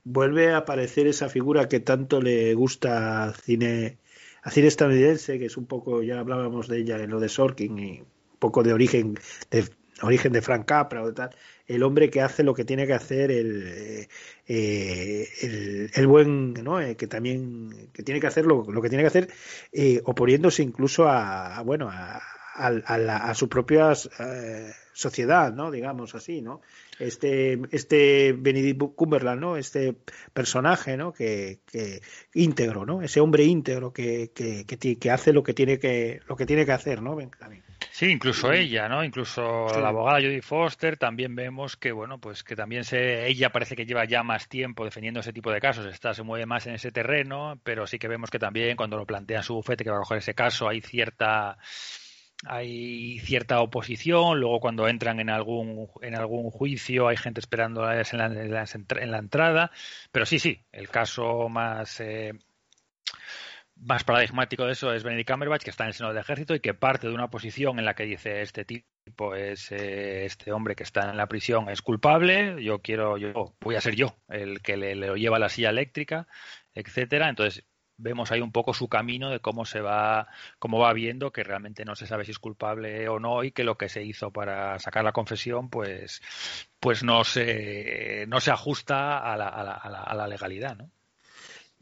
Vuelve 0.04 0.52
a 0.52 0.58
aparecer 0.58 1.06
esa 1.06 1.28
figura 1.28 1.68
que 1.68 1.80
tanto 1.80 2.22
le 2.22 2.54
gusta 2.54 3.24
al 3.24 3.34
cine, 3.34 3.98
al 4.42 4.52
cine 4.52 4.68
estadounidense, 4.68 5.38
que 5.38 5.46
es 5.46 5.58
un 5.58 5.66
poco, 5.66 6.02
ya 6.02 6.20
hablábamos 6.20 6.68
de 6.68 6.78
ella 6.78 6.96
en 6.96 7.10
lo 7.10 7.20
de 7.20 7.28
Sorkin 7.28 7.78
y 7.78 8.00
un 8.00 8.38
poco 8.38 8.62
de 8.62 8.72
origen 8.72 9.18
de 9.50 9.68
origen 10.00 10.32
de 10.32 10.42
Frank 10.42 10.64
Capra 10.64 11.02
o 11.02 11.08
de 11.08 11.12
tal, 11.12 11.30
el 11.68 11.82
hombre 11.82 12.10
que 12.10 12.20
hace 12.22 12.42
lo 12.42 12.54
que 12.54 12.64
tiene 12.64 12.86
que 12.86 12.94
hacer 12.94 13.30
el, 13.30 13.62
eh, 13.66 14.08
eh, 14.46 15.28
el, 15.42 15.90
el 15.94 16.06
buen, 16.06 16.54
¿no? 16.54 16.80
Eh, 16.80 16.96
que 16.96 17.06
también 17.06 17.90
que 17.92 18.02
tiene 18.02 18.20
que 18.20 18.26
hacer 18.26 18.46
lo, 18.46 18.64
lo 18.70 18.82
que 18.82 18.88
tiene 18.88 19.04
que 19.04 19.08
hacer, 19.08 19.28
eh, 19.72 20.00
oponiéndose 20.04 20.62
incluso 20.62 21.08
a, 21.08 21.62
bueno 21.62 21.88
a, 21.90 22.20
a, 22.54 22.98
la, 22.98 23.18
a 23.18 23.34
su 23.34 23.48
propia 23.48 23.92
eh, 24.18 24.72
sociedad, 24.98 25.52
¿no? 25.52 25.70
Digamos 25.70 26.16
así, 26.16 26.42
¿no? 26.42 26.60
Este, 26.98 27.60
este 27.70 28.32
Benedict 28.36 28.96
Cumberland, 28.96 29.40
¿no? 29.40 29.56
Este 29.56 29.94
personaje, 30.32 30.96
¿no? 30.96 31.12
Que, 31.12 31.60
que 31.70 32.00
íntegro, 32.34 32.84
¿no? 32.84 33.00
Ese 33.00 33.20
hombre 33.20 33.44
íntegro 33.44 33.92
que, 33.92 34.32
que, 34.34 34.66
que, 34.66 34.98
que 34.98 35.10
hace 35.12 35.32
lo 35.32 35.44
que 35.44 35.54
tiene 35.54 35.78
que 35.78 36.20
lo 36.26 36.34
que 36.34 36.46
tiene 36.46 36.66
que 36.66 36.72
hacer, 36.72 37.00
¿no? 37.00 37.16
Sí, 37.92 38.06
incluso 38.06 38.52
ella, 38.52 38.88
¿no? 38.88 39.04
Incluso 39.04 39.68
Sí. 39.72 39.80
la 39.80 39.90
abogada 39.90 40.18
Judy 40.18 40.40
Foster 40.40 40.96
también 40.96 41.36
vemos 41.36 41.76
que, 41.76 41.92
bueno, 41.92 42.18
pues 42.18 42.42
que 42.42 42.56
también 42.56 42.82
se, 42.82 43.28
ella 43.28 43.50
parece 43.50 43.76
que 43.76 43.86
lleva 43.86 44.04
ya 44.04 44.24
más 44.24 44.48
tiempo 44.48 44.84
defendiendo 44.84 45.20
ese 45.20 45.32
tipo 45.32 45.52
de 45.52 45.60
casos, 45.60 45.86
está, 45.86 46.12
se 46.12 46.24
mueve 46.24 46.44
más 46.44 46.66
en 46.66 46.74
ese 46.74 46.90
terreno, 46.90 47.60
pero 47.62 47.86
sí 47.86 48.00
que 48.00 48.08
vemos 48.08 48.30
que 48.30 48.40
también 48.40 48.76
cuando 48.76 48.96
lo 48.96 49.06
plantea 49.06 49.44
su 49.44 49.54
bufete 49.54 49.84
que 49.84 49.90
va 49.90 49.98
a 49.98 50.00
coger 50.00 50.18
ese 50.18 50.34
caso 50.34 50.68
hay 50.68 50.80
cierta 50.80 51.56
hay 52.46 53.18
cierta 53.20 53.60
oposición, 53.60 54.38
luego 54.40 54.60
cuando 54.60 54.88
entran 54.88 55.20
en 55.20 55.30
algún 55.30 55.88
en 56.02 56.14
algún 56.14 56.50
juicio 56.50 57.08
hay 57.08 57.16
gente 57.16 57.40
esperando 57.40 57.80
en 57.90 58.18
la, 58.18 58.26
en 58.26 58.50
la, 58.50 58.64
en 59.00 59.10
la 59.10 59.18
entrada, 59.18 59.70
pero 60.12 60.24
sí, 60.26 60.38
sí, 60.38 60.64
el 60.72 60.88
caso 60.88 61.48
más 61.48 62.00
eh, 62.00 62.32
más 63.76 64.04
paradigmático 64.04 64.64
de 64.64 64.72
eso 64.72 64.92
es 64.92 65.04
Benedict 65.04 65.30
Cumberbatch, 65.30 65.62
que 65.62 65.70
está 65.70 65.84
en 65.84 65.88
el 65.88 65.94
seno 65.94 66.08
del 66.10 66.18
ejército 66.18 66.54
y 66.54 66.60
que 66.60 66.74
parte 66.74 67.08
de 67.08 67.14
una 67.14 67.28
posición 67.28 67.78
en 67.78 67.84
la 67.84 67.94
que 67.94 68.04
dice 68.04 68.42
este 68.42 68.64
tipo 68.64 69.34
es 69.34 69.72
eh, 69.72 70.24
este 70.24 70.52
hombre 70.52 70.74
que 70.74 70.82
está 70.82 71.10
en 71.10 71.16
la 71.16 71.28
prisión 71.28 71.68
es 71.68 71.82
culpable, 71.82 72.62
yo 72.62 72.80
quiero, 72.80 73.18
yo 73.18 73.54
voy 73.60 73.76
a 73.76 73.80
ser 73.80 73.94
yo 73.94 74.16
el 74.28 74.60
que 74.62 74.76
le, 74.76 74.94
le 74.94 75.14
lleva 75.18 75.38
la 75.38 75.48
silla 75.48 75.70
eléctrica, 75.70 76.26
etcétera. 76.74 77.28
Entonces 77.28 77.64
vemos 77.98 78.32
ahí 78.32 78.40
un 78.40 78.52
poco 78.52 78.72
su 78.72 78.88
camino 78.88 79.28
de 79.30 79.40
cómo 79.40 79.64
se 79.66 79.80
va, 79.80 80.28
cómo 80.58 80.78
va 80.78 80.92
viendo 80.92 81.32
que 81.32 81.44
realmente 81.44 81.84
no 81.84 81.94
se 81.94 82.06
sabe 82.06 82.24
si 82.24 82.30
es 82.30 82.38
culpable 82.38 83.08
o 83.08 83.20
no 83.20 83.44
y 83.44 83.50
que 83.50 83.64
lo 83.64 83.76
que 83.76 83.88
se 83.88 84.02
hizo 84.02 84.30
para 84.30 84.78
sacar 84.78 85.04
la 85.04 85.12
confesión, 85.12 85.68
pues, 85.68 86.22
pues 86.80 87.02
no 87.02 87.24
se, 87.24 88.24
no 88.28 88.40
se 88.40 88.50
ajusta 88.50 89.18
a 89.18 89.36
la, 89.36 89.48
a 89.48 89.62
la, 89.62 89.72
a 89.72 89.90
la, 89.90 90.02
a 90.02 90.14
la 90.14 90.28
legalidad, 90.28 90.76
¿no? 90.76 90.90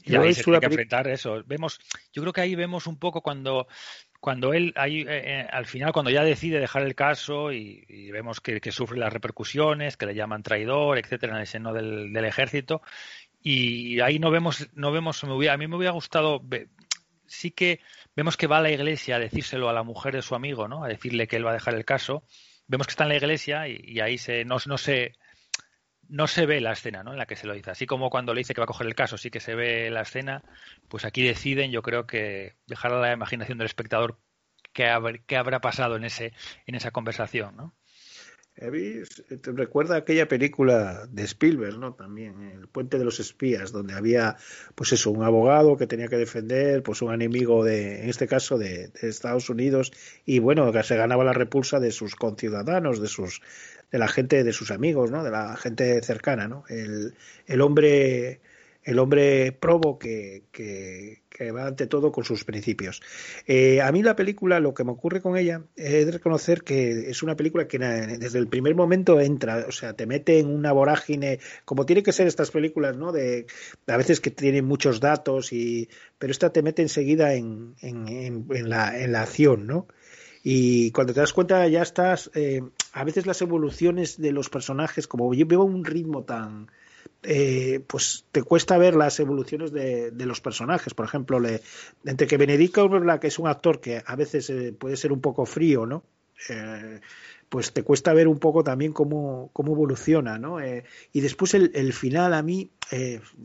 Y 0.07 0.15
ahí 0.15 0.33
se 0.35 0.45
tiene 0.45 0.61
que 0.61 0.67
enfrentar 0.67 1.09
eso. 1.09 1.43
Vemos, 1.47 1.81
yo 2.13 2.23
creo 2.23 2.33
que 2.33 2.41
ahí 2.41 2.55
vemos 2.55 2.87
un 2.87 2.97
poco 2.97 3.23
cuando 3.23 3.67
cuando 4.21 4.55
él 4.55 4.73
ahí 4.77 5.03
eh, 5.03 5.07
eh, 5.09 5.47
al 5.51 5.67
final 5.67 5.93
cuando 5.93 6.11
ya 6.11 6.25
decide 6.25 6.59
dejar 6.59 6.83
el 6.83 6.95
caso 6.95 7.53
y, 7.53 7.85
y 7.89 8.11
vemos 8.11 8.41
que, 8.41 8.61
que 8.61 8.73
sufre 8.73 8.99
las 8.99 9.13
repercusiones, 9.13 9.97
que 9.97 10.07
le 10.07 10.15
llaman 10.15 10.43
traidor, 10.43 10.99
etcétera, 10.99 11.35
en 11.35 11.41
el 11.41 11.47
seno 11.47 11.73
del, 11.73 12.13
del 12.13 12.25
ejército 12.25 12.83
y 13.49 14.01
ahí 14.01 14.19
no 14.19 14.33
vemos 14.33 14.69
no 14.75 14.91
vemos 14.91 15.23
a 15.23 15.57
mí 15.57 15.69
me 15.69 15.77
hubiera 15.77 15.93
gustado 15.93 16.43
sí 17.27 17.53
que 17.53 17.79
vemos 18.17 18.37
que 18.37 18.49
va 18.49 18.59
a 18.59 18.61
la 18.61 18.73
iglesia 18.73 19.15
a 19.15 19.19
decírselo 19.21 19.69
a 19.69 19.73
la 19.73 19.85
mujer 19.85 20.17
de 20.17 20.23
su 20.23 20.35
amigo, 20.35 20.67
¿no? 20.67 20.83
A 20.83 20.89
decirle 20.89 21.29
que 21.29 21.37
él 21.37 21.47
va 21.47 21.51
a 21.51 21.55
dejar 21.55 21.75
el 21.75 21.85
caso. 21.85 22.25
Vemos 22.67 22.89
que 22.89 22.91
está 22.91 23.05
en 23.05 23.11
la 23.11 23.17
iglesia 23.19 23.69
y, 23.69 24.01
ahí 24.01 24.19
se 24.19 24.45
no, 24.45 24.57
no 24.67 24.79
se 24.79 25.13
no 26.09 26.27
se 26.27 26.45
ve 26.45 26.61
la 26.61 26.73
escena 26.73 27.05
¿no? 27.05 27.13
en 27.13 27.19
la 27.19 27.27
que 27.27 27.37
se 27.37 27.47
lo 27.47 27.55
dice. 27.55 27.71
Así 27.71 27.87
como 27.87 28.11
cuando 28.11 28.35
le 28.35 28.41
dice 28.41 28.53
que 28.53 28.61
va 28.61 28.65
a 28.65 28.67
coger 28.67 28.89
el 28.89 28.97
caso, 28.97 29.17
sí 29.17 29.31
que 29.31 29.39
se 29.39 29.55
ve 29.55 29.91
la 29.91 30.03
escena, 30.03 30.43
pues 30.89 31.05
aquí 31.05 31.23
deciden, 31.23 31.71
yo 31.71 31.83
creo 31.83 32.05
que 32.07 32.57
dejar 32.67 32.93
a 32.95 33.01
la 33.01 33.13
imaginación 33.13 33.59
del 33.59 33.67
espectador 33.67 34.19
qué, 34.73 34.93
qué 35.27 35.37
habrá 35.37 35.61
pasado 35.61 35.95
en 35.97 36.05
ese 36.05 36.33
en 36.67 36.75
esa 36.75 36.91
conversación, 36.91 37.57
¿no? 37.57 37.77
Recuerda 38.59 39.97
aquella 39.97 40.29
película 40.29 41.07
de 41.11 41.25
Spielberg, 41.25 41.79
¿no? 41.79 41.93
También, 41.93 42.41
El 42.41 42.69
puente 42.69 42.99
de 42.99 43.05
los 43.05 43.21
espías, 43.21 43.71
donde 43.71 43.93
había, 43.93 44.37
pues 44.75 44.93
eso, 44.93 45.11
un 45.11 45.23
abogado 45.23 45.77
que 45.77 45.87
tenía 45.87 46.09
que 46.09 46.17
defender, 46.17 46.83
pues 46.83 47.03
un 47.03 47.13
enemigo 47.13 47.65
de, 47.65 48.03
en 48.03 48.09
este 48.09 48.27
caso, 48.27 48.57
de, 48.57 48.89
de 48.89 49.09
Estados 49.09 49.51
Unidos, 49.51 49.93
y 50.25 50.39
bueno, 50.39 50.73
que 50.73 50.83
se 50.83 50.97
ganaba 50.97 51.23
la 51.23 51.35
repulsa 51.35 51.81
de 51.81 51.91
sus 51.91 52.15
conciudadanos, 52.15 52.99
de 52.99 53.09
sus, 53.09 53.43
de 53.93 53.99
la 53.99 54.09
gente, 54.09 54.43
de 54.43 54.53
sus 54.53 54.71
amigos, 54.71 55.11
¿no? 55.11 55.23
De 55.23 55.31
la 55.31 55.57
gente 55.57 56.03
cercana, 56.03 56.49
¿no? 56.49 56.65
El, 56.71 57.15
el 57.47 57.61
hombre, 57.61 58.41
el 58.87 59.01
hombre 59.01 59.51
probo 59.51 59.99
que, 59.99 60.45
que, 60.53 61.51
va 61.51 61.67
ante 61.67 61.87
todo 61.87 62.13
con 62.13 62.25
sus 62.25 62.45
principios. 62.45 63.03
Eh, 63.47 63.83
a 63.83 63.91
mí 63.93 64.03
la 64.03 64.17
película, 64.17 64.61
lo 64.61 64.73
que 64.73 64.85
me 64.85 64.93
ocurre 64.93 65.21
con 65.21 65.37
ella, 65.37 65.63
es 65.75 66.11
reconocer 66.11 66.63
que 66.63 67.11
es 67.11 67.23
una 67.23 67.37
película 67.37 67.67
que 67.67 67.79
desde 67.79 68.39
el 68.39 68.47
primer 68.47 68.75
momento 68.75 69.21
entra, 69.21 69.67
o 69.69 69.73
sea, 69.73 69.93
te 69.95 70.07
mete 70.07 70.39
en 70.39 70.47
una 70.47 70.73
vorágine, 70.73 71.41
como 71.65 71.85
tiene 71.85 72.05
que 72.05 72.13
ser 72.13 72.29
estas 72.29 72.53
películas, 72.53 72.97
¿no? 72.97 73.11
De 73.13 73.47
a 73.89 73.97
veces 73.97 74.21
que 74.21 74.31
tienen 74.31 74.65
muchos 74.65 75.01
datos 75.01 75.53
y, 75.53 75.91
pero 76.19 76.31
esta 76.31 76.53
te 76.53 76.63
mete 76.63 76.83
enseguida 76.83 77.35
en, 77.35 77.75
en, 77.83 78.09
en, 78.09 78.47
en 78.51 78.71
la, 78.71 78.99
en 78.99 79.13
la 79.13 79.23
acción, 79.23 79.67
¿no? 79.67 79.89
Y 80.45 80.93
cuando 80.93 81.13
te 81.13 81.19
das 81.19 81.33
cuenta 81.33 81.67
ya 81.67 81.83
estás, 81.83 82.31
eh, 82.35 82.63
a 82.93 83.03
veces 83.03 83.27
las 83.27 83.43
evoluciones 83.43 84.17
de 84.17 84.31
los 84.31 84.49
personajes, 84.49 85.09
como 85.09 85.35
yo 85.35 85.45
veo 85.45 85.65
un 85.65 85.85
ritmo 85.85 86.23
tan, 86.23 86.71
eh, 87.23 87.81
pues 87.87 88.25
te 88.33 88.43
cuesta 88.43 88.79
ver 88.79 88.95
las 88.95 89.19
evoluciones 89.21 89.73
de, 89.73 90.11
de 90.11 90.27
los 90.27 90.41
personajes. 90.41 90.95
Por 90.95 91.07
ejemplo, 91.07 91.41
le, 91.41 91.61
entre 92.05 92.27
que 92.27 92.37
Benedict 92.37 92.75
Cumberbatch, 92.75 93.25
es 93.25 93.39
un 93.39 93.49
actor 93.49 93.81
que 93.81 94.03
a 94.05 94.17
veces 94.17 94.51
eh, 94.51 94.73
puede 94.79 94.97
ser 94.97 95.13
un 95.13 95.21
poco 95.21 95.47
frío, 95.47 95.87
¿no? 95.87 96.05
Eh, 96.49 97.01
pues 97.49 97.73
te 97.73 97.83
cuesta 97.83 98.13
ver 98.13 98.29
un 98.29 98.39
poco 98.39 98.65
también 98.65 98.93
cómo, 98.93 99.51
cómo 99.53 99.73
evoluciona, 99.73 100.39
¿no? 100.39 100.61
Eh, 100.61 100.85
y 101.13 101.21
después 101.21 101.55
el, 101.55 101.71
el 101.75 101.93
final 101.93 102.35
a 102.35 102.43
mí 102.43 102.71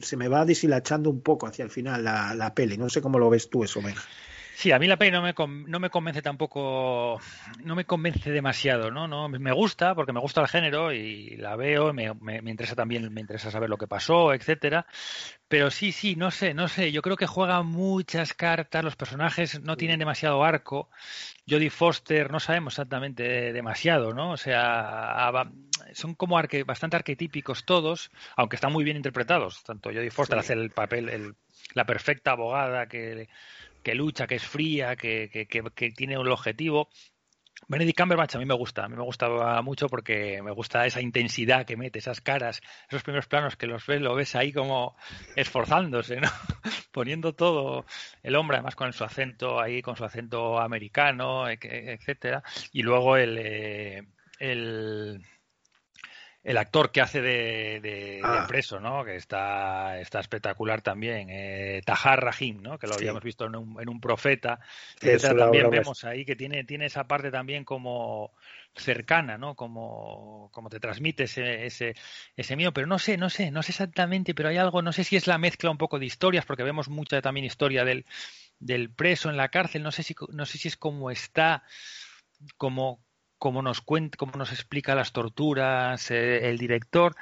se 0.02 0.18
me 0.18 0.28
va 0.28 0.46
deshilachando 0.46 1.10
un 1.10 1.22
poco 1.22 1.48
hacia 1.48 1.64
el 1.64 1.72
final 1.72 2.04
la, 2.04 2.34
la 2.36 2.54
peli. 2.54 2.78
No 2.78 2.90
sé 2.90 3.02
cómo 3.02 3.20
lo 3.20 3.30
ves 3.30 3.50
tú 3.50 3.64
eso, 3.64 3.82
Benja. 3.82 4.04
Sí, 4.62 4.72
a 4.72 4.78
mí 4.78 4.86
la 4.86 4.96
peli 4.96 5.10
no 5.10 5.24
me, 5.24 5.34
no 5.68 5.80
me 5.80 5.90
convence 5.90 6.22
tampoco, 6.22 7.20
no 7.64 7.74
me 7.76 7.86
convence 7.86 8.30
demasiado, 8.30 8.92
¿no? 8.92 9.08
no 9.08 9.28
Me 9.28 9.52
gusta 9.52 9.96
porque 9.96 10.14
me 10.14 10.20
gusta 10.20 10.42
el 10.42 10.48
género 10.48 10.94
y 10.94 11.36
la 11.38 11.56
veo, 11.56 11.92
me, 11.94 12.14
me- 12.14 12.44
me 12.44 12.52
interesa 12.52 12.76
también, 12.76 13.12
me 13.12 13.22
interesa 13.22 13.50
saber 13.50 13.72
lo 13.72 13.80
que 13.80 13.88
pasó, 13.88 14.36
etcétera. 14.36 14.86
Pero 15.48 15.72
sí, 15.72 15.92
sí, 15.92 16.16
no 16.16 16.30
sé, 16.30 16.54
no 16.54 16.68
sé. 16.68 16.92
Yo 16.92 17.02
creo 17.02 17.16
que 17.18 17.26
juega 17.26 17.64
muchas 17.64 18.36
cartas, 18.36 18.84
los 18.84 18.96
personajes 18.96 19.60
no 19.62 19.78
tienen 19.78 19.98
demasiado 19.98 20.44
arco. 20.44 20.92
Jodie 21.50 21.72
Foster 21.72 22.30
no 22.30 22.40
sabemos 22.40 22.74
exactamente 22.74 23.52
demasiado, 23.54 24.14
¿no? 24.14 24.30
O 24.34 24.38
sea, 24.38 25.32
son 25.94 26.14
como 26.14 26.38
arque- 26.38 26.64
bastante 26.66 26.98
arquetípicos 26.98 27.66
todos, 27.66 28.12
aunque 28.36 28.58
están 28.58 28.72
muy 28.74 28.84
bien 28.84 28.96
interpretados. 28.98 29.64
Tanto 29.64 29.90
Jodie 29.90 30.12
Foster 30.12 30.38
hace 30.38 30.54
el 30.54 30.70
papel, 30.70 31.10
el- 31.10 31.36
la 31.74 31.86
perfecta 31.86 32.34
abogada 32.34 32.86
que 32.88 33.28
que 33.84 33.96
lucha, 33.96 34.28
que 34.28 34.36
es 34.36 34.46
fría, 34.46 34.96
que, 34.96 35.30
que, 35.32 35.48
que, 35.48 35.64
que 35.76 35.92
tiene 35.92 36.18
un 36.18 36.28
objetivo. 36.28 36.90
Benedict 37.68 37.98
Cumberbatch 38.00 38.36
a 38.36 38.40
mí 38.40 38.46
me 38.46 38.56
gusta, 38.56 38.86
a 38.86 38.90
mí 38.90 38.96
me 38.96 39.04
gusta 39.04 39.62
mucho 39.62 39.88
porque 39.88 40.42
me 40.42 40.52
gusta 40.52 40.86
esa 40.86 41.00
intensidad 41.00 41.66
que 41.66 41.78
mete, 41.78 42.00
esas 42.00 42.20
caras, 42.20 42.62
esos 42.90 43.04
primeros 43.04 43.28
planos 43.28 43.56
que 43.56 43.68
los 43.68 43.86
ves, 43.86 44.02
lo 44.02 44.16
ves 44.16 44.36
ahí 44.36 44.52
como 44.52 44.96
esforzándose, 45.36 46.20
¿no? 46.20 46.30
Poniendo 46.92 47.34
todo 47.34 47.86
el 48.24 48.36
hombre, 48.36 48.58
además 48.58 48.76
con 48.76 48.92
su 48.94 49.04
acento 49.04 49.60
ahí, 49.62 49.82
con 49.82 49.96
su 49.96 50.04
acento 50.04 50.60
americano, 50.60 51.48
e- 51.48 51.60
etcétera, 51.62 52.44
y 52.72 52.82
luego 52.82 53.16
el, 53.16 53.38
eh, 53.38 54.08
el 54.40 55.22
el 56.44 56.58
actor 56.58 56.92
que 56.92 57.02
hace 57.02 57.22
de, 57.22 57.80
de, 57.82 57.90
de 58.16 58.22
Ah. 58.24 58.46
preso, 58.48 58.80
¿no? 58.80 59.06
Que 59.06 59.16
está, 59.16 60.00
está 60.00 60.20
espectacular 60.20 60.82
también. 60.82 61.28
Eh, 61.30 61.82
Tahar 61.86 62.24
Rahim, 62.24 62.62
¿no? 62.62 62.80
Que 62.80 62.88
lo 62.88 62.94
Sí. 62.94 63.00
habíamos 63.02 63.24
visto 63.24 63.46
en 63.46 63.56
un, 63.56 63.80
en 63.82 63.90
un 63.90 64.02
profeta. 64.02 64.60
Una 65.04 65.20
También 65.20 65.70
vemos 65.70 66.04
ahí 66.04 66.26
que 66.26 66.36
tiene, 66.36 66.64
tiene 66.64 66.88
esa 66.88 67.04
parte 67.04 67.30
también 67.30 67.64
como 67.64 68.32
cercana, 68.76 69.38
¿no? 69.38 69.54
Como, 69.56 70.50
como 70.52 70.70
te 70.70 70.80
transmite 70.80 71.24
ese, 71.26 71.66
ese, 71.66 71.96
ese 72.36 72.56
miedo. 72.56 72.72
Pero 72.74 72.88
no 72.88 72.98
sé, 72.98 73.18
no 73.18 73.30
sé, 73.30 73.52
no 73.52 73.62
sé 73.62 73.72
exactamente, 73.72 74.34
pero 74.34 74.50
hay 74.50 74.58
algo, 74.58 74.82
no 74.82 74.94
sé 74.94 75.04
si 75.04 75.16
es 75.18 75.28
la 75.28 75.38
mezcla 75.38 75.70
un 75.70 75.78
poco 75.78 76.00
de 76.00 76.06
historias, 76.06 76.46
porque 76.46 76.64
vemos 76.64 76.90
mucha 76.90 77.22
también 77.22 77.46
historia 77.46 77.86
del, 77.86 78.06
del 78.60 78.90
preso 78.90 79.30
en 79.30 79.38
la 79.38 79.50
cárcel. 79.50 79.84
No 79.84 79.92
sé 79.92 80.02
si, 80.02 80.16
no 80.30 80.46
sé 80.48 80.58
si 80.58 80.70
es 80.70 80.78
como 80.78 81.12
está, 81.12 81.64
como, 82.58 83.00
como 83.42 83.64
nos 83.64 83.82
cuenta, 83.82 84.18
como 84.18 84.34
nos 84.38 84.52
explica 84.52 84.94
las 84.94 85.14
torturas 85.14 86.12
eh, 86.12 86.48
el 86.48 86.60
director. 86.60 87.16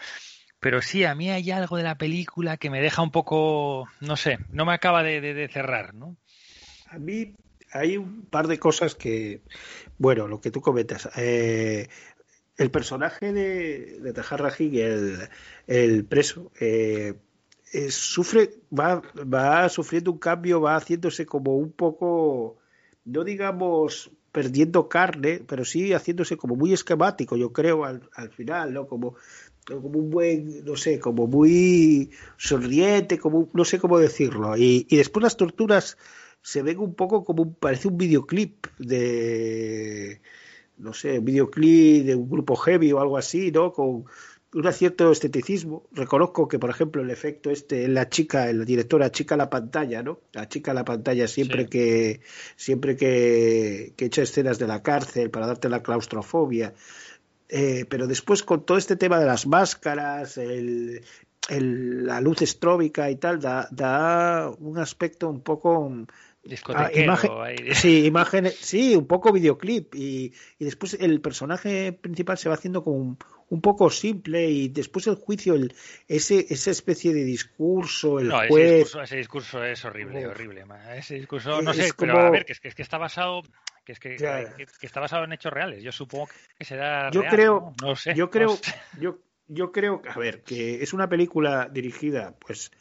Pero 0.60 0.82
sí, 0.82 1.06
a 1.06 1.16
mí 1.16 1.32
hay 1.32 1.50
algo 1.50 1.78
de 1.78 1.84
la 1.84 1.98
película 1.98 2.58
que 2.58 2.70
me 2.70 2.82
deja 2.82 3.02
un 3.02 3.10
poco, 3.10 3.88
no 4.02 4.18
sé, 4.18 4.38
no 4.52 4.66
me 4.66 4.74
acaba 4.74 5.02
de, 5.02 5.50
cerrar, 5.50 5.94
¿no? 5.94 6.18
A 6.88 7.00
mí 7.00 7.36
hay 7.72 7.96
un 7.96 8.26
par 8.26 8.48
de 8.48 8.60
cosas 8.60 8.96
que, 8.96 9.44
bueno, 9.98 10.28
lo 10.28 10.42
que 10.42 10.52
tú 10.52 10.60
comentas, 10.60 11.10
eh, 11.16 11.88
el 12.58 12.70
personaje 12.70 13.32
de, 13.32 14.00
de 14.02 14.12
Tahar 14.12 14.42
Rahim, 14.42 14.74
el, 15.68 16.04
preso, 16.04 16.52
eh, 16.60 17.14
sufre, 17.92 18.56
va, 18.78 19.02
va 19.24 19.70
sufriendo 19.70 20.12
un 20.12 20.20
cambio, 20.20 20.60
va 20.60 20.76
haciéndose 20.76 21.26
como 21.26 21.56
un 21.56 21.72
poco, 21.72 22.58
no 23.06 23.24
digamos 23.24 24.12
perdiendo 24.32 24.90
carne, 24.90 25.42
pero 25.48 25.66
sí 25.66 25.94
haciéndose 25.94 26.38
como 26.38 26.56
muy 26.56 26.74
esquemático, 26.74 27.36
yo 27.36 27.52
creo, 27.52 27.86
al, 27.86 28.10
al 28.16 28.30
final, 28.30 28.74
¿no? 28.74 28.88
Como, 28.88 29.16
como 29.66 30.00
un 30.00 30.10
buen, 30.10 30.64
no 30.66 30.76
sé, 30.76 31.00
como 31.00 31.28
muy 31.28 32.12
sonriente, 32.38 33.18
como 33.18 33.50
no 33.54 33.66
sé 33.66 33.80
cómo 33.80 34.00
decirlo. 34.00 34.58
Y, 34.58 34.88
y 34.90 34.98
después 34.98 35.24
las 35.24 35.38
torturas 35.38 35.98
se 36.42 36.62
ven 36.62 36.80
un 36.80 36.96
poco 36.96 37.24
como 37.24 37.54
parece 37.54 37.88
un 37.88 37.98
videoclip 37.98 38.68
de 38.78 40.22
no 40.80 40.94
sé, 40.94 41.20
un 41.20 41.26
videoclip 41.26 42.06
de 42.06 42.16
un 42.16 42.30
grupo 42.30 42.56
heavy 42.56 42.92
o 42.94 43.00
algo 43.00 43.18
así, 43.18 43.52
¿no? 43.52 43.74
Con 43.74 44.06
un 44.54 44.74
cierto 44.74 45.12
esteticismo. 45.12 45.84
Reconozco 45.92 46.48
que, 46.48 46.58
por 46.60 46.70
ejemplo, 46.70 47.02
el 47.02 47.12
efecto 47.12 47.52
este, 47.52 47.88
la 47.88 48.10
chica, 48.10 48.52
la 48.52 48.66
directora 48.66 49.06
achica 49.08 49.38
la 49.38 49.50
pantalla, 49.50 50.02
¿no? 50.02 50.20
Achica 50.36 50.74
la 50.74 50.84
pantalla 50.86 51.28
siempre 51.28 51.64
Sí. 51.64 51.70
que 51.70 52.22
siempre 52.56 52.96
que, 52.96 53.94
que 53.96 54.06
echa 54.06 54.24
escenas 54.24 54.58
de 54.60 54.68
la 54.68 54.82
cárcel 54.82 55.30
para 55.30 55.48
darte 55.48 55.70
la 55.70 55.84
claustrofobia. 55.84 56.74
Eh, 57.50 57.86
pero 57.90 58.08
después 58.08 58.44
con 58.44 58.66
todo 58.66 58.78
este 58.78 58.96
tema 58.96 59.20
de 59.20 59.26
las 59.26 59.48
máscaras, 59.48 60.38
el, 60.38 61.02
el- 61.50 62.06
la 62.06 62.22
luz 62.22 62.42
estróbica 62.42 63.10
y 63.10 63.16
tal, 63.18 63.40
da, 63.40 63.68
da 63.72 64.50
un 64.60 64.78
aspecto 64.78 65.30
un 65.30 65.42
poco 65.42 65.92
imagen- 66.44 67.32
ahí. 67.42 67.56
Sí, 67.74 68.06
imágenes, 68.06 68.56
sí, 68.56 68.96
un 68.96 69.08
poco 69.08 69.32
videoclip 69.32 69.94
y, 69.96 70.34
y 70.58 70.66
después 70.66 70.96
el 71.00 71.22
personaje 71.22 71.94
principal 71.94 72.38
se 72.38 72.50
va 72.50 72.56
haciendo 72.56 72.84
como 72.84 72.98
un, 72.98 73.18
un 73.50 73.62
poco 73.62 73.90
simple 73.90 74.50
y 74.50 74.70
después 74.70 75.08
el 75.08 75.16
juicio, 75.16 75.56
el, 75.56 75.74
ese, 76.08 76.46
esa 76.50 76.72
especie 76.72 77.14
de 77.14 77.24
discurso, 77.24 78.20
el 78.20 78.28
No, 78.30 78.40
ese 78.42 78.48
juez, 78.50 78.72
discurso, 78.74 79.02
ese 79.02 79.18
discurso 79.18 79.64
es 79.64 79.84
horrible, 79.86 80.26
Uf. 80.26 80.32
horrible. 80.32 80.64
Ese 80.96 81.16
discurso, 81.16 81.62
no 81.62 81.72
Es 81.72 81.78
sé, 81.78 81.94
pero 81.98 82.20
a 82.20 82.30
ver, 82.30 82.46
que 82.46 82.54
es 82.54 82.60
que, 82.60 82.68
es 82.70 82.76
que 82.76 82.82
está 82.84 82.98
basado, 82.98 83.42
que 83.86 83.92
es 83.94 84.00
que, 84.00 84.16
que- 84.16 84.66
que 84.80 84.86
está 84.86 85.00
basado 85.00 85.24
en 85.26 85.34
hechos 85.34 85.52
reales. 85.52 85.84
Yo 85.84 85.92
supongo 85.92 86.30
que 86.58 86.64
será 86.66 87.10
Yo 87.12 87.22
real, 87.22 87.34
creo- 87.36 87.74
¿no? 87.82 87.96
Sé. 87.96 88.14
yo 88.16 88.26
no 88.26 88.32
creo, 88.32 88.50
sé. 88.56 88.74
yo, 89.02 89.18
yo 89.48 89.72
creo, 89.72 90.02
a 90.08 90.18
ver, 90.18 90.44
que 90.44 90.82
es 90.84 90.94
una 90.94 91.10
película 91.10 91.68
dirigida, 91.72 92.36
pues, 92.40 92.72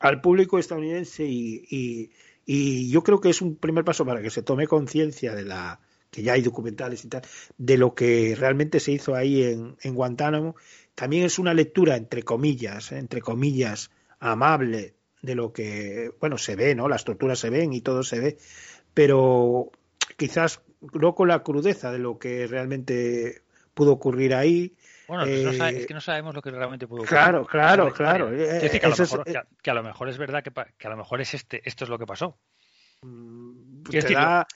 al 0.00 0.20
público 0.20 0.58
estadounidense 0.58 1.24
y, 1.24 1.64
y, 1.70 2.10
y 2.46 2.90
yo 2.90 3.02
creo 3.02 3.20
que 3.20 3.30
es 3.30 3.42
un 3.42 3.56
primer 3.56 3.84
paso 3.84 4.04
para 4.04 4.22
que 4.22 4.30
se 4.30 4.42
tome 4.42 4.66
conciencia 4.66 5.34
de 5.34 5.44
la 5.44 5.80
que 6.10 6.22
ya 6.22 6.34
hay 6.34 6.42
documentales 6.42 7.04
y 7.04 7.08
tal, 7.08 7.22
de 7.56 7.78
lo 7.78 7.94
que 7.94 8.36
realmente 8.38 8.80
se 8.80 8.92
hizo 8.92 9.14
ahí 9.14 9.42
en, 9.42 9.76
en 9.80 9.94
Guantánamo. 9.94 10.56
También 10.94 11.24
es 11.24 11.38
una 11.38 11.54
lectura, 11.54 11.96
entre 11.96 12.22
comillas, 12.22 12.92
¿eh? 12.92 12.98
entre 12.98 13.22
comillas, 13.22 13.90
amable 14.20 14.94
de 15.22 15.34
lo 15.34 15.52
que, 15.52 16.10
bueno, 16.20 16.36
se 16.36 16.54
ve, 16.54 16.74
¿no? 16.74 16.88
Las 16.88 17.04
torturas 17.04 17.38
se 17.38 17.48
ven 17.48 17.72
y 17.72 17.80
todo 17.80 18.02
se 18.02 18.20
ve, 18.20 18.38
pero 18.92 19.70
quizás 20.18 20.60
no 20.92 21.14
con 21.14 21.28
la 21.28 21.42
crudeza 21.42 21.90
de 21.90 21.98
lo 21.98 22.18
que 22.18 22.46
realmente 22.46 23.42
pudo 23.72 23.92
ocurrir 23.92 24.34
ahí. 24.34 24.74
Bueno, 25.12 25.26
no 25.26 25.52
sabe- 25.52 25.76
Eh, 25.76 25.80
es 25.80 25.86
que 25.86 25.94
no 25.94 26.00
sabemos 26.00 26.34
lo 26.34 26.40
que 26.42 26.50
realmente 26.50 26.86
pudo 26.86 27.02
ocurrir. 27.02 27.18
Claro, 27.18 27.46
claro, 27.46 27.88
es 27.88 27.94
claro. 27.94 28.28
Eh, 28.32 28.36
decir 28.36 28.80
que 28.80 28.86
a, 28.86 28.88
lo 28.88 28.94
eso 28.94 29.02
es- 29.02 29.10
mejor, 29.12 29.24
que 29.26 29.36
a- 29.38 29.46
que 29.62 29.70
a 29.70 29.74
lo 29.74 29.82
mejor 29.82 30.08
es 30.08 30.18
verdad 30.18 30.42
que, 30.42 30.86
a 30.86 30.90
lo 30.90 30.96
mejor 30.96 31.20
es 31.20 31.34
este, 31.34 31.60
esto 31.68 31.84
es 31.84 31.90
lo 31.90 31.98
que 31.98 32.06
pasó. 32.06 32.38
Mm, 33.02 33.82
Quiero 33.82 33.90
te 33.90 33.96
decir, 33.98 34.16
da- 34.16 34.46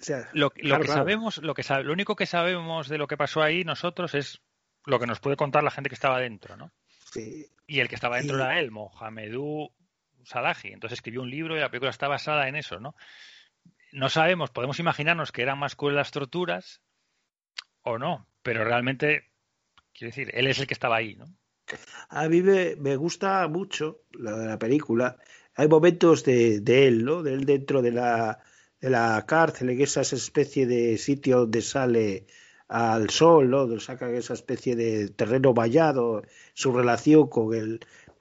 o 0.00 0.02
sea, 0.02 0.28
Lo, 0.32 0.46
lo 0.46 0.50
claro, 0.50 0.80
que 0.80 0.86
claro. 0.86 1.00
sabemos, 1.02 1.38
lo 1.38 1.54
que 1.54 1.62
sabe- 1.62 1.84
lo 1.84 1.92
único 1.92 2.16
que 2.16 2.26
sabemos 2.26 2.88
de 2.88 2.98
lo 2.98 3.06
que 3.06 3.16
pasó 3.16 3.42
ahí 3.42 3.64
nosotros 3.64 4.14
es 4.14 4.40
lo 4.86 4.98
que 4.98 5.06
nos 5.06 5.20
puede 5.20 5.36
contar 5.36 5.62
la 5.62 5.70
gente 5.70 5.88
que 5.90 5.94
estaba 5.94 6.18
dentro, 6.20 6.56
¿no? 6.56 6.72
Sí, 7.12 7.46
Y 7.66 7.80
el 7.80 7.88
que 7.88 7.94
estaba 7.96 8.16
dentro 8.16 8.38
Y- 8.38 8.40
era 8.40 8.58
él, 8.58 8.70
Mohamedou 8.70 9.70
Salahi. 10.24 10.72
Entonces 10.72 10.98
escribió 10.98 11.20
un 11.22 11.30
libro 11.30 11.54
y 11.56 11.60
la 11.60 11.68
película 11.70 11.90
está 11.90 12.08
basada 12.08 12.48
en 12.48 12.56
eso, 12.56 12.80
¿no? 12.80 12.94
No 13.92 14.08
sabemos, 14.08 14.50
podemos 14.50 14.78
imaginarnos 14.78 15.32
que 15.32 15.42
eran 15.42 15.58
más 15.58 15.74
crueles 15.76 15.96
las 15.96 16.10
torturas 16.10 16.80
o 17.82 17.98
no, 17.98 18.26
pero 18.42 18.64
realmente, 18.64 19.27
quiero 19.98 20.10
decir, 20.10 20.30
él 20.32 20.46
es 20.46 20.58
el 20.58 20.66
que 20.66 20.74
estaba 20.74 20.96
ahí, 20.96 21.16
¿no? 21.16 21.26
A 22.08 22.28
mí 22.28 22.40
me, 22.42 22.96
gusta 22.96 23.46
mucho 23.48 24.04
la, 24.12 24.36
la 24.36 24.58
película. 24.58 25.18
Hay 25.54 25.68
momentos 25.68 26.24
de, 26.24 26.60
de 26.60 26.86
él, 26.86 27.04
¿no? 27.04 27.22
De 27.22 27.34
él 27.34 27.44
dentro 27.44 27.82
de 27.82 27.90
la, 27.92 28.38
de 28.80 28.90
la 28.90 29.24
cárcel, 29.26 29.70
en 29.70 29.80
esa 29.80 30.00
especie 30.00 30.66
de 30.66 30.96
sitio 30.96 31.40
donde 31.40 31.60
sale 31.60 32.26
al 32.68 33.10
sol, 33.10 33.50
¿no? 33.50 33.66
Donde 33.66 33.80
saca 33.80 34.08
esa 34.10 34.34
especie 34.34 34.76
de 34.76 35.08
terreno 35.08 35.52
vallado, 35.52 36.22
su 36.54 36.72
relación 36.72 37.28
con 37.28 37.54
el, 37.54 37.80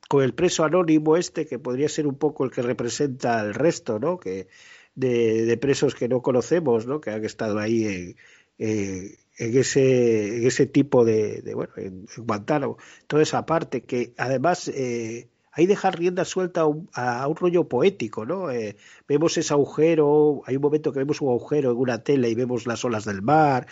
con 0.09 0.23
el 0.23 0.33
preso 0.33 0.65
anónimo 0.65 1.15
este, 1.15 1.45
que 1.45 1.59
podría 1.59 1.87
ser 1.87 2.07
un 2.07 2.17
poco 2.17 2.43
el 2.43 2.51
que 2.51 2.63
representa 2.63 3.39
al 3.39 3.53
resto, 3.53 3.99
¿no? 3.99 4.19
Que, 4.19 4.47
de, 4.95 5.57
presos 5.57 5.95
que 5.95 6.09
no 6.09 6.21
conocemos, 6.21 6.87
¿no? 6.87 6.99
Que 6.99 7.11
han 7.11 7.23
estado 7.23 7.59
ahí 7.59 8.15
en- 8.57 9.17
en 9.38 9.57
ese, 9.57 10.38
en 10.38 10.47
ese 10.47 10.65
tipo 10.65 11.05
de, 11.05 11.41
de, 11.41 11.53
bueno, 11.53 11.73
en, 11.77 12.05
Guantánamo, 12.18 12.77
toda 13.07 13.23
esa 13.23 13.45
parte 13.45 13.84
que 13.84 14.14
además 14.18 14.68
eh, 14.69 15.30
ahí 15.51 15.65
deja 15.65 15.91
rienda 15.91 16.26
suelta 16.26 16.61
a 16.61 16.65
un, 16.65 16.89
a 16.93 17.27
un 17.27 17.35
rollo 17.35 17.68
poético, 17.68 18.26
¿no? 18.26 18.51
Eh, 18.51 18.77
vemos 19.07 19.38
ese 19.38 19.53
agujero, 19.53 20.41
hay 20.45 20.55
un 20.55 20.61
momento 20.61 20.91
que 20.91 20.99
vemos 20.99 21.22
un 21.22 21.30
agujero 21.30 21.72
en 21.72 21.77
una 21.77 22.03
tela 22.03 22.27
y 22.27 22.35
vemos 22.35 22.68
las 22.68 22.84
olas 22.85 23.05
del 23.05 23.22
mar. 23.22 23.68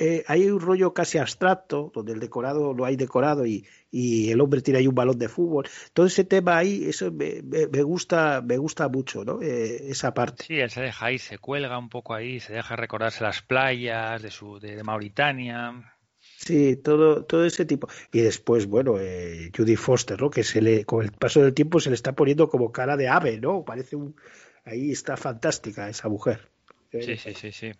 Eh, 0.00 0.24
hay 0.26 0.50
un 0.50 0.60
rollo 0.60 0.92
casi 0.92 1.18
abstracto, 1.18 1.92
donde 1.94 2.12
el 2.12 2.20
decorado 2.20 2.72
lo 2.74 2.84
hay 2.84 2.96
decorado 2.96 3.46
y, 3.46 3.66
y 3.90 4.30
el 4.30 4.40
hombre 4.40 4.60
tiene 4.60 4.78
ahí 4.80 4.86
un 4.88 4.94
balón 4.94 5.18
de 5.18 5.28
fútbol. 5.28 5.68
Todo 5.92 6.06
ese 6.06 6.24
tema 6.24 6.56
ahí, 6.56 6.84
eso 6.84 7.12
me, 7.12 7.42
me- 7.42 7.66
me 7.68 7.82
gusta, 7.82 8.42
me 8.42 8.56
gusta 8.58 8.88
mucho, 8.88 9.24
¿no? 9.24 9.40
Eh, 9.42 9.90
esa 9.90 10.12
parte. 10.14 10.44
Sí, 10.44 10.58
él 10.58 10.70
se 10.70 10.80
deja 10.80 11.06
ahí, 11.06 11.18
se 11.18 11.38
cuelga 11.38 11.78
un 11.78 11.88
poco 11.88 12.14
ahí, 12.14 12.40
se 12.40 12.52
deja 12.52 12.76
recordarse 12.76 13.22
las 13.22 13.42
playas 13.42 14.20
de, 14.22 14.30
su, 14.30 14.58
de, 14.58 14.74
de 14.76 14.82
Mauritania. 14.82 15.90
Sí, 16.36 16.76
todo, 16.76 17.24
todo 17.24 17.44
ese 17.44 17.64
tipo. 17.64 17.88
Y 18.12 18.20
después, 18.20 18.66
bueno, 18.66 18.96
eh, 18.98 19.50
Judy 19.56 19.76
Foster, 19.76 20.20
¿no? 20.20 20.28
Que 20.30 20.42
se 20.42 20.60
le, 20.60 20.84
con 20.84 21.04
el 21.04 21.12
paso 21.12 21.40
del 21.40 21.54
tiempo 21.54 21.78
se 21.80 21.90
le 21.90 21.94
está 21.94 22.12
poniendo 22.12 22.48
como 22.48 22.72
cara 22.72 22.96
de 22.96 23.08
ave, 23.08 23.38
¿no? 23.40 23.64
Parece 23.64 23.96
un, 23.96 24.16
ahí 24.64 24.90
está 24.90 25.16
fantástica 25.16 25.88
esa 25.88 26.08
mujer. 26.08 26.50
Sí, 26.90 27.16
sí, 27.16 27.34
sí, 27.34 27.52
sí. 27.52 27.72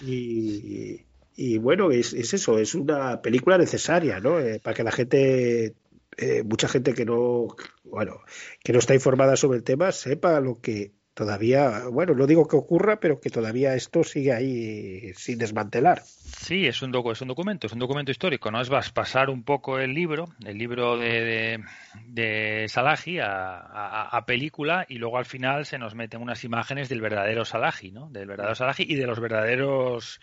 Y, 0.00 1.04
y 1.36 1.58
bueno, 1.58 1.90
es, 1.90 2.12
es 2.12 2.34
eso, 2.34 2.58
es 2.58 2.74
una 2.74 3.22
película 3.22 3.58
necesaria, 3.58 4.20
¿no? 4.20 4.40
Eh, 4.40 4.60
para 4.60 4.74
que 4.74 4.84
la 4.84 4.92
gente, 4.92 5.74
eh, 6.16 6.42
mucha 6.44 6.68
gente 6.68 6.94
que 6.94 7.04
no, 7.04 7.48
bueno, 7.84 8.20
que 8.62 8.72
no 8.72 8.78
está 8.78 8.94
informada 8.94 9.36
sobre 9.36 9.58
el 9.58 9.64
tema, 9.64 9.92
sepa 9.92 10.40
lo 10.40 10.60
que 10.60 10.92
todavía, 11.18 11.88
bueno, 11.90 12.14
no 12.14 12.28
digo 12.28 12.46
que 12.46 12.54
ocurra, 12.54 13.00
pero 13.00 13.18
que 13.20 13.28
todavía 13.28 13.74
esto 13.74 14.04
sigue 14.04 14.32
ahí 14.32 15.12
sin 15.14 15.36
desmantelar. 15.36 16.00
Sí, 16.04 16.66
es 16.68 16.80
un, 16.80 16.92
docu- 16.92 17.10
es 17.10 17.20
un 17.20 17.26
documento, 17.26 17.66
es 17.66 17.72
un 17.72 17.80
documento 17.80 18.12
histórico, 18.12 18.52
¿no? 18.52 18.60
Es 18.60 18.68
vas 18.68 18.92
pasar 18.92 19.28
un 19.28 19.42
poco 19.42 19.80
el 19.80 19.92
libro, 19.92 20.28
el 20.46 20.56
libro 20.56 20.96
de, 20.96 21.08
de, 21.24 21.64
de 22.06 22.68
Salahi 22.68 23.18
a, 23.18 23.58
a- 23.58 24.16
a 24.16 24.24
película 24.26 24.86
y 24.88 24.98
luego 24.98 25.18
al 25.18 25.24
final 25.24 25.66
se 25.66 25.76
nos 25.76 25.96
meten 25.96 26.22
unas 26.22 26.44
imágenes 26.44 26.88
del 26.88 27.00
verdadero 27.00 27.44
Salahi, 27.44 27.90
¿no? 27.90 28.08
Del 28.10 28.28
verdadero 28.28 28.54
Salahi 28.54 28.84
y 28.86 28.94
de 28.94 29.06
los 29.06 29.18
verdaderos 29.18 30.20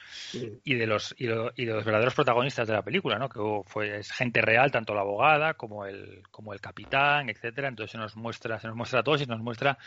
y 0.63 0.75
de 0.75 0.87
los 0.87 1.13
y, 1.17 1.25
lo- 1.25 1.51
y 1.57 1.65
de 1.65 1.73
los 1.73 1.83
verdaderos 1.83 2.15
protagonistas 2.15 2.67
de 2.69 2.73
la 2.73 2.81
película, 2.83 3.19
¿no? 3.19 3.27
Que 3.27 3.39
fue 3.65 3.99
es 3.99 4.11
gente 4.13 4.41
real, 4.41 4.71
tanto 4.71 4.93
la 4.95 5.01
abogada 5.01 5.55
como 5.55 5.85
el 5.85 6.23
como 6.31 6.53
el 6.53 6.61
capitán, 6.61 7.29
etcétera. 7.29 7.67
Entonces 7.67 7.91
se 7.91 7.97
nos 7.97 8.15
muestra 8.15 8.57
se 8.59 8.67
nos 8.67 8.77
muestra 8.77 9.01
a 9.01 9.03
todos 9.03 9.19
y 9.21 9.25
se 9.25 9.29
nos 9.31 9.41
muestra 9.41 9.77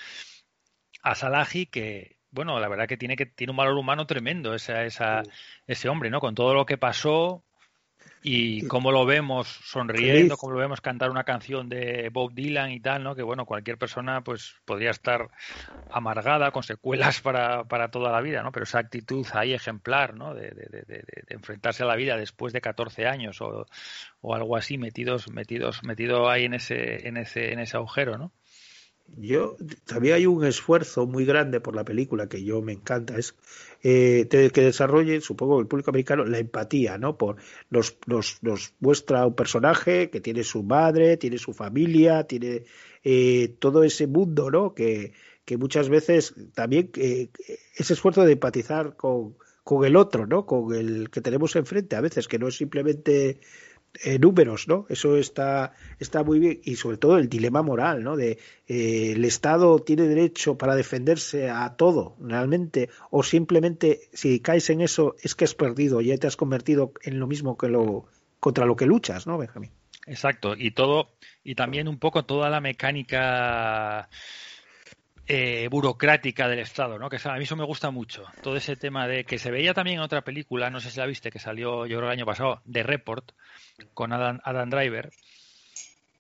a 1.02 1.14
Salahi 1.14 1.66
que 1.66 2.16
bueno, 2.30 2.60
la 2.60 2.68
verdad 2.68 2.86
que 2.86 2.98
tiene 2.98 3.16
que 3.16 3.24
tiene 3.26 3.52
un 3.52 3.56
valor 3.56 3.76
humano 3.78 4.06
tremendo 4.06 4.54
esa, 4.54 4.84
esa, 4.84 5.22
ese 5.66 5.88
hombre, 5.88 6.10
¿no? 6.10 6.20
Con 6.20 6.34
todo 6.34 6.52
lo 6.54 6.66
que 6.66 6.76
pasó 6.76 7.42
y 8.22 8.62
cómo 8.66 8.92
lo 8.92 9.06
vemos 9.06 9.48
sonriendo, 9.64 10.36
cómo 10.36 10.52
lo 10.52 10.58
vemos 10.58 10.80
cantar 10.80 11.10
una 11.10 11.24
canción 11.24 11.68
de 11.68 12.10
Bob 12.12 12.34
Dylan 12.34 12.70
y 12.70 12.80
tal, 12.80 13.02
¿no? 13.02 13.14
Que 13.14 13.22
bueno, 13.22 13.46
cualquier 13.46 13.78
persona 13.78 14.22
pues 14.22 14.56
podría 14.66 14.90
estar 14.90 15.28
amargada 15.90 16.50
con 16.50 16.62
secuelas 16.62 17.20
para, 17.22 17.64
para 17.64 17.90
toda 17.90 18.12
la 18.12 18.20
vida, 18.20 18.42
¿no? 18.42 18.52
Pero 18.52 18.64
esa 18.64 18.78
actitud 18.80 19.26
ahí 19.32 19.54
ejemplar, 19.54 20.14
¿no? 20.14 20.34
De, 20.34 20.50
de, 20.50 20.66
de, 20.70 20.82
de- 20.82 21.04
de 21.26 21.34
enfrentarse 21.34 21.82
a 21.82 21.86
la 21.86 21.96
vida 21.96 22.16
después 22.16 22.52
de 22.52 22.60
14 22.60 23.06
años 23.06 23.40
o, 23.40 23.66
o 24.20 24.34
algo 24.34 24.56
así 24.56 24.78
metidos 24.78 25.30
metidos 25.30 25.82
metido 25.82 26.28
ahí 26.28 26.44
en 26.44 26.54
ese 26.54 27.08
en 27.08 27.16
ese 27.16 27.52
en 27.52 27.60
ese 27.60 27.76
agujero, 27.76 28.18
¿no? 28.18 28.32
Yo 29.16 29.56
también 29.84 30.14
hay 30.14 30.26
un 30.26 30.44
esfuerzo 30.44 31.06
muy 31.06 31.24
grande 31.24 31.60
por 31.60 31.74
la 31.74 31.84
película 31.84 32.28
que 32.28 32.44
yo 32.44 32.62
me 32.62 32.72
encanta 32.72 33.16
es 33.16 33.34
eh, 33.82 34.28
que 34.28 34.60
desarrolle 34.60 35.20
supongo 35.20 35.60
el 35.60 35.66
público 35.66 35.90
americano 35.90 36.24
la 36.24 36.38
empatía 36.38 36.98
no 36.98 37.16
por 37.16 37.36
nos, 37.70 37.96
nos, 38.06 38.38
nos 38.42 38.74
muestra 38.80 39.26
un 39.26 39.34
personaje 39.34 40.10
que 40.10 40.20
tiene 40.20 40.44
su 40.44 40.62
madre 40.62 41.16
tiene 41.16 41.38
su 41.38 41.52
familia 41.52 42.24
tiene 42.24 42.64
eh, 43.02 43.56
todo 43.58 43.82
ese 43.82 44.06
mundo 44.06 44.50
no 44.50 44.74
que, 44.74 45.12
que 45.44 45.56
muchas 45.56 45.88
veces 45.88 46.34
también 46.54 46.90
eh, 46.96 47.30
ese 47.76 47.94
esfuerzo 47.94 48.24
de 48.24 48.32
empatizar 48.32 48.96
con, 48.96 49.36
con 49.64 49.84
el 49.84 49.96
otro 49.96 50.26
no 50.26 50.44
con 50.46 50.74
el 50.74 51.10
que 51.10 51.20
tenemos 51.20 51.56
enfrente 51.56 51.96
a 51.96 52.00
veces 52.00 52.28
que 52.28 52.38
no 52.38 52.48
es 52.48 52.56
simplemente 52.56 53.40
eh, 54.04 54.18
números, 54.18 54.68
¿no? 54.68 54.86
Eso 54.88 55.16
está, 55.16 55.72
está 55.98 56.22
muy 56.22 56.38
bien. 56.38 56.60
Y 56.62 56.76
sobre 56.76 56.98
todo 56.98 57.18
el 57.18 57.28
dilema 57.28 57.62
moral, 57.62 58.04
¿no? 58.04 58.16
De 58.16 58.38
eh, 58.66 59.12
el 59.12 59.24
Estado 59.24 59.78
tiene 59.80 60.04
derecho 60.04 60.56
para 60.56 60.76
defenderse 60.76 61.50
a 61.50 61.76
todo, 61.76 62.16
realmente, 62.20 62.90
o 63.10 63.22
simplemente 63.22 64.08
si 64.12 64.40
caes 64.40 64.70
en 64.70 64.80
eso 64.80 65.16
es 65.22 65.34
que 65.34 65.44
has 65.44 65.54
perdido, 65.54 66.00
ya 66.00 66.16
te 66.16 66.26
has 66.26 66.36
convertido 66.36 66.92
en 67.02 67.18
lo 67.18 67.26
mismo 67.26 67.56
que 67.56 67.68
lo 67.68 68.06
contra 68.40 68.66
lo 68.66 68.76
que 68.76 68.86
luchas, 68.86 69.26
¿no, 69.26 69.36
Benjamín? 69.36 69.70
Exacto, 70.06 70.54
y 70.56 70.70
todo, 70.70 71.10
y 71.42 71.54
también 71.54 71.88
un 71.88 71.98
poco 71.98 72.24
toda 72.24 72.48
la 72.50 72.60
mecánica 72.60 74.08
eh, 75.28 75.68
burocrática 75.70 76.48
del 76.48 76.60
Estado, 76.60 76.98
¿no? 76.98 77.10
Que 77.10 77.18
a 77.22 77.36
mí 77.36 77.44
eso 77.44 77.54
me 77.54 77.64
gusta 77.64 77.90
mucho. 77.90 78.24
Todo 78.42 78.56
ese 78.56 78.76
tema 78.76 79.06
de 79.06 79.24
que 79.24 79.38
se 79.38 79.50
veía 79.50 79.74
también 79.74 79.98
en 79.98 80.02
otra 80.02 80.22
película, 80.22 80.70
no 80.70 80.80
sé 80.80 80.90
si 80.90 80.98
la 80.98 81.06
viste, 81.06 81.30
que 81.30 81.38
salió 81.38 81.84
yo 81.84 81.98
creo 81.98 82.08
el 82.08 82.18
año 82.18 82.24
pasado, 82.24 82.62
de 82.64 82.82
Report, 82.82 83.32
con 83.92 84.14
Adam, 84.14 84.40
Adam 84.42 84.70
Driver, 84.70 85.10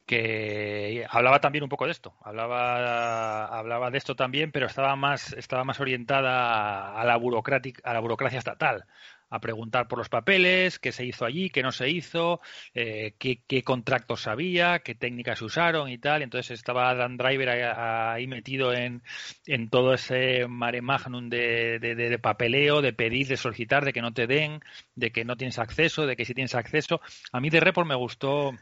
que 0.04 1.06
hablaba 1.08 1.40
también 1.40 1.64
un 1.64 1.70
poco 1.70 1.86
de 1.86 1.92
esto, 1.92 2.14
hablaba, 2.22 3.46
hablaba 3.46 3.90
de 3.90 3.96
esto 3.98 4.14
también, 4.14 4.52
pero 4.52 4.66
estaba 4.66 4.94
más, 4.94 5.32
estaba 5.32 5.64
más 5.64 5.80
orientada 5.80 6.98
a 6.98 7.04
la 7.04 7.16
burocrática, 7.16 7.82
a 7.88 7.94
la 7.94 8.00
burocracia 8.00 8.38
estatal, 8.38 8.84
a 9.30 9.40
preguntar 9.40 9.88
por 9.88 9.98
los 9.98 10.08
papeles, 10.08 10.78
qué 10.78 10.92
se 10.92 11.04
hizo 11.04 11.24
allí, 11.24 11.50
qué 11.50 11.62
no 11.62 11.72
se 11.72 11.88
hizo, 11.90 12.40
eh, 12.74 13.14
qué, 13.18 13.42
qué 13.46 13.62
contratos 13.62 14.26
había, 14.26 14.80
qué 14.80 14.94
técnicas 14.94 15.38
se 15.40 15.44
usaron 15.44 15.88
y 15.90 15.98
tal. 15.98 16.22
Entonces 16.22 16.52
estaba 16.58 16.94
Dan 16.94 17.16
Driver 17.16 17.48
ahí, 17.50 18.26
metido 18.26 18.72
en, 18.72 19.02
en 19.46 19.68
todo 19.70 19.94
ese 19.94 20.46
mare 20.48 20.82
magnum 20.82 21.28
de, 21.28 21.78
de- 21.78 21.94
de- 21.94 22.10
de 22.10 22.18
papeleo, 22.18 22.80
de 22.82 22.92
pedir, 22.92 23.26
de 23.28 23.36
solicitar, 23.36 23.84
de 23.84 23.92
que 23.92 24.02
no 24.02 24.12
te 24.12 24.26
den, 24.26 24.60
de 24.94 25.10
que 25.12 25.24
no 25.24 25.36
tienes 25.36 25.58
acceso, 25.58 26.06
de 26.06 26.16
que 26.16 26.24
sí 26.24 26.34
tienes 26.34 26.54
acceso. 26.54 27.00
A 27.32 27.40
mí 27.40 27.50
de 27.50 27.60
Report 27.60 27.86
me 27.88 27.94
gustó 27.94 28.52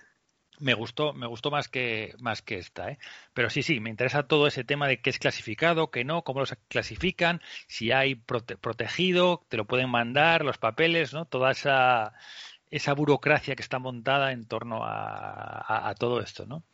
me 0.59 0.75
gustó, 0.75 1.13
me 1.13 1.27
gustó 1.27 1.51
más 1.51 1.69
que 1.69 2.15
más 2.21 2.43
que 2.43 2.59
esta, 2.59 2.91
¿eh? 2.91 2.99
Pero 3.35 3.51
sí, 3.51 3.63
sí, 3.63 3.81
me 3.81 3.91
interesa 3.91 4.27
todo 4.27 4.47
ese 4.47 4.65
tema 4.65 4.89
de 4.89 5.01
qué 5.01 5.11
es 5.11 5.19
clasificado, 5.19 5.91
qué 5.91 6.05
no, 6.05 6.23
cómo 6.23 6.41
los 6.41 6.55
clasifican, 6.69 7.41
si 7.69 7.93
hay 7.93 8.15
prote- 8.15 8.57
protegido, 8.57 9.45
te 9.49 9.57
lo 9.57 9.67
pueden 9.67 9.91
mandar, 9.91 10.45
los 10.45 10.59
papeles, 10.59 11.13
¿no? 11.13 11.27
Toda 11.27 11.53
esa 11.53 12.15
esa 12.71 12.95
burocracia 12.95 13.55
que 13.55 13.63
está 13.63 13.79
montada 13.79 14.33
en 14.33 14.45
torno 14.45 14.81
a, 14.83 15.95
todo 15.99 16.21
esto, 16.21 16.47
¿no? 16.47 16.65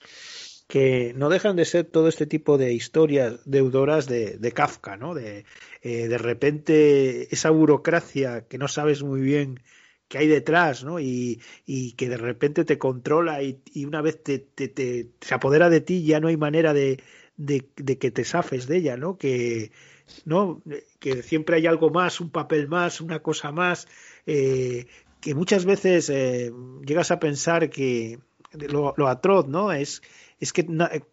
que 0.69 1.13
no 1.15 1.29
dejan 1.29 1.55
de 1.57 1.67
ser 1.67 1.85
todo 1.85 2.09
este 2.09 2.27
tipo 2.27 2.57
de 2.57 2.73
historias 2.73 3.41
deudoras 3.45 4.07
de, 4.07 4.39
de 4.39 4.53
Kafka, 4.53 4.97
¿no? 4.97 5.13
De, 5.13 5.45
eh, 5.83 6.09
de 6.09 6.17
repente 6.17 7.35
esa 7.35 7.51
burocracia 7.51 8.47
que 8.49 8.57
no 8.57 8.69
sabes 8.69 9.03
muy 9.03 9.21
bien 9.21 9.61
qué 10.12 10.18
hay 10.18 10.26
detrás, 10.26 10.84
¿no? 10.84 11.01
Y, 11.01 11.40
y 11.64 11.93
que 11.93 12.10
de 12.10 12.18
repente 12.18 12.66
te 12.66 12.76
controla 12.76 13.43
y, 13.43 13.62
y 13.72 13.86
una 13.86 14.02
vez 14.02 14.22
te, 14.22 14.39
te, 14.40 15.09
se 15.22 15.34
apodera 15.34 15.70
de 15.70 15.80
ti 15.80 16.05
ya 16.05 16.20
no 16.20 16.28
hay 16.28 16.36
manera 16.36 16.74
de, 16.74 17.02
de, 17.39 17.66
de 17.76 17.97
que 17.97 18.10
te 18.10 18.22
zafes 18.22 18.66
de 18.66 18.76
ella, 18.76 18.98
¿no? 18.98 19.16
Que, 19.16 19.72
¿no? 20.26 20.60
que 21.01 21.22
siempre 21.22 21.56
hay 21.56 21.66
algo 21.66 21.89
más, 21.89 22.20
un 22.20 22.28
papel 22.28 22.68
más, 22.68 23.01
una 23.01 23.20
cosa 23.20 23.52
más, 23.52 23.89
eh, 24.26 24.84
que 25.22 25.34
muchas 25.34 25.64
veces 25.64 26.10
eh, 26.10 26.52
llegas 26.84 27.10
a 27.10 27.18
pensar 27.18 27.70
que 27.70 28.18
lo, 28.52 29.09
atroz, 29.09 29.48
¿no? 29.48 29.72
Es, 29.72 30.02
es 30.40 30.52
que 30.52 30.66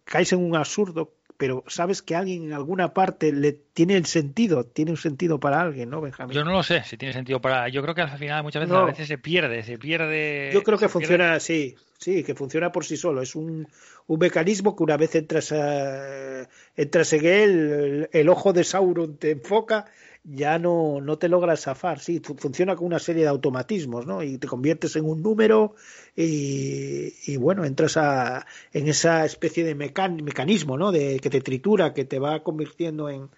caes 0.04 0.34
en 0.34 0.44
un 0.44 0.56
absurdo, 0.56 1.14
pero 1.40 1.64
sabes 1.68 2.02
que 2.02 2.14
alguien 2.14 2.44
en 2.44 2.52
alguna 2.52 2.92
parte 2.92 3.32
le 3.32 3.52
tiene 3.52 3.96
el 3.96 4.04
sentido, 4.04 4.64
tiene 4.64 4.90
un 4.90 4.98
sentido 4.98 5.40
para 5.40 5.62
alguien, 5.62 5.88
¿no, 5.88 6.02
Benjamín? 6.02 6.36
Yo 6.36 6.44
no 6.44 6.52
lo 6.52 6.62
sé 6.62 6.84
si 6.84 6.98
tiene 6.98 7.14
sentido 7.14 7.40
para. 7.40 7.66
Yo 7.70 7.80
creo 7.80 7.94
que 7.94 8.02
al 8.02 8.18
final 8.18 8.42
muchas 8.42 8.60
veces 8.60 8.74
No. 8.74 8.80
a 8.82 8.84
veces 8.84 9.08
se 9.08 9.16
pierde, 9.16 9.62
se 9.62 9.78
pierde. 9.78 10.50
Yo 10.52 10.62
creo 10.62 10.76
que 10.76 10.84
se 10.84 10.88
pierde- 10.90 10.92
funciona 10.92 11.32
así, 11.32 11.76
sí, 11.96 12.22
que 12.24 12.34
funciona 12.34 12.70
por 12.70 12.84
sí 12.84 12.98
solo. 12.98 13.22
Es 13.22 13.34
un, 13.34 13.66
un 14.06 14.18
mecanismo 14.18 14.76
que 14.76 14.82
una 14.82 14.98
vez 14.98 15.14
entras, 15.14 15.50
a, 15.52 16.46
entras 16.76 17.12
en 17.14 17.24
él, 17.24 17.50
el, 17.50 18.08
el 18.12 18.28
ojo 18.28 18.52
de 18.52 18.62
Sauron 18.62 19.16
te 19.16 19.30
enfoca, 19.30 19.86
ya 20.24 20.58
no, 20.58 21.00
no 21.00 21.18
te 21.18 21.28
logras 21.28 21.62
zafar. 21.62 21.98
Sí, 22.00 22.20
fu- 22.20 22.36
funciona 22.36 22.76
con 22.76 22.86
una 22.86 22.98
serie 22.98 23.22
de 23.22 23.28
automatismos, 23.28 24.06
¿no? 24.06 24.22
Y 24.22 24.38
te 24.38 24.46
conviertes 24.46 24.96
en 24.96 25.04
un 25.04 25.22
número 25.22 25.74
y, 26.14 27.36
bueno, 27.36 27.64
entras 27.64 27.96
a, 27.96 28.46
en 28.72 28.88
esa 28.88 29.24
especie 29.24 29.64
de 29.64 29.74
mecan- 29.74 30.22
mecanismo, 30.22 30.76
¿no? 30.76 30.92
De, 30.92 31.18
que 31.20 31.30
te 31.30 31.40
tritura, 31.40 31.94
que 31.94 32.04
te 32.04 32.18
va 32.18 32.42
convirtiendo 32.42 33.08
en... 33.08 33.28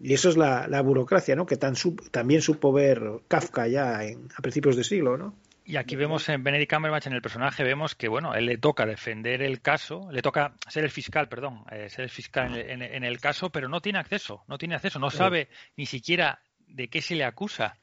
Y 0.00 0.14
eso 0.14 0.28
es 0.28 0.36
la, 0.36 0.68
la 0.68 0.80
burocracia, 0.80 1.34
¿no? 1.34 1.44
Que 1.46 1.56
también 1.56 2.40
supo 2.40 2.72
ver 2.72 3.02
Kafka 3.28 3.66
ya 3.66 4.04
en, 4.04 4.28
a 4.36 4.42
principios 4.42 4.76
de 4.76 4.84
siglo, 4.84 5.16
¿no? 5.16 5.34
Y 5.68 5.76
aquí 5.76 5.96
vemos 5.96 6.26
en 6.30 6.42
Benedict 6.42 6.72
Cumberbatch, 6.72 7.08
en 7.08 7.12
el 7.12 7.20
personaje, 7.20 7.62
vemos 7.62 7.94
que, 7.94 8.08
bueno, 8.08 8.34
él 8.34 8.46
le 8.46 8.56
toca 8.56 8.86
defender 8.86 9.42
el 9.42 9.60
caso, 9.60 10.08
le 10.10 10.22
toca 10.22 10.54
ser 10.66 10.84
el 10.84 10.90
fiscal, 10.90 11.28
perdón, 11.28 11.62
eh, 11.70 11.90
ser 11.90 12.04
el 12.04 12.10
fiscal 12.10 12.56
en, 12.56 12.80
en- 12.80 12.94
en 12.94 13.04
el 13.04 13.20
caso, 13.20 13.50
pero 13.50 13.68
no 13.68 13.82
tiene 13.82 13.98
acceso, 13.98 14.44
no 14.48 14.56
tiene 14.56 14.76
acceso, 14.76 14.98
no 14.98 15.10
sabe 15.10 15.48
ni 15.76 15.84
siquiera 15.84 16.40
de 16.58 16.88
qué 16.88 17.02
se 17.02 17.16
le 17.16 17.24
acusa 17.24 17.76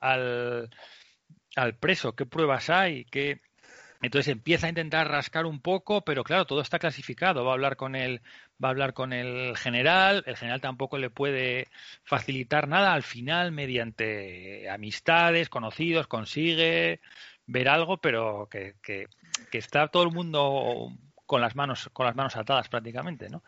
al, 0.00 0.70
al 1.56 1.74
preso, 1.78 2.14
qué 2.14 2.26
pruebas 2.26 2.70
hay, 2.70 3.06
qué... 3.06 3.40
Entonces 4.04 4.32
empieza 4.32 4.66
a 4.66 4.70
intentar 4.70 5.08
rascar 5.08 5.46
un 5.46 5.60
poco, 5.60 6.04
pero 6.04 6.24
claro, 6.24 6.44
todo 6.44 6.60
está 6.60 6.80
clasificado. 6.80 7.44
Va 7.44 7.52
a 7.52 7.54
hablar 7.54 7.76
con 7.76 7.94
el, 7.94 8.20
va 8.62 8.66
a 8.66 8.70
hablar 8.72 8.94
con 8.94 9.12
el 9.12 9.56
general, 9.56 10.24
el 10.26 10.36
general 10.36 10.60
tampoco 10.60 10.98
le 10.98 11.08
puede 11.08 11.68
facilitar 12.02 12.66
nada. 12.66 12.94
Al 12.94 13.04
final, 13.04 13.52
mediante 13.52 14.68
amistades, 14.68 15.48
conocidos, 15.48 16.08
consigue 16.08 17.00
ver 17.46 17.68
algo, 17.68 17.98
pero 17.98 18.48
que, 18.50 18.74
que, 18.82 19.06
que 19.50 19.58
está 19.58 19.88
todo 19.88 20.02
el 20.02 20.12
mundo 20.12 20.90
con 21.26 21.40
las 21.40 21.56
manos, 21.56 21.90
con 21.92 22.06
las 22.06 22.16
manos 22.16 22.36
atadas 22.36 22.68
prácticamente, 22.68 23.28
¿no? 23.28 23.42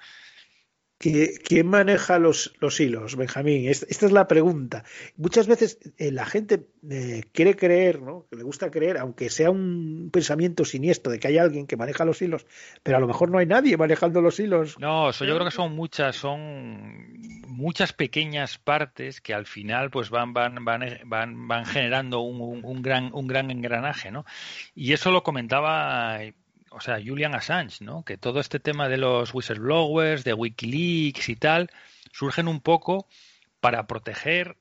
¿Qui- 0.99 1.39
¿Quién 1.45 1.66
maneja 1.66 2.19
los, 2.19 2.55
los 2.61 2.79
hilos, 2.81 3.16
Benjamín? 3.16 3.69
Es- 3.69 3.85
Esta 3.91 4.07
es 4.07 4.12
la 4.12 4.27
pregunta. 4.29 4.85
Muchas 5.16 5.47
veces 5.49 5.79
eh, 5.99 6.12
la 6.12 6.25
gente 6.25 6.66
eh, 6.89 7.25
quiere 7.33 7.57
creer, 7.57 8.01
¿no? 8.01 8.27
Le 8.31 8.43
gusta 8.45 8.71
creer, 8.71 8.99
aunque 8.99 9.29
sea 9.29 9.51
un 9.51 10.11
pensamiento 10.12 10.65
siniestro 10.65 11.12
de 11.12 11.19
que 11.19 11.29
hay 11.29 11.39
alguien 11.39 11.66
que 11.66 11.77
maneja 11.77 12.05
los 12.05 12.23
hilos, 12.23 12.47
pero 12.83 12.97
a 12.97 13.01
lo 13.01 13.07
mejor 13.09 13.31
no 13.31 13.39
hay 13.39 13.47
nadie 13.47 13.77
manejando 13.77 14.23
los 14.23 14.39
hilos. 14.39 14.79
No, 14.79 15.11
yo 15.11 15.19
creo 15.35 15.45
que 15.45 15.51
son 15.51 15.75
muchas, 15.75 16.15
son 16.16 17.19
muchas 17.49 17.93
pequeñas 17.93 18.59
partes 18.59 19.21
que 19.21 19.35
al 19.35 19.47
final 19.47 19.91
pues 19.91 20.11
van, 20.11 20.33
van, 20.33 20.65
van, 20.65 21.49
van, 21.49 21.66
generando 21.66 22.21
un, 22.21 22.41
un- 22.41 22.65
un 22.65 22.83
gran, 22.83 23.11
un 23.12 23.27
gran 23.27 23.51
engranaje, 23.51 24.11
¿no? 24.11 24.25
Y 24.75 24.93
eso 24.93 25.11
lo 25.11 25.23
comentaba, 25.23 26.19
o 26.74 26.80
sea, 26.80 26.98
Julian 27.05 27.34
Assange, 27.34 27.84
¿no? 27.84 28.05
Que 28.05 28.18
todo 28.18 28.40
este 28.40 28.59
tema 28.59 28.88
de 28.88 28.98
los 28.98 29.32
whistleblowers, 29.32 30.24
de 30.24 30.34
WikiLeaks 30.34 31.28
y 31.28 31.36
tal, 31.36 31.70
surgen 32.12 32.48
un 32.48 32.60
poco 32.60 33.06
para 33.60 33.86
proteger 33.86 34.56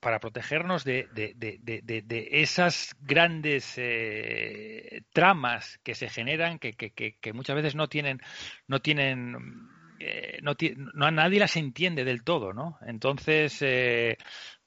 para 0.00 0.20
protegernos 0.20 0.84
de, 0.84 1.08
de, 1.14 1.32
de, 1.34 2.02
de, 2.02 2.28
esas 2.30 2.94
grandes 3.00 3.74
eh, 3.76 5.02
tramas 5.12 5.80
que 5.82 5.94
se 5.94 6.08
generan 6.08 6.58
que, 6.58 6.74
que, 6.74 6.92
que, 6.92 7.32
muchas 7.32 7.56
veces 7.56 7.74
no 7.74 7.88
tienen 7.88 8.20
no 8.68 8.80
tienen 8.80 9.68
eh, 9.98 10.38
no, 10.42 11.10
nadie 11.10 11.40
las 11.40 11.56
entiende 11.56 12.04
del 12.04 12.22
todo 12.22 12.52
no 12.52 12.78
entonces 12.86 13.60
eh, 13.62 14.18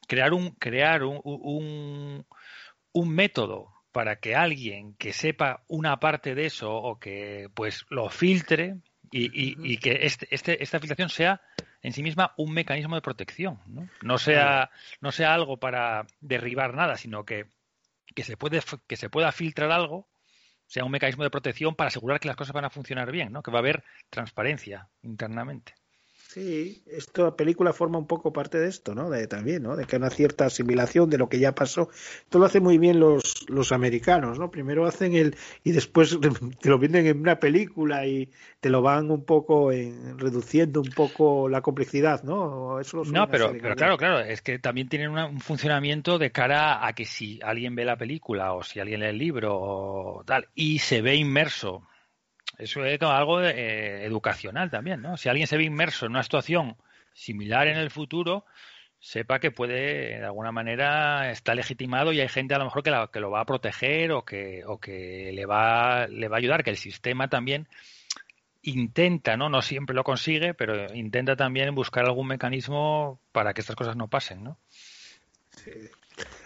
crear 0.07 0.33
un 0.33 0.51
crear 0.55 1.03
un, 1.03 1.21
un, 1.23 2.25
un 2.91 3.09
método 3.15 3.78
para 3.91 4.17
que 4.17 4.35
alguien 4.35 4.93
que 4.95 5.13
sepa 5.13 5.63
una 5.67 5.99
parte 5.99 6.35
de 6.35 6.45
eso 6.45 6.73
o 6.73 6.99
que 6.99 7.49
pues 7.53 7.85
lo 7.89 8.09
filtre 8.09 8.77
y, 9.11 9.25
y, 9.25 9.55
y 9.73 9.77
que 9.77 9.99
este, 10.01 10.27
este, 10.29 10.61
esta 10.63 10.79
filtración 10.79 11.09
sea 11.09 11.41
en 11.81 11.93
sí 11.93 12.03
misma 12.03 12.33
un 12.37 12.53
mecanismo 12.53 12.95
de 12.95 13.01
protección, 13.01 13.59
¿no? 13.67 13.89
No 14.01 14.17
sea, 14.17 14.69
no 15.01 15.11
sea 15.11 15.33
algo 15.33 15.57
para 15.57 16.05
derribar 16.19 16.73
nada, 16.73 16.97
sino 16.97 17.25
que, 17.25 17.47
que 18.15 18.23
se 18.23 18.37
puede 18.37 18.61
que 18.87 18.97
se 18.97 19.09
pueda 19.09 19.31
filtrar 19.31 19.71
algo, 19.71 20.07
sea 20.67 20.83
un 20.83 20.91
mecanismo 20.91 21.23
de 21.23 21.29
protección 21.31 21.75
para 21.75 21.87
asegurar 21.87 22.19
que 22.19 22.27
las 22.27 22.37
cosas 22.37 22.53
van 22.53 22.65
a 22.65 22.69
funcionar 22.69 23.11
bien, 23.11 23.31
¿no? 23.31 23.41
Que 23.41 23.51
va 23.51 23.59
a 23.59 23.61
haber 23.61 23.83
transparencia 24.09 24.89
internamente. 25.01 25.73
Sí, 26.31 26.83
esta 26.85 27.35
película 27.35 27.73
forma 27.73 27.97
un 27.97 28.05
poco 28.05 28.31
parte 28.31 28.59
de 28.59 28.67
esto, 28.67 28.93
¿no? 28.93 29.09
De, 29.09 29.25
también, 29.25 29.63
¿no? 29.63 29.75
De 29.75 29.85
que 29.85 29.95
hay 29.95 29.97
una 29.99 30.11
cierta 30.11 30.45
asimilación 30.45 31.09
de 31.09 31.17
lo 31.17 31.27
que 31.27 31.39
ya 31.39 31.55
pasó. 31.55 31.89
Esto 32.21 32.37
lo 32.37 32.45
hacen 32.45 32.61
muy 32.61 32.77
bien 32.77 32.99
los, 32.99 33.49
los 33.49 33.71
americanos, 33.71 34.37
¿no? 34.37 34.51
Primero 34.51 34.85
hacen 34.85 35.15
el 35.15 35.35
y 35.63 35.71
después 35.71 36.15
te 36.61 36.69
lo 36.69 36.77
venden 36.77 37.07
en 37.07 37.19
una 37.19 37.39
película 37.39 38.05
y 38.05 38.29
te 38.59 38.69
lo 38.69 38.83
van 38.83 39.09
un 39.09 39.25
poco 39.25 39.71
en- 39.71 40.19
reduciendo 40.19 40.81
un 40.81 40.91
poco 40.91 41.49
la 41.49 41.61
complejidad, 41.63 42.21
¿no? 42.21 42.79
Eso 42.79 42.97
lo 42.97 43.05
No, 43.05 43.27
pero, 43.27 43.51
claro, 43.57 43.97
claro, 43.97 44.19
es 44.19 44.43
que 44.43 44.59
también 44.59 44.87
tienen 44.87 45.09
una- 45.09 45.25
un 45.25 45.39
funcionamiento 45.39 46.19
de 46.19 46.31
cara 46.31 46.85
a 46.85 46.93
que 46.93 47.05
si 47.05 47.39
alguien 47.41 47.73
ve 47.73 47.85
la 47.85 47.97
película 47.97 48.53
o 48.53 48.61
si 48.61 48.79
alguien 48.79 48.99
lee 48.99 49.07
el 49.07 49.17
libro 49.17 49.57
o 49.59 50.23
tal 50.25 50.47
y 50.53 50.77
se 50.77 51.01
ve 51.01 51.15
inmerso, 51.15 51.88
eso 52.59 52.85
es 52.85 53.01
algo 53.01 53.41
eh, 53.41 54.05
educacional 54.05 54.69
también, 54.69 55.01
¿no? 55.01 55.17
Si 55.17 55.29
alguien 55.29 55.47
se 55.47 55.57
ve 55.57 55.63
inmerso 55.63 56.05
en 56.05 56.11
una 56.11 56.23
situación 56.23 56.75
similar 57.13 57.67
en 57.67 57.77
el 57.77 57.89
futuro, 57.89 58.45
sepa 58.99 59.39
que 59.39 59.51
puede, 59.51 60.19
de 60.19 60.25
alguna 60.25 60.51
manera, 60.51 61.31
está 61.31 61.55
legitimado 61.55 62.11
y 62.13 62.19
hay 62.19 62.27
gente 62.27 62.53
a 62.53 62.59
lo 62.59 62.65
mejor 62.65 62.83
que, 62.83 62.91
la- 62.91 63.09
que 63.11 63.19
lo 63.19 63.31
va 63.31 63.41
a 63.41 63.45
proteger 63.45 64.11
o 64.11 64.23
que, 64.25 64.63
o 64.65 64.77
que 64.79 65.31
le, 65.33 65.45
va, 65.45 66.07
le 66.07 66.27
va 66.27 66.35
a 66.37 66.39
ayudar, 66.39 66.63
que 66.63 66.69
el 66.69 66.77
sistema 66.77 67.27
también 67.29 67.67
intenta, 68.61 69.37
¿no? 69.37 69.49
No 69.49 69.61
siempre 69.61 69.95
lo 69.95 70.03
consigue, 70.03 70.53
pero 70.53 70.93
intenta 70.93 71.35
también 71.35 71.73
buscar 71.75 72.05
algún 72.05 72.27
mecanismo 72.27 73.19
para 73.31 73.53
que 73.53 73.61
estas 73.61 73.75
cosas 73.75 73.95
no 73.95 74.09
pasen, 74.09 74.43
¿no? 74.43 74.57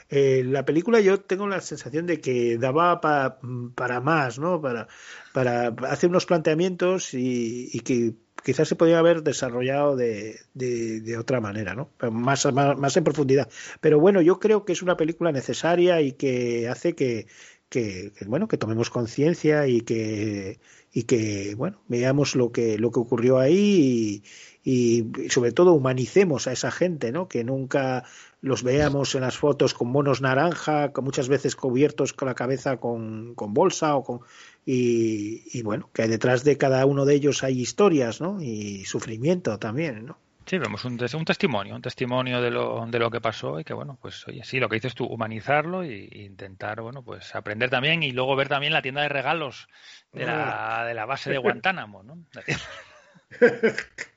Eh, 0.09 0.43
la 0.45 0.65
película 0.65 0.99
yo 0.99 1.19
tengo 1.21 1.47
la 1.47 1.61
sensación 1.61 2.05
de 2.05 2.19
que 2.21 2.57
daba 2.57 3.01
pa- 3.01 3.39
para 3.75 4.01
más, 4.01 4.39
¿no? 4.39 4.61
Para, 4.61 4.87
para 5.33 5.67
hacer 5.89 6.09
unos 6.09 6.25
planteamientos 6.25 7.13
y, 7.13 7.79
que 7.81 8.15
quizás 8.43 8.67
se 8.67 8.75
podía 8.75 8.99
haber 8.99 9.23
desarrollado 9.23 9.95
de, 9.95 10.39
de, 10.53 11.17
otra 11.17 11.39
manera, 11.41 11.75
¿no? 11.75 11.89
Más, 12.11 12.45
más, 12.53 12.77
más 12.77 12.97
en 12.97 13.03
profundidad. 13.03 13.49
Pero 13.81 13.99
bueno, 13.99 14.21
yo 14.21 14.39
creo 14.39 14.65
que 14.65 14.73
es 14.73 14.81
una 14.81 14.97
película 14.97 15.31
necesaria 15.31 16.01
y 16.01 16.13
que 16.13 16.67
hace 16.69 16.93
que, 16.95 17.27
que, 17.69 18.11
que, 18.15 18.25
bueno, 18.25 18.47
que 18.47 18.57
tomemos 18.57 18.89
conciencia 18.89 19.67
y 19.67 19.81
que, 19.81 20.59
y 20.91 21.03
que, 21.03 21.55
bueno, 21.55 21.81
veamos 21.87 22.35
lo 22.35 22.51
que, 22.51 22.77
lo 22.77 22.91
que 22.91 22.99
ocurrió 22.99 23.39
ahí 23.39 24.21
y, 24.21 24.23
y 24.63 25.05
sobre 25.29 25.51
todo 25.51 25.73
humanicemos 25.73 26.47
a 26.47 26.53
esa 26.53 26.71
gente, 26.71 27.11
¿no? 27.11 27.27
Que 27.27 27.43
nunca 27.43 28.05
los 28.41 28.63
veamos 28.63 29.13
en 29.15 29.21
las 29.21 29.37
fotos 29.37 29.73
con 29.73 29.89
monos 29.89 30.21
naranja, 30.21 30.91
muchas 31.01 31.27
veces 31.27 31.55
cubiertos 31.55 32.13
con 32.13 32.27
la 32.27 32.35
cabeza 32.35 32.77
con, 32.77 33.35
con 33.35 33.53
bolsa 33.53 33.95
o 33.95 34.03
con 34.03 34.21
y, 34.65 35.43
y, 35.57 35.61
bueno, 35.61 35.89
que 35.93 36.07
detrás 36.07 36.45
de 36.45 36.57
cada 36.57 36.85
uno 36.85 37.03
de 37.03 37.15
ellos 37.15 37.43
hay 37.43 37.59
historias, 37.59 38.21
¿no? 38.21 38.41
Y 38.41 38.85
sufrimiento 38.85 39.59
también, 39.59 40.05
¿no? 40.05 40.17
Sí, 40.45 40.57
vemos 40.57 40.83
un, 40.83 40.93
un, 40.93 41.25
testimonio, 41.25 41.75
un 41.75 41.81
testimonio 41.81 42.41
de 42.41 42.51
lo, 42.51 42.85
de 42.85 42.99
lo 42.99 43.09
que 43.09 43.21
pasó 43.21 43.59
y 43.59 43.63
que, 43.63 43.73
bueno, 43.73 43.97
pues 44.01 44.27
oye, 44.27 44.43
sí, 44.43 44.59
lo 44.59 44.67
que 44.67 44.75
dices 44.75 44.93
tú, 44.93 45.05
humanizarlo 45.05 45.83
e 45.83 46.09
intentar, 46.11 46.81
bueno, 46.81 47.01
pues 47.01 47.33
aprender 47.33 47.69
también 47.69 48.03
y 48.03 48.11
luego 48.11 48.35
ver 48.35 48.49
también 48.49 48.73
la 48.73 48.81
tienda 48.81 49.01
de 49.01 49.09
regalos 49.09 49.69
de, 50.11 50.25
la, 50.25 50.83
de 50.85 50.93
la 50.93 51.05
base 51.05 51.29
de 51.29 51.37
Guantánamo, 51.37 52.03
¿no? 52.03 52.17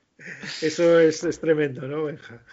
Eso 0.61 0.99
es, 0.99 1.23
es 1.23 1.39
tremendo, 1.39 1.87
¿no, 1.87 2.05
Benja? 2.05 2.43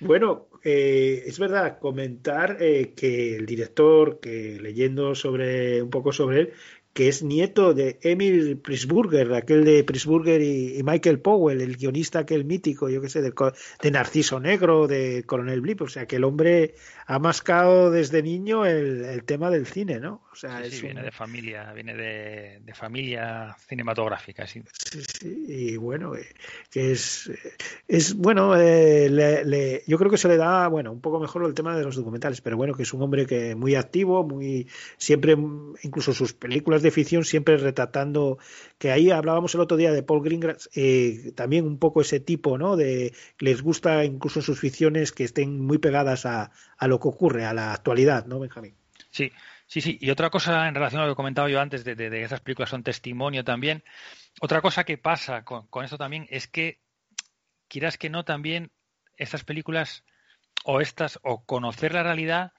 Bueno, 0.00 0.48
eh, 0.64 1.24
es 1.26 1.38
verdad, 1.38 1.78
comentar 1.78 2.58
eh, 2.60 2.92
que 2.94 3.36
el 3.36 3.46
director, 3.46 4.20
que 4.20 4.58
leyendo 4.60 5.14
sobre 5.14 5.82
un 5.82 5.90
poco 5.90 6.12
sobre 6.12 6.40
él, 6.40 6.52
que 6.92 7.08
es 7.08 7.22
nieto 7.22 7.72
de 7.72 7.98
Emil 8.02 8.58
Prisburger, 8.58 9.32
aquel 9.32 9.64
de 9.64 9.82
Prisburger 9.82 10.42
y, 10.42 10.82
Michael 10.82 11.20
Powell, 11.20 11.60
el 11.60 11.76
guionista 11.76 12.20
aquel 12.20 12.44
mítico, 12.44 12.90
yo 12.90 13.00
qué 13.00 13.08
sé, 13.08 13.22
de, 13.22 13.32
de, 13.82 13.90
Narciso 13.90 14.40
Negro, 14.40 14.86
de 14.86 15.24
Coronel 15.24 15.62
Blip, 15.62 15.82
o 15.82 15.88
sea 15.88 16.06
que 16.06 16.16
el 16.16 16.24
hombre 16.24 16.74
ha 17.12 17.18
mascado 17.18 17.90
desde 17.90 18.22
niño 18.22 18.64
el, 18.64 19.04
el 19.04 19.24
tema 19.24 19.50
del 19.50 19.66
cine, 19.66 20.00
¿no? 20.00 20.22
O 20.32 20.34
sea, 20.34 20.60
sí, 20.60 20.68
es 20.68 20.74
sí, 20.74 20.76
un... 20.78 20.92
viene 20.92 21.02
de 21.02 21.10
familia, 21.10 21.72
viene 21.74 21.94
de, 21.94 22.60
de, 22.64 22.74
familia 22.74 23.54
cinematográfica, 23.68 24.46
sí. 24.46 24.62
Sí, 24.72 25.02
sí, 25.02 25.44
y 25.46 25.76
bueno, 25.76 26.16
eh, 26.16 26.26
que 26.70 26.92
es, 26.92 27.30
es 27.86 28.14
bueno, 28.14 28.56
eh, 28.56 29.10
le, 29.10 29.44
le, 29.44 29.82
yo 29.86 29.98
creo 29.98 30.10
que 30.10 30.16
se 30.16 30.28
le 30.28 30.38
da, 30.38 30.68
bueno, 30.68 30.90
un 30.90 31.02
poco 31.02 31.20
mejor 31.20 31.44
el 31.44 31.52
tema 31.52 31.76
de 31.76 31.84
los 31.84 31.96
documentales, 31.96 32.40
pero 32.40 32.56
bueno, 32.56 32.72
que 32.74 32.84
es 32.84 32.94
un 32.94 33.02
hombre 33.02 33.26
que 33.26 33.54
muy 33.54 33.74
activo, 33.74 34.24
muy, 34.24 34.66
siempre, 34.96 35.36
incluso 35.82 36.14
sus 36.14 36.32
películas 36.32 36.80
de 36.80 36.90
ficción 36.90 37.24
siempre 37.24 37.58
retratando 37.58 38.38
que 38.78 38.90
ahí 38.90 39.10
hablábamos 39.10 39.54
el 39.54 39.60
otro 39.60 39.76
día 39.76 39.92
de 39.92 40.02
Paul 40.02 40.22
Greengrass 40.22 40.70
eh, 40.74 41.32
también 41.34 41.66
un 41.66 41.78
poco 41.78 42.00
ese 42.00 42.20
tipo 42.20 42.58
no 42.58 42.76
de 42.76 43.14
les 43.38 43.62
gusta 43.62 44.04
incluso 44.04 44.40
en 44.40 44.44
sus 44.44 44.58
ficciones 44.58 45.12
que 45.12 45.24
estén 45.24 45.60
muy 45.60 45.78
pegadas 45.78 46.26
a, 46.26 46.50
a, 46.76 46.88
lo 46.88 46.98
que 47.02 47.08
ocurre 47.08 47.44
a 47.44 47.52
la 47.52 47.72
actualidad 47.72 48.26
no 48.26 48.38
Benjamín 48.38 48.76
sí 49.10 49.32
sí 49.66 49.80
sí 49.80 49.98
y 50.00 50.10
otra 50.10 50.30
cosa 50.30 50.68
en 50.68 50.74
relación 50.74 51.02
a 51.02 51.06
lo 51.06 51.12
que 51.12 51.16
comentaba 51.16 51.48
yo 51.48 51.60
antes 51.60 51.84
de, 51.84 51.94
de, 51.94 52.22
esas 52.22 52.40
películas 52.40 52.70
son 52.70 52.82
testimonio 52.82 53.44
también 53.44 53.84
otra 54.40 54.62
cosa 54.62 54.84
que 54.84 54.98
pasa 54.98 55.44
con, 55.44 55.66
con 55.66 55.84
esto 55.84 55.98
también 55.98 56.26
es 56.30 56.48
que 56.48 56.80
quieras 57.68 57.98
que 57.98 58.10
no 58.10 58.24
también 58.24 58.70
estas 59.16 59.44
películas 59.44 60.04
o 60.64 60.80
estas 60.80 61.18
o 61.22 61.44
conocer 61.44 61.92
la 61.92 62.02
realidad 62.02 62.52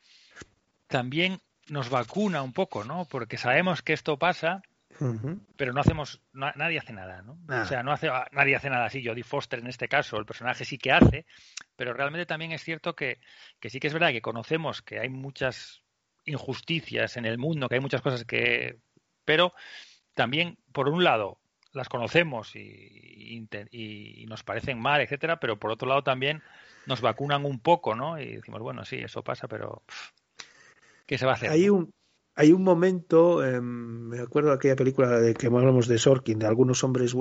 también 0.87 1.41
nos 1.69 1.89
vacuna 1.89 2.41
un 2.41 2.53
poco, 2.53 2.83
¿no? 2.83 3.05
Porque 3.05 3.37
sabemos 3.37 3.81
que 3.81 3.93
esto 3.93 4.17
pasa, 4.17 4.61
uh 4.99 5.05
-huh. 5.05 5.39
pero 5.55 5.73
no 5.73 5.81
hacemos, 5.81 6.21
no, 6.33 6.51
nadie 6.55 6.77
hace 6.77 6.93
nada, 6.93 7.21
¿no? 7.21 7.37
Ah. 7.47 7.61
O 7.63 7.65
sea, 7.65 7.83
no 7.83 7.91
hace, 7.91 8.09
nadie 8.31 8.55
hace 8.55 8.69
nada 8.69 8.85
así. 8.85 9.03
Jodie 9.05 9.23
Foster 9.23 9.59
en 9.59 9.67
este 9.67 9.87
caso, 9.87 10.17
el 10.17 10.25
personaje 10.25 10.65
sí 10.65 10.77
que 10.77 10.91
hace, 10.91 11.25
pero 11.75 11.93
realmente 11.93 12.25
también 12.25 12.51
es 12.51 12.63
cierto 12.63 12.95
que, 12.95 13.19
que 13.59 13.69
sí 13.69 13.79
que 13.79 13.87
es 13.87 13.93
verdad 13.93 14.11
que 14.11 14.21
conocemos 14.21 14.81
que 14.81 14.99
hay 14.99 15.09
muchas 15.09 15.83
injusticias 16.25 17.17
en 17.17 17.25
el 17.25 17.37
mundo, 17.37 17.67
que 17.67 17.75
hay 17.75 17.81
muchas 17.81 18.01
cosas 18.01 18.25
que, 18.25 18.77
pero 19.25 19.53
también 20.13 20.57
por 20.71 20.89
un 20.89 21.03
lado 21.03 21.39
las 21.73 21.89
conocemos 21.89 22.55
y, 22.55 22.59
y, 22.59 23.49
y 23.71 24.25
nos 24.27 24.43
parecen 24.43 24.79
mal, 24.79 25.01
etcétera, 25.01 25.39
pero 25.39 25.57
por 25.57 25.71
otro 25.71 25.87
lado 25.87 26.03
también 26.03 26.43
nos 26.85 27.01
vacunan 27.01 27.45
un 27.45 27.59
poco, 27.59 27.95
¿no? 27.95 28.19
Y 28.19 28.35
decimos, 28.35 28.61
bueno, 28.61 28.85
sí, 28.85 28.97
eso 28.97 29.23
pasa, 29.23 29.47
pero 29.47 29.83
¿Qué 31.05 31.17
se 31.17 31.25
va 31.25 31.33
a 31.33 31.35
hacer? 31.35 31.49
Hay 31.49 31.69
un, 31.69 31.93
hay 32.35 32.51
un 32.51 32.64
momento, 32.64 33.45
eh, 33.45 33.61
me 33.61 34.19
acuerdo 34.19 34.49
de 34.49 34.55
aquella 34.55 34.76
película 34.76 35.19
de 35.19 35.34
que 35.34 35.47
hablamos 35.47 35.88
de 35.88 35.97
Sorkin, 35.97 36.39
de 36.39 36.47
algunos 36.47 36.84
hombres, 36.84 37.15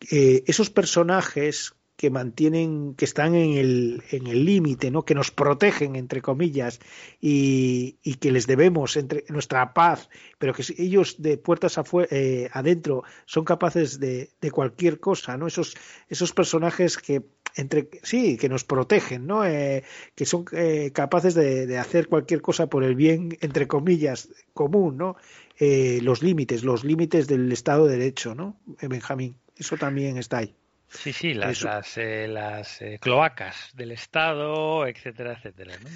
esos 0.00 0.70
personajes 0.70 1.74
que 1.98 2.10
mantienen, 2.10 2.94
que 2.94 3.04
están 3.04 3.34
en 3.34 3.56
el 3.58 4.04
en 4.12 4.28
el 4.28 4.44
límite, 4.44 4.92
¿no? 4.92 5.04
que 5.04 5.16
nos 5.16 5.32
protegen, 5.32 5.96
entre 5.96 6.22
comillas, 6.22 6.78
y, 7.20 7.98
que 8.20 8.30
les 8.30 8.46
debemos 8.46 8.96
entre 8.96 9.24
nuestra 9.30 9.74
paz, 9.74 10.08
pero 10.38 10.54
que 10.54 10.62
ellos 10.78 11.20
de 11.20 11.38
puertas 11.38 11.76
eh, 12.10 12.48
adentro 12.52 13.02
son 13.26 13.44
capaces 13.44 13.98
de, 13.98 14.30
de, 14.40 14.50
cualquier 14.52 15.00
cosa, 15.00 15.36
¿no? 15.36 15.48
Esos, 15.48 15.76
esos 16.08 16.32
personajes 16.32 16.98
que 16.98 17.20
entre 17.58 17.88
sí 18.02 18.36
que 18.38 18.48
nos 18.48 18.64
protegen 18.64 19.26
no 19.26 19.44
eh, 19.44 19.84
que 20.14 20.24
son 20.24 20.44
eh, 20.52 20.90
capaces 20.94 21.34
de, 21.34 21.66
de, 21.66 21.78
hacer 21.78 22.08
cualquier 22.08 22.40
cosa 22.40 22.68
por 22.68 22.84
el 22.84 22.94
bien 22.94 23.36
entre 23.40 23.66
comillas 23.66 24.28
común 24.54 24.96
no 24.96 25.16
eh, 25.58 25.98
los 26.02 26.22
límites 26.22 26.62
los 26.62 26.84
límites 26.84 27.26
del 27.26 27.50
estado 27.52 27.86
de 27.86 27.98
derecho 27.98 28.34
no 28.34 28.56
Benjamín 28.80 29.36
eso 29.56 29.76
también 29.76 30.18
está 30.18 30.38
ahí. 30.38 30.54
Sí 30.88 31.12
sí 31.12 31.34
las 31.34 31.62
las, 31.62 31.96
las 32.28 32.80
cloacas 33.00 33.72
del 33.74 33.92
estado 33.92 34.86
etcétera 34.86 35.32
etcétera 35.32 35.74
¿no? 35.82 35.90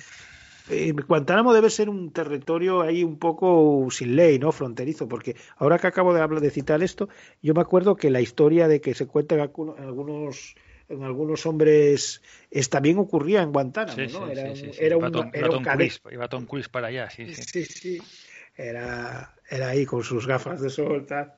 Eh, 0.70 0.92
Guantánamo 0.92 1.52
debe 1.52 1.70
ser 1.70 1.88
un 1.88 2.12
territorio 2.12 2.82
ahí 2.82 3.02
un 3.02 3.18
poco 3.18 3.88
sin 3.90 4.14
ley, 4.14 4.38
¿no? 4.38 4.52
Fronterizo, 4.52 5.08
porque 5.08 5.36
ahora 5.56 5.78
que 5.78 5.88
acabo 5.88 6.14
de 6.14 6.20
hablar 6.20 6.40
de 6.40 6.50
citar 6.50 6.82
esto, 6.82 7.08
yo 7.42 7.52
me 7.54 7.60
acuerdo 7.60 7.96
que 7.96 8.10
la 8.10 8.20
historia 8.20 8.68
de 8.68 8.80
que 8.80 8.94
se 8.94 9.06
cuenta 9.06 9.34
en 9.34 9.40
algunos 9.40 10.54
en 10.92 11.02
algunos 11.02 11.46
hombres 11.46 12.22
es, 12.50 12.70
también 12.70 12.98
ocurría 12.98 13.42
en 13.42 13.52
Guantánamo, 13.52 13.96
sí, 13.96 14.12
¿no? 14.12 14.26
Sí, 14.26 14.32
era, 14.32 14.54
sí, 14.56 14.70
era 14.78 14.96
un, 14.96 15.12
Tom, 15.12 15.30
era 15.32 15.50
un 15.50 15.64
quiz, 15.64 16.00
iba 16.10 16.28
Tom 16.28 16.46
Cruise 16.46 16.68
para 16.68 16.88
allá, 16.88 17.10
sí, 17.10 17.34
sí. 17.34 17.42
Sí, 17.42 17.64
sí. 17.64 18.02
Era, 18.54 19.34
era 19.48 19.68
ahí 19.68 19.86
con 19.86 20.02
sus 20.04 20.26
gafas 20.26 20.60
de 20.60 20.70
sol, 20.70 21.06
tal. 21.06 21.34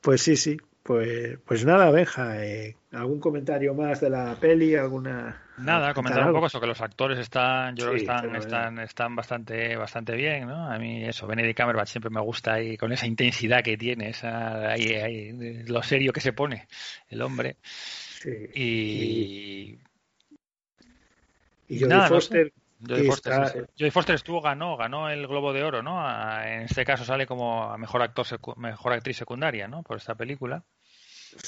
Pues 0.00 0.22
sí, 0.22 0.36
sí. 0.36 0.56
Pues, 0.82 1.38
pues 1.46 1.64
nada, 1.64 1.90
Benja, 1.90 2.44
eh, 2.44 2.76
¿algún 2.92 3.18
comentario 3.18 3.74
más 3.74 4.02
de 4.02 4.10
la 4.10 4.36
peli? 4.38 4.74
¿Alguna 4.74 5.44
Nada, 5.56 5.94
comentar 5.94 6.26
un 6.26 6.32
poco 6.32 6.46
eso, 6.46 6.60
que 6.60 6.66
los 6.66 6.80
actores 6.80 7.18
están, 7.18 7.76
yo 7.76 7.84
sí, 7.84 7.90
creo 7.90 7.92
que 7.92 8.00
están, 8.00 8.36
están, 8.36 8.78
están 8.80 9.16
bastante, 9.16 9.76
bastante 9.76 10.16
bien, 10.16 10.48
¿no? 10.48 10.70
A 10.70 10.78
mí 10.78 11.04
eso, 11.04 11.26
Benedict 11.28 11.58
Cumberbatch 11.58 11.90
siempre 11.90 12.10
me 12.10 12.20
gusta 12.20 12.54
ahí, 12.54 12.76
con 12.76 12.92
esa 12.92 13.06
intensidad 13.06 13.62
que 13.62 13.76
tiene, 13.76 14.08
esa, 14.08 14.72
ahí, 14.72 14.94
ahí, 14.94 15.32
lo 15.66 15.82
serio 15.82 16.12
que 16.12 16.20
se 16.20 16.32
pone 16.32 16.66
el 17.08 17.22
hombre. 17.22 17.56
Sí. 18.24 18.50
Y... 18.54 19.78
Y, 21.68 21.76
y 21.76 21.78
Jodie 21.80 21.88
nada, 21.88 22.08
Foster... 22.08 22.52
No 22.80 22.88
sé. 22.88 22.94
Jodie 22.94 23.10
Foster, 23.10 23.32
está... 23.32 23.46
sí, 23.46 23.58
sí. 23.60 23.64
Jodie 23.78 23.90
Foster 23.90 24.14
estuvo, 24.14 24.40
ganó, 24.40 24.76
ganó 24.76 25.10
el 25.10 25.26
Globo 25.26 25.52
de 25.52 25.62
Oro, 25.62 25.82
¿no? 25.82 26.00
En 26.42 26.62
este 26.62 26.84
caso 26.84 27.04
sale 27.04 27.26
como 27.26 27.76
mejor 27.76 28.02
actor, 28.02 28.26
mejor 28.56 28.92
actriz 28.92 29.18
secundaria, 29.18 29.68
¿no? 29.68 29.82
Por 29.82 29.98
esta 29.98 30.14
película. 30.14 30.64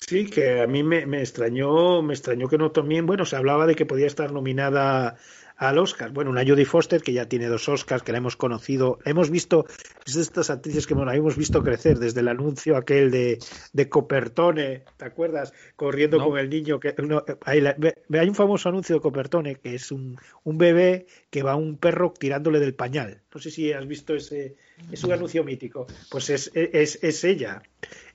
Sí, 0.06 0.28
que 0.28 0.60
a 0.62 0.66
mí 0.66 0.82
me, 0.82 1.06
me, 1.06 1.20
extrañó, 1.20 2.02
me 2.02 2.14
extrañó 2.14 2.48
que 2.48 2.58
no 2.58 2.72
también, 2.72 3.06
bueno, 3.06 3.24
se 3.24 3.36
hablaba 3.36 3.66
de 3.66 3.74
que 3.74 3.86
podía 3.86 4.06
estar 4.06 4.32
nominada 4.32 5.16
al 5.56 5.78
Oscar. 5.78 6.10
Bueno, 6.12 6.30
una 6.30 6.44
Jodie 6.46 6.64
Foster 6.64 7.02
que 7.02 7.12
ya 7.12 7.28
tiene 7.28 7.46
dos 7.46 7.68
Oscars, 7.68 8.02
que 8.02 8.12
la 8.12 8.18
hemos 8.18 8.36
conocido, 8.36 8.98
la 9.04 9.10
hemos 9.10 9.30
visto, 9.30 9.66
es 10.06 10.14
de 10.14 10.22
estas 10.22 10.50
actrices 10.50 10.86
que 10.86 10.94
bueno, 10.94 11.10
la 11.10 11.16
hemos 11.16 11.36
visto 11.36 11.62
crecer 11.62 11.98
desde 11.98 12.20
el 12.20 12.28
anuncio 12.28 12.76
aquel 12.76 13.10
de, 13.10 13.38
de 13.72 13.88
Copertone, 13.88 14.84
¿te 14.96 15.04
acuerdas? 15.04 15.52
Corriendo 15.74 16.18
no. 16.18 16.26
con 16.26 16.38
el 16.38 16.50
niño. 16.50 16.78
que 16.78 16.94
no, 16.98 17.24
hay, 17.44 17.60
la, 17.60 17.76
hay, 18.12 18.28
un 18.28 18.34
famoso 18.34 18.68
anuncio 18.68 18.96
de 18.96 19.00
Copertone 19.00 19.56
que 19.56 19.74
es 19.74 19.90
un, 19.90 20.18
un 20.44 20.58
bebé 20.58 21.06
que 21.30 21.42
va 21.42 21.52
a 21.52 21.56
un 21.56 21.78
perro 21.78 22.12
tirándole 22.18 22.60
del 22.60 22.74
pañal. 22.74 23.22
No 23.34 23.40
sé 23.40 23.50
si 23.50 23.72
has 23.72 23.86
visto 23.86 24.14
ese, 24.14 24.56
es 24.90 25.04
un 25.04 25.12
anuncio 25.12 25.44
mítico. 25.44 25.86
Pues 26.10 26.30
es, 26.30 26.50
es, 26.54 26.98
es 27.02 27.24
ella, 27.24 27.62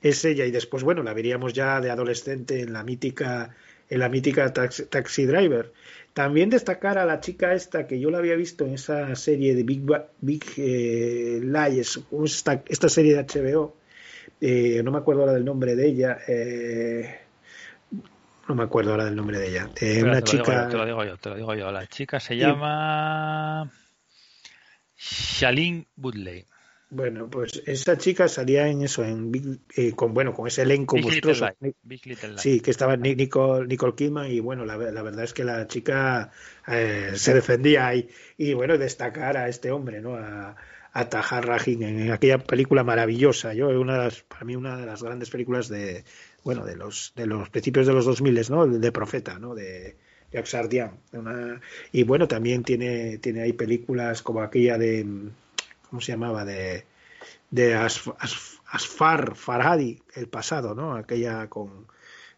es 0.00 0.24
ella. 0.24 0.46
Y 0.46 0.50
después, 0.50 0.82
bueno, 0.82 1.02
la 1.02 1.12
veríamos 1.12 1.52
ya 1.52 1.80
de 1.80 1.90
adolescente 1.90 2.60
en 2.60 2.72
la 2.72 2.82
mítica, 2.82 3.54
en 3.92 3.98
la 3.98 4.08
mítica 4.08 4.50
taxi, 4.52 4.86
taxi 4.86 5.26
Driver. 5.26 5.70
También 6.14 6.48
destacar 6.48 6.96
a 6.96 7.04
la 7.04 7.20
chica 7.20 7.52
esta 7.52 7.86
que 7.86 8.00
yo 8.00 8.10
la 8.10 8.18
había 8.18 8.36
visto 8.36 8.64
en 8.64 8.74
esa 8.74 9.14
serie 9.16 9.54
de 9.54 9.62
Big, 9.64 9.82
Big 10.20 10.44
eh, 10.56 11.40
Lies, 11.42 12.00
esta, 12.24 12.62
esta, 12.66 12.88
serie 12.88 13.14
de 13.14 13.24
HBO, 13.24 13.76
eh, 14.40 14.82
no 14.82 14.92
me 14.92 14.98
acuerdo 14.98 15.22
ahora 15.22 15.34
del 15.34 15.44
nombre 15.44 15.76
de 15.76 15.86
ella, 15.86 16.18
eh, 16.26 17.20
no 18.48 18.54
me 18.54 18.62
acuerdo 18.64 18.92
ahora 18.92 19.04
del 19.04 19.16
nombre 19.16 19.38
de 19.38 19.48
ella. 19.48 19.68
Espera, 19.74 20.10
una 20.10 20.20
te 20.20 20.30
chica. 20.30 20.64
Lo 20.64 20.70
te 20.70 20.76
lo 20.78 20.86
digo 20.86 21.04
yo, 21.04 21.16
te 21.18 21.28
lo 21.28 21.36
digo 21.36 21.54
yo. 21.54 21.70
La 21.70 21.86
chica 21.86 22.18
se 22.18 22.36
llama 22.36 23.70
Shailene 24.96 25.86
Woodley. 25.96 26.46
Bueno, 26.94 27.30
pues 27.30 27.62
esa 27.64 27.96
chica 27.96 28.28
salía 28.28 28.68
en 28.68 28.82
eso, 28.82 29.02
en 29.02 29.32
Big, 29.32 29.60
eh, 29.76 29.92
con 29.92 30.12
bueno, 30.12 30.34
con 30.34 30.46
ese 30.46 30.60
elenco 30.60 30.96
Big 30.96 31.06
monstruoso. 31.06 31.46
Little 31.46 31.74
Big 31.82 32.04
Little 32.04 32.36
sí, 32.36 32.60
que 32.60 32.70
estaba 32.70 32.98
Nicole, 32.98 33.66
Nicole 33.66 33.94
Kidman 33.94 34.30
y 34.30 34.40
bueno, 34.40 34.66
la, 34.66 34.76
la 34.76 35.02
verdad 35.02 35.24
es 35.24 35.32
que 35.32 35.42
la 35.42 35.66
chica 35.66 36.32
eh, 36.68 37.12
se 37.14 37.32
defendía 37.32 37.86
ahí 37.86 38.10
y 38.36 38.52
bueno, 38.52 38.76
destacar 38.76 39.38
a 39.38 39.48
este 39.48 39.70
hombre, 39.70 40.02
¿no? 40.02 40.16
A, 40.16 40.54
a 40.92 41.08
Tahar 41.08 41.46
Rahim 41.46 41.82
en 41.82 42.10
aquella 42.10 42.36
película 42.36 42.84
maravillosa. 42.84 43.54
Yo, 43.54 43.68
una 43.80 43.94
de 43.94 44.04
las, 44.04 44.20
para 44.24 44.44
mí, 44.44 44.54
una 44.54 44.76
de 44.76 44.84
las 44.84 45.02
grandes 45.02 45.30
películas 45.30 45.70
de, 45.70 46.04
bueno, 46.44 46.66
de 46.66 46.76
los, 46.76 47.14
de 47.16 47.24
los 47.24 47.48
principios 47.48 47.86
de 47.86 47.94
los 47.94 48.04
2000, 48.04 48.50
¿no? 48.50 48.66
De 48.66 48.92
Profeta, 48.92 49.38
¿no? 49.38 49.54
De 49.54 49.96
Jacques 50.30 50.50
Sardian. 50.50 50.98
Una, 51.12 51.58
y 51.90 52.02
bueno, 52.02 52.28
también 52.28 52.64
tiene, 52.64 53.16
tiene 53.16 53.40
ahí 53.40 53.54
películas 53.54 54.20
como 54.20 54.42
aquella 54.42 54.76
de, 54.76 55.06
¿cómo 55.92 56.02
se 56.02 56.14
llamaba? 56.14 56.44
De, 56.46 56.86
de 57.50 57.76
Asf- 57.76 58.16
Asf- 58.18 58.60
Asfar 58.70 59.34
Farhadi, 59.36 60.00
el 60.14 60.28
pasado, 60.28 60.74
¿no? 60.74 60.94
Aquella 60.94 61.48
con 61.48 61.86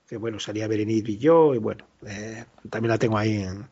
que 0.08 0.16
bueno, 0.18 0.40
salía 0.40 0.68
Berenice 0.68 1.02
Villó 1.02 1.54
y 1.54 1.58
bueno, 1.58 1.86
eh, 2.06 2.44
también 2.70 2.90
la 2.90 2.98
tengo 2.98 3.18
ahí 3.18 3.36
en... 3.42 3.68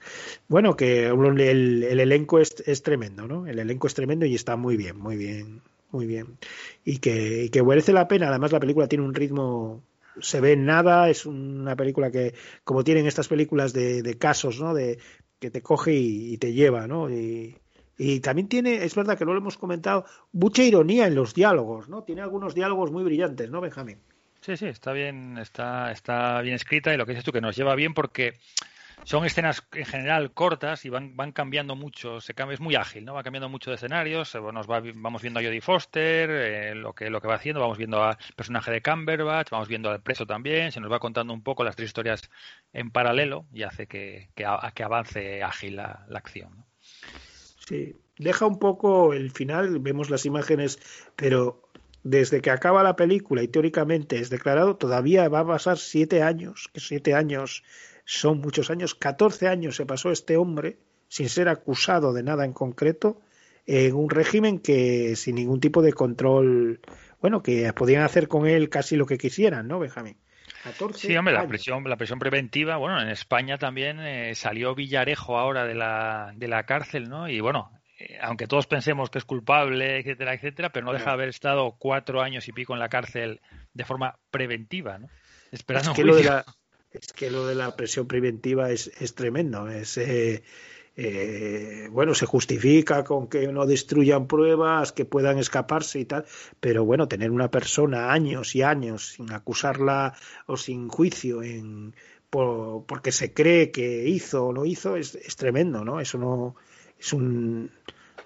Bueno, 0.49 0.77
que 0.77 1.07
el, 1.09 1.83
el 1.85 2.01
elenco 2.01 2.39
es, 2.39 2.57
es 2.67 2.83
tremendo, 2.83 3.27
¿no? 3.29 3.47
El 3.47 3.59
elenco 3.59 3.87
es 3.87 3.95
tremendo 3.95 4.27
y 4.27 4.35
está 4.35 4.57
muy 4.57 4.77
bien, 4.77 4.99
muy 4.99 5.17
bien, 5.17 5.63
muy 5.91 6.07
bien. 6.07 6.39
Y 6.85 6.99
que, 6.99 7.45
y 7.45 7.49
que 7.51 7.63
merece 7.63 7.93
la 7.93 8.09
pena, 8.09 8.29
además 8.29 8.53
la 8.53 8.61
película 8.61 8.89
tiene 8.89 9.05
un 9.05 9.15
ritmo 9.15 9.83
se 10.21 10.41
ve 10.43 10.53
en 10.53 10.67
nada, 10.67 11.09
es 11.09 11.25
una 11.27 11.75
película 11.77 12.11
que, 12.11 12.35
como 12.65 12.85
tienen 12.85 13.07
estas 13.07 13.29
películas 13.29 13.73
de, 13.73 14.03
de 14.03 14.19
casos, 14.19 14.61
¿no? 14.61 14.75
De 14.75 14.99
que 15.39 15.51
te 15.51 15.63
coge 15.63 15.95
y, 15.95 16.35
y 16.35 16.39
te 16.39 16.53
lleva, 16.53 16.87
¿no? 16.87 17.11
Y, 17.11 17.57
y 18.03 18.19
también 18.19 18.49
tiene, 18.49 18.85
es 18.85 18.97
verdad 18.97 19.17
que 19.17 19.25
no 19.25 19.33
lo 19.33 19.39
hemos 19.39 19.57
comentado, 19.57 20.05
mucha 20.33 20.65
ironía 20.65 21.07
en 21.07 21.15
los 21.15 21.35
diálogos, 21.35 21.89
¿no? 21.89 22.03
Tiene 22.03 22.23
algunos 22.23 22.53
diálogos 22.53 22.91
muy 22.91 23.05
brillantes, 23.05 23.49
¿no, 23.49 23.61
Benjamín? 23.61 23.99
Sí, 24.41 24.57
sí, 24.57 24.67
está 24.67 24.93
bien, 24.93 25.39
está, 25.39 25.93
está 25.93 26.41
bien 26.43 26.57
escrita 26.57 26.93
y 26.93 26.97
lo 26.97 27.07
que 27.07 27.13
dices 27.13 27.25
tú 27.25 27.31
que 27.31 27.41
nos 27.41 27.55
lleva 27.55 27.77
bien 27.77 27.95
porque 27.95 28.35
son 29.05 29.25
escenas 29.25 29.65
en 29.73 29.85
general 29.85 30.33
cortas 30.33 30.85
y 30.85 30.89
van, 30.89 31.15
van 31.17 31.31
cambiando 31.31 31.77
mucho, 31.77 32.21
se 32.21 32.35
cambia, 32.35 32.55
es 32.55 32.61
muy 32.61 32.75
ágil, 32.75 33.05
¿no? 33.05 33.15
Va 33.15 33.23
cambiando 33.23 33.49
mucho 33.49 33.71
de 33.71 33.77
escenarios, 33.77 34.35
nos 34.35 34.69
va, 34.69 34.83
vamos 34.97 35.23
viendo 35.23 35.39
a 35.39 35.45
Jodie 35.45 35.61
Foster, 35.61 36.29
eh, 36.29 36.75
lo 36.75 36.95
que 36.95 37.09
lo 37.09 37.21
que 37.21 37.29
va 37.29 37.37
haciendo, 37.37 37.61
vamos 37.61 37.79
viendo 37.79 38.03
al 38.03 38.17
personaje 38.35 38.73
de 38.73 38.83
Cumberbatch, 38.83 39.51
vamos 39.51 39.69
viendo 39.69 39.91
al 39.91 40.03
preso 40.03 40.27
también, 40.27 40.73
se 40.73 40.81
nos 40.81 40.91
va 40.91 40.99
contando 40.99 41.33
un 41.33 41.43
poco 41.45 41.63
las 41.63 41.77
tres 41.77 41.91
historias 41.91 42.29
en 42.73 42.91
paralelo 42.91 43.47
y 43.53 43.63
hace 43.63 43.87
que, 43.87 44.31
que, 44.35 44.45
que 44.75 44.83
avance 44.83 45.45
ágil 45.45 45.77
la, 45.77 46.05
la 46.09 46.19
acción. 46.19 46.57
¿no? 46.57 46.72
Sí, 47.67 47.95
deja 48.19 48.47
un 48.47 48.59
poco 48.59 49.13
el 49.13 49.31
final, 49.31 49.79
vemos 49.79 50.11
las 50.11 50.27
imágenes, 50.27 50.79
pero 51.17 51.63
desde 52.03 52.41
que 52.41 52.51
acaba 52.51 52.83
la 52.83 52.97
película 52.97 53.43
y 53.43 53.49
teóricamente 53.49 54.19
es 54.19 54.31
declarado, 54.31 54.77
todavía 54.77 55.29
va 55.29 55.41
a 55.41 55.47
pasar 55.47 55.79
siete 55.79 56.23
años, 56.23 56.69
que 56.73 56.81
siete 56.81 57.15
años 57.15 57.63
son 58.05 58.41
muchos 58.41 58.71
años, 58.71 58.95
14 58.95 59.49
años 59.49 59.77
se 59.77 59.87
pasó 59.87 60.11
este 60.11 60.37
hombre 60.37 60.79
sin 61.09 61.29
ser 61.29 61.49
acusado 61.49 62.13
de 62.13 62.23
nada 62.23 62.45
en 62.45 62.53
concreto, 62.53 63.21
en 63.67 63.95
un 63.95 64.11
régimen 64.11 64.59
que 64.59 65.15
sin 65.15 65.37
ningún 65.37 65.61
tipo 65.61 65.83
de 65.83 65.93
control, 65.93 66.81
bueno, 67.21 67.43
que 67.43 67.73
podían 67.75 68.03
hacer 68.03 68.27
con 68.27 68.47
él 68.47 68.69
casi 68.69 68.97
lo 68.97 69.07
que 69.07 69.19
quisieran, 69.19 69.69
¿no, 69.69 69.79
Benjamín? 69.79 70.17
14 70.63 71.07
Sí, 71.07 71.17
hombre, 71.17 71.35
la 71.35 71.47
prisión, 71.47 71.85
la 71.85 71.97
prisión 71.97 72.19
preventiva, 72.19 72.77
bueno, 72.77 73.01
en 73.01 73.09
España 73.09 73.59
también 73.59 74.01
eh, 74.01 74.35
salió 74.35 74.75
Villarejo 74.75 75.39
ahora 75.39 75.65
de 75.65 75.75
la, 75.75 76.33
de 76.37 76.49
la 76.49 76.65
cárcel, 76.65 77.09
¿no? 77.09 77.29
Y 77.29 77.41
bueno, 77.41 77.71
eh, 77.99 78.19
aunque 78.21 78.47
todos 78.47 78.67
pensemos 78.67 79.11
que 79.11 79.19
es 79.19 79.25
culpable, 79.25 79.99
etcétera, 79.99 80.35
etcétera, 80.35 80.71
pero 80.71 80.87
no 80.87 80.93
deja 80.93 81.07
de 81.07 81.13
haber 81.13 81.29
estado 81.29 81.77
cuatro 81.79 82.23
años 82.23 82.47
y 82.49 82.53
pico 82.53 82.75
en 82.75 82.81
la 82.81 82.89
cárcel 82.89 83.41
de 83.75 83.85
forma 83.85 84.19
preventiva, 84.31 84.99
¿no? 84.99 85.09
Esperando 85.51 85.91
es 85.91 85.97
que 85.97 86.03
un 86.03 86.09
lo 86.09 86.17
de 86.17 86.25
la 86.25 86.45
es 86.93 87.13
que 87.13 87.31
lo 87.31 87.47
de 87.47 87.55
la 87.55 87.75
presión 87.75 88.07
preventiva 88.07 88.71
es, 88.71 88.89
es 89.01 89.15
tremendo 89.15 89.69
es 89.69 89.97
eh, 89.97 90.43
eh, 90.97 91.89
bueno 91.91 92.15
se 92.15 92.27
justifica 92.27 93.03
con 93.03 93.29
que 93.29 93.47
no 93.49 93.65
destruyan 93.67 94.27
pruebas 94.27 94.93
que 94.93 95.05
puedan 95.07 95.39
escaparse 95.39 96.01
y 96.01 96.05
tal 96.05 96.27
pero 96.61 96.85
bueno 96.85 97.09
tener 97.09 97.31
una 97.31 97.51
persona 97.51 98.13
años 98.13 98.55
y 98.55 98.63
años 98.63 99.13
sin 99.13 99.33
acusarla 99.33 100.15
o 100.47 100.57
sin 100.57 100.89
juicio 100.89 101.43
en 101.43 101.95
por, 102.29 102.85
porque 102.87 103.13
se 103.13 103.33
cree 103.33 103.71
que 103.71 104.07
hizo 104.07 104.47
o 104.47 104.53
no 104.53 104.67
hizo 104.67 104.97
es, 104.97 105.15
es 105.15 105.37
tremendo 105.37 105.85
no 105.85 105.99
eso 106.01 106.19
no 106.19 106.57
es 106.99 107.13
un 107.13 107.71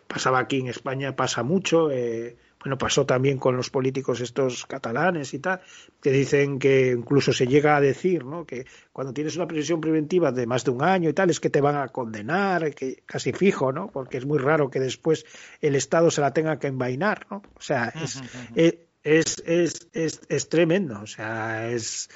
pasaba 0.08 0.40
aquí 0.40 0.58
en 0.58 0.68
España 0.68 1.14
pasa 1.14 1.44
mucho 1.44 1.90
eh, 1.92 2.36
bueno, 2.60 2.78
pasó 2.78 3.06
también 3.06 3.38
con 3.38 3.56
los 3.56 3.70
políticos 3.70 4.20
estos 4.20 4.66
catalanes 4.66 5.34
y 5.34 5.38
tal, 5.38 5.60
que 6.00 6.10
dicen 6.10 6.58
que 6.58 6.90
incluso 6.90 7.32
se 7.32 7.46
llega 7.46 7.76
a 7.76 7.80
decir, 7.80 8.24
¿no? 8.24 8.44
Que 8.44 8.66
cuando 8.92 9.12
tienes 9.12 9.36
una 9.36 9.46
prisión 9.46 9.80
preventiva 9.80 10.32
de 10.32 10.46
más 10.46 10.64
de 10.64 10.70
un 10.70 10.82
año 10.82 11.08
y 11.08 11.12
tal, 11.12 11.30
es 11.30 11.38
que 11.38 11.50
te 11.50 11.60
van 11.60 11.76
a 11.76 11.88
condenar, 11.88 12.74
que 12.74 13.02
casi 13.06 13.32
fijo, 13.32 13.72
¿no? 13.72 13.88
Porque 13.88 14.18
es 14.18 14.26
muy 14.26 14.38
raro 14.38 14.70
que 14.70 14.80
después 14.80 15.24
el 15.60 15.76
Estado 15.76 16.10
se 16.10 16.20
la 16.20 16.32
tenga 16.32 16.58
que 16.58 16.66
envainar, 16.66 17.26
¿no? 17.30 17.42
O 17.54 17.60
sea, 17.60 17.92
es, 17.94 18.20
es, 18.54 18.74
es, 19.02 19.42
es, 19.46 19.88
es, 19.92 20.20
es 20.28 20.48
tremendo, 20.48 21.00
o 21.00 21.06
sea, 21.06 21.70
es 21.70 22.08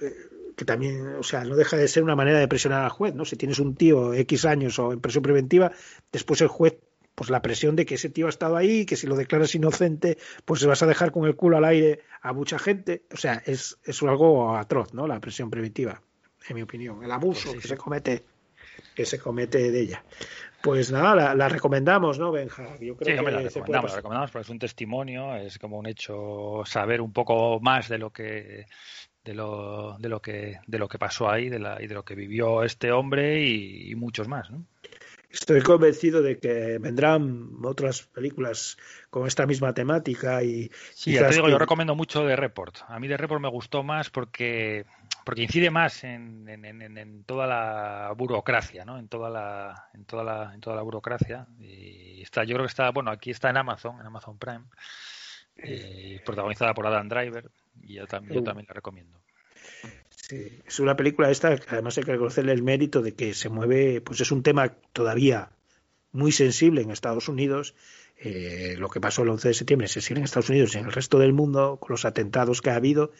eh, 0.00 0.12
que 0.54 0.64
también, 0.64 1.14
o 1.14 1.22
sea, 1.22 1.44
no 1.44 1.54
deja 1.54 1.76
de 1.76 1.86
ser 1.86 2.02
una 2.02 2.16
manera 2.16 2.40
de 2.40 2.48
presionar 2.48 2.82
al 2.82 2.90
juez, 2.90 3.14
¿no? 3.14 3.24
Si 3.24 3.36
tienes 3.36 3.60
un 3.60 3.76
tío 3.76 4.12
X 4.12 4.44
años 4.44 4.78
o 4.80 4.92
en 4.92 5.00
prisión 5.00 5.22
preventiva, 5.22 5.72
después 6.12 6.40
el 6.40 6.48
juez 6.48 6.76
pues 7.18 7.30
la 7.30 7.42
presión 7.42 7.74
de 7.74 7.84
que 7.84 7.96
ese 7.96 8.10
tío 8.10 8.26
ha 8.26 8.28
estado 8.28 8.56
ahí, 8.56 8.86
que 8.86 8.94
si 8.94 9.08
lo 9.08 9.16
declaras 9.16 9.52
inocente, 9.56 10.18
pues 10.44 10.60
se 10.60 10.68
vas 10.68 10.84
a 10.84 10.86
dejar 10.86 11.10
con 11.10 11.26
el 11.26 11.34
culo 11.34 11.56
al 11.56 11.64
aire 11.64 12.02
a 12.22 12.32
mucha 12.32 12.60
gente. 12.60 13.02
O 13.12 13.16
sea, 13.16 13.42
es, 13.44 13.76
es 13.82 14.00
algo 14.04 14.56
atroz, 14.56 14.94
¿no? 14.94 15.08
La 15.08 15.18
presión 15.18 15.50
preventiva, 15.50 16.00
en 16.48 16.54
mi 16.54 16.62
opinión. 16.62 17.02
El 17.02 17.10
abuso 17.10 17.50
Pues 17.50 17.56
sí, 17.56 17.60
que 17.60 17.66
se 17.66 17.76
comete 17.76 18.22
que 18.94 19.04
se 19.04 19.18
comete 19.18 19.72
de 19.72 19.80
ella. 19.80 20.04
Pues 20.62 20.92
nada, 20.92 21.16
la, 21.16 21.34
la 21.34 21.48
recomendamos, 21.48 22.20
¿no, 22.20 22.30
Benja? 22.30 22.76
Yo 22.80 22.96
creo 22.96 23.08
Sí, 23.08 23.10
la 23.10 23.16
que 23.16 23.22
puede 23.22 23.48
recomendamos, 23.48 23.90
la 23.90 23.96
recomendamos 23.96 24.30
porque 24.30 24.42
es 24.44 24.50
un 24.50 24.58
testimonio, 24.60 25.34
es 25.34 25.58
como 25.58 25.76
un 25.76 25.86
hecho 25.86 26.62
saber 26.66 27.00
un 27.00 27.12
poco 27.12 27.58
más 27.58 27.88
de 27.88 27.98
lo 27.98 28.10
que 28.10 28.66
de 29.24 29.34
lo, 29.34 29.98
de 29.98 30.08
lo 30.08 30.22
que 30.22 30.60
de 30.68 30.78
lo 30.78 30.86
que 30.88 30.98
pasó 30.98 31.28
ahí 31.28 31.48
de 31.48 31.58
la, 31.58 31.82
y 31.82 31.88
de 31.88 31.94
lo 31.94 32.04
que 32.04 32.14
vivió 32.14 32.62
este 32.62 32.92
hombre 32.92 33.42
y, 33.42 33.90
y 33.90 33.94
muchos 33.96 34.28
más, 34.28 34.48
¿no? 34.52 34.64
Estoy 35.30 35.60
convencido 35.60 36.22
de 36.22 36.38
que 36.38 36.78
vendrán 36.78 37.50
otras 37.62 38.02
películas 38.02 38.78
con 39.10 39.26
esta 39.26 39.46
misma 39.46 39.74
temática 39.74 40.42
y 40.42 40.70
Sí, 40.94 41.12
ya 41.12 41.28
te 41.28 41.34
digo, 41.34 41.46
que- 41.46 41.52
yo 41.52 41.58
recomiendo 41.58 41.94
mucho 41.94 42.26
The 42.26 42.34
Report. 42.36 42.76
A 42.88 42.98
mí 42.98 43.08
The 43.08 43.16
Report 43.18 43.42
me 43.42 43.48
gustó 43.50 43.82
más 43.82 44.08
porque 44.10 44.86
porque 45.24 45.42
incide 45.42 45.70
más 45.70 46.04
en, 46.04 46.48
en, 46.48 46.64
en, 46.64 46.96
en 46.96 47.24
toda 47.24 47.46
la 47.46 48.12
burocracia, 48.16 48.86
¿no? 48.86 48.98
En 48.98 49.08
toda 49.08 49.28
la 49.28 49.88
en 49.92 50.06
toda 50.06 50.24
la 50.24 50.54
en 50.54 50.60
toda 50.60 50.74
la 50.76 50.82
burocracia 50.82 51.46
y 51.60 52.22
está 52.22 52.44
yo 52.44 52.54
creo 52.54 52.64
que 52.64 52.70
está 52.70 52.90
bueno 52.90 53.10
aquí 53.10 53.30
está 53.30 53.50
en 53.50 53.58
Amazon 53.58 54.00
en 54.00 54.06
Amazon 54.06 54.38
Prime 54.38 54.64
eh, 55.56 56.20
protagonizada 56.24 56.72
por 56.72 56.86
Adam 56.86 57.08
Driver 57.08 57.50
y 57.82 57.94
yo 57.94 58.06
también 58.06 58.34
yo 58.36 58.44
también 58.44 58.66
la 58.68 58.74
recomiendo. 58.74 59.20
Es 60.30 60.78
una 60.78 60.96
película 60.96 61.30
esta, 61.30 61.56
que 61.56 61.70
además 61.70 61.96
hay 61.96 62.04
que 62.04 62.12
reconocerle 62.12 62.52
el 62.52 62.62
mérito 62.62 63.00
de 63.00 63.14
que 63.14 63.32
se 63.34 63.48
mueve, 63.48 64.00
pues 64.00 64.20
es 64.20 64.30
un 64.30 64.42
tema 64.42 64.74
todavía 64.92 65.50
muy 66.12 66.32
sensible 66.32 66.82
en 66.82 66.90
Estados 66.90 67.28
Unidos. 67.28 67.74
Eh, 68.18 68.74
lo 68.78 68.88
que 68.88 69.00
pasó 69.00 69.22
el 69.22 69.30
11 69.30 69.48
de 69.48 69.54
septiembre 69.54 69.88
se 69.88 70.00
sigue 70.00 70.18
en 70.18 70.24
Estados 70.24 70.50
Unidos 70.50 70.74
y 70.74 70.78
en 70.78 70.86
el 70.86 70.92
resto 70.92 71.18
del 71.18 71.32
mundo 71.32 71.78
con 71.80 71.92
los 71.94 72.04
atentados 72.04 72.60
que 72.60 72.70
ha 72.70 72.74
habido 72.76 73.12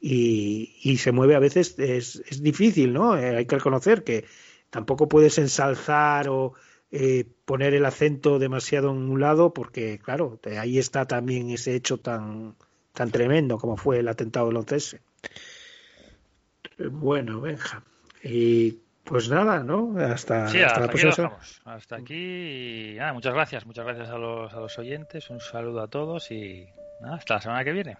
y, 0.00 0.76
y 0.82 0.98
se 0.98 1.12
mueve 1.12 1.34
a 1.34 1.40
veces, 1.40 1.78
es, 1.78 2.22
es 2.28 2.42
difícil, 2.42 2.92
¿no? 2.92 3.18
Eh, 3.18 3.36
hay 3.36 3.46
que 3.46 3.56
reconocer 3.56 4.04
que 4.04 4.24
tampoco 4.70 5.08
puedes 5.08 5.38
ensalzar 5.38 6.28
o 6.28 6.54
eh, 6.90 7.24
poner 7.44 7.74
el 7.74 7.84
acento 7.84 8.38
demasiado 8.38 8.90
en 8.90 9.10
un 9.10 9.20
lado 9.20 9.52
porque, 9.52 9.98
claro, 9.98 10.38
ahí 10.58 10.78
está 10.78 11.06
también 11.06 11.50
ese 11.50 11.74
hecho 11.74 11.98
tan, 11.98 12.54
tan 12.92 13.10
tremendo 13.10 13.58
como 13.58 13.76
fue 13.76 13.98
el 13.98 14.08
atentado 14.08 14.46
del 14.48 14.56
11S. 14.58 15.00
Bueno, 16.78 17.40
Benja. 17.40 17.82
Y 18.22 18.78
pues 19.04 19.28
nada, 19.28 19.62
¿no? 19.62 19.94
Hasta, 19.98 20.48
Sí, 20.48 20.58
hasta 20.62 20.66
hasta 20.66 20.80
la 20.80 20.86
aquí 20.86 21.00
próxima. 21.00 21.38
Hasta 21.64 21.96
aquí 21.96 22.92
y 22.92 22.94
nada, 22.96 23.12
muchas 23.12 23.34
gracias, 23.34 23.66
muchas 23.66 23.84
gracias 23.84 24.08
a 24.08 24.18
los 24.18 24.52
a 24.52 24.60
los 24.60 24.78
oyentes, 24.78 25.28
un 25.30 25.40
saludo 25.40 25.82
a 25.82 25.88
todos 25.88 26.30
y 26.30 26.66
nada, 27.00 27.16
hasta 27.16 27.34
la 27.34 27.40
semana 27.40 27.64
que 27.64 27.72
viene. 27.72 27.96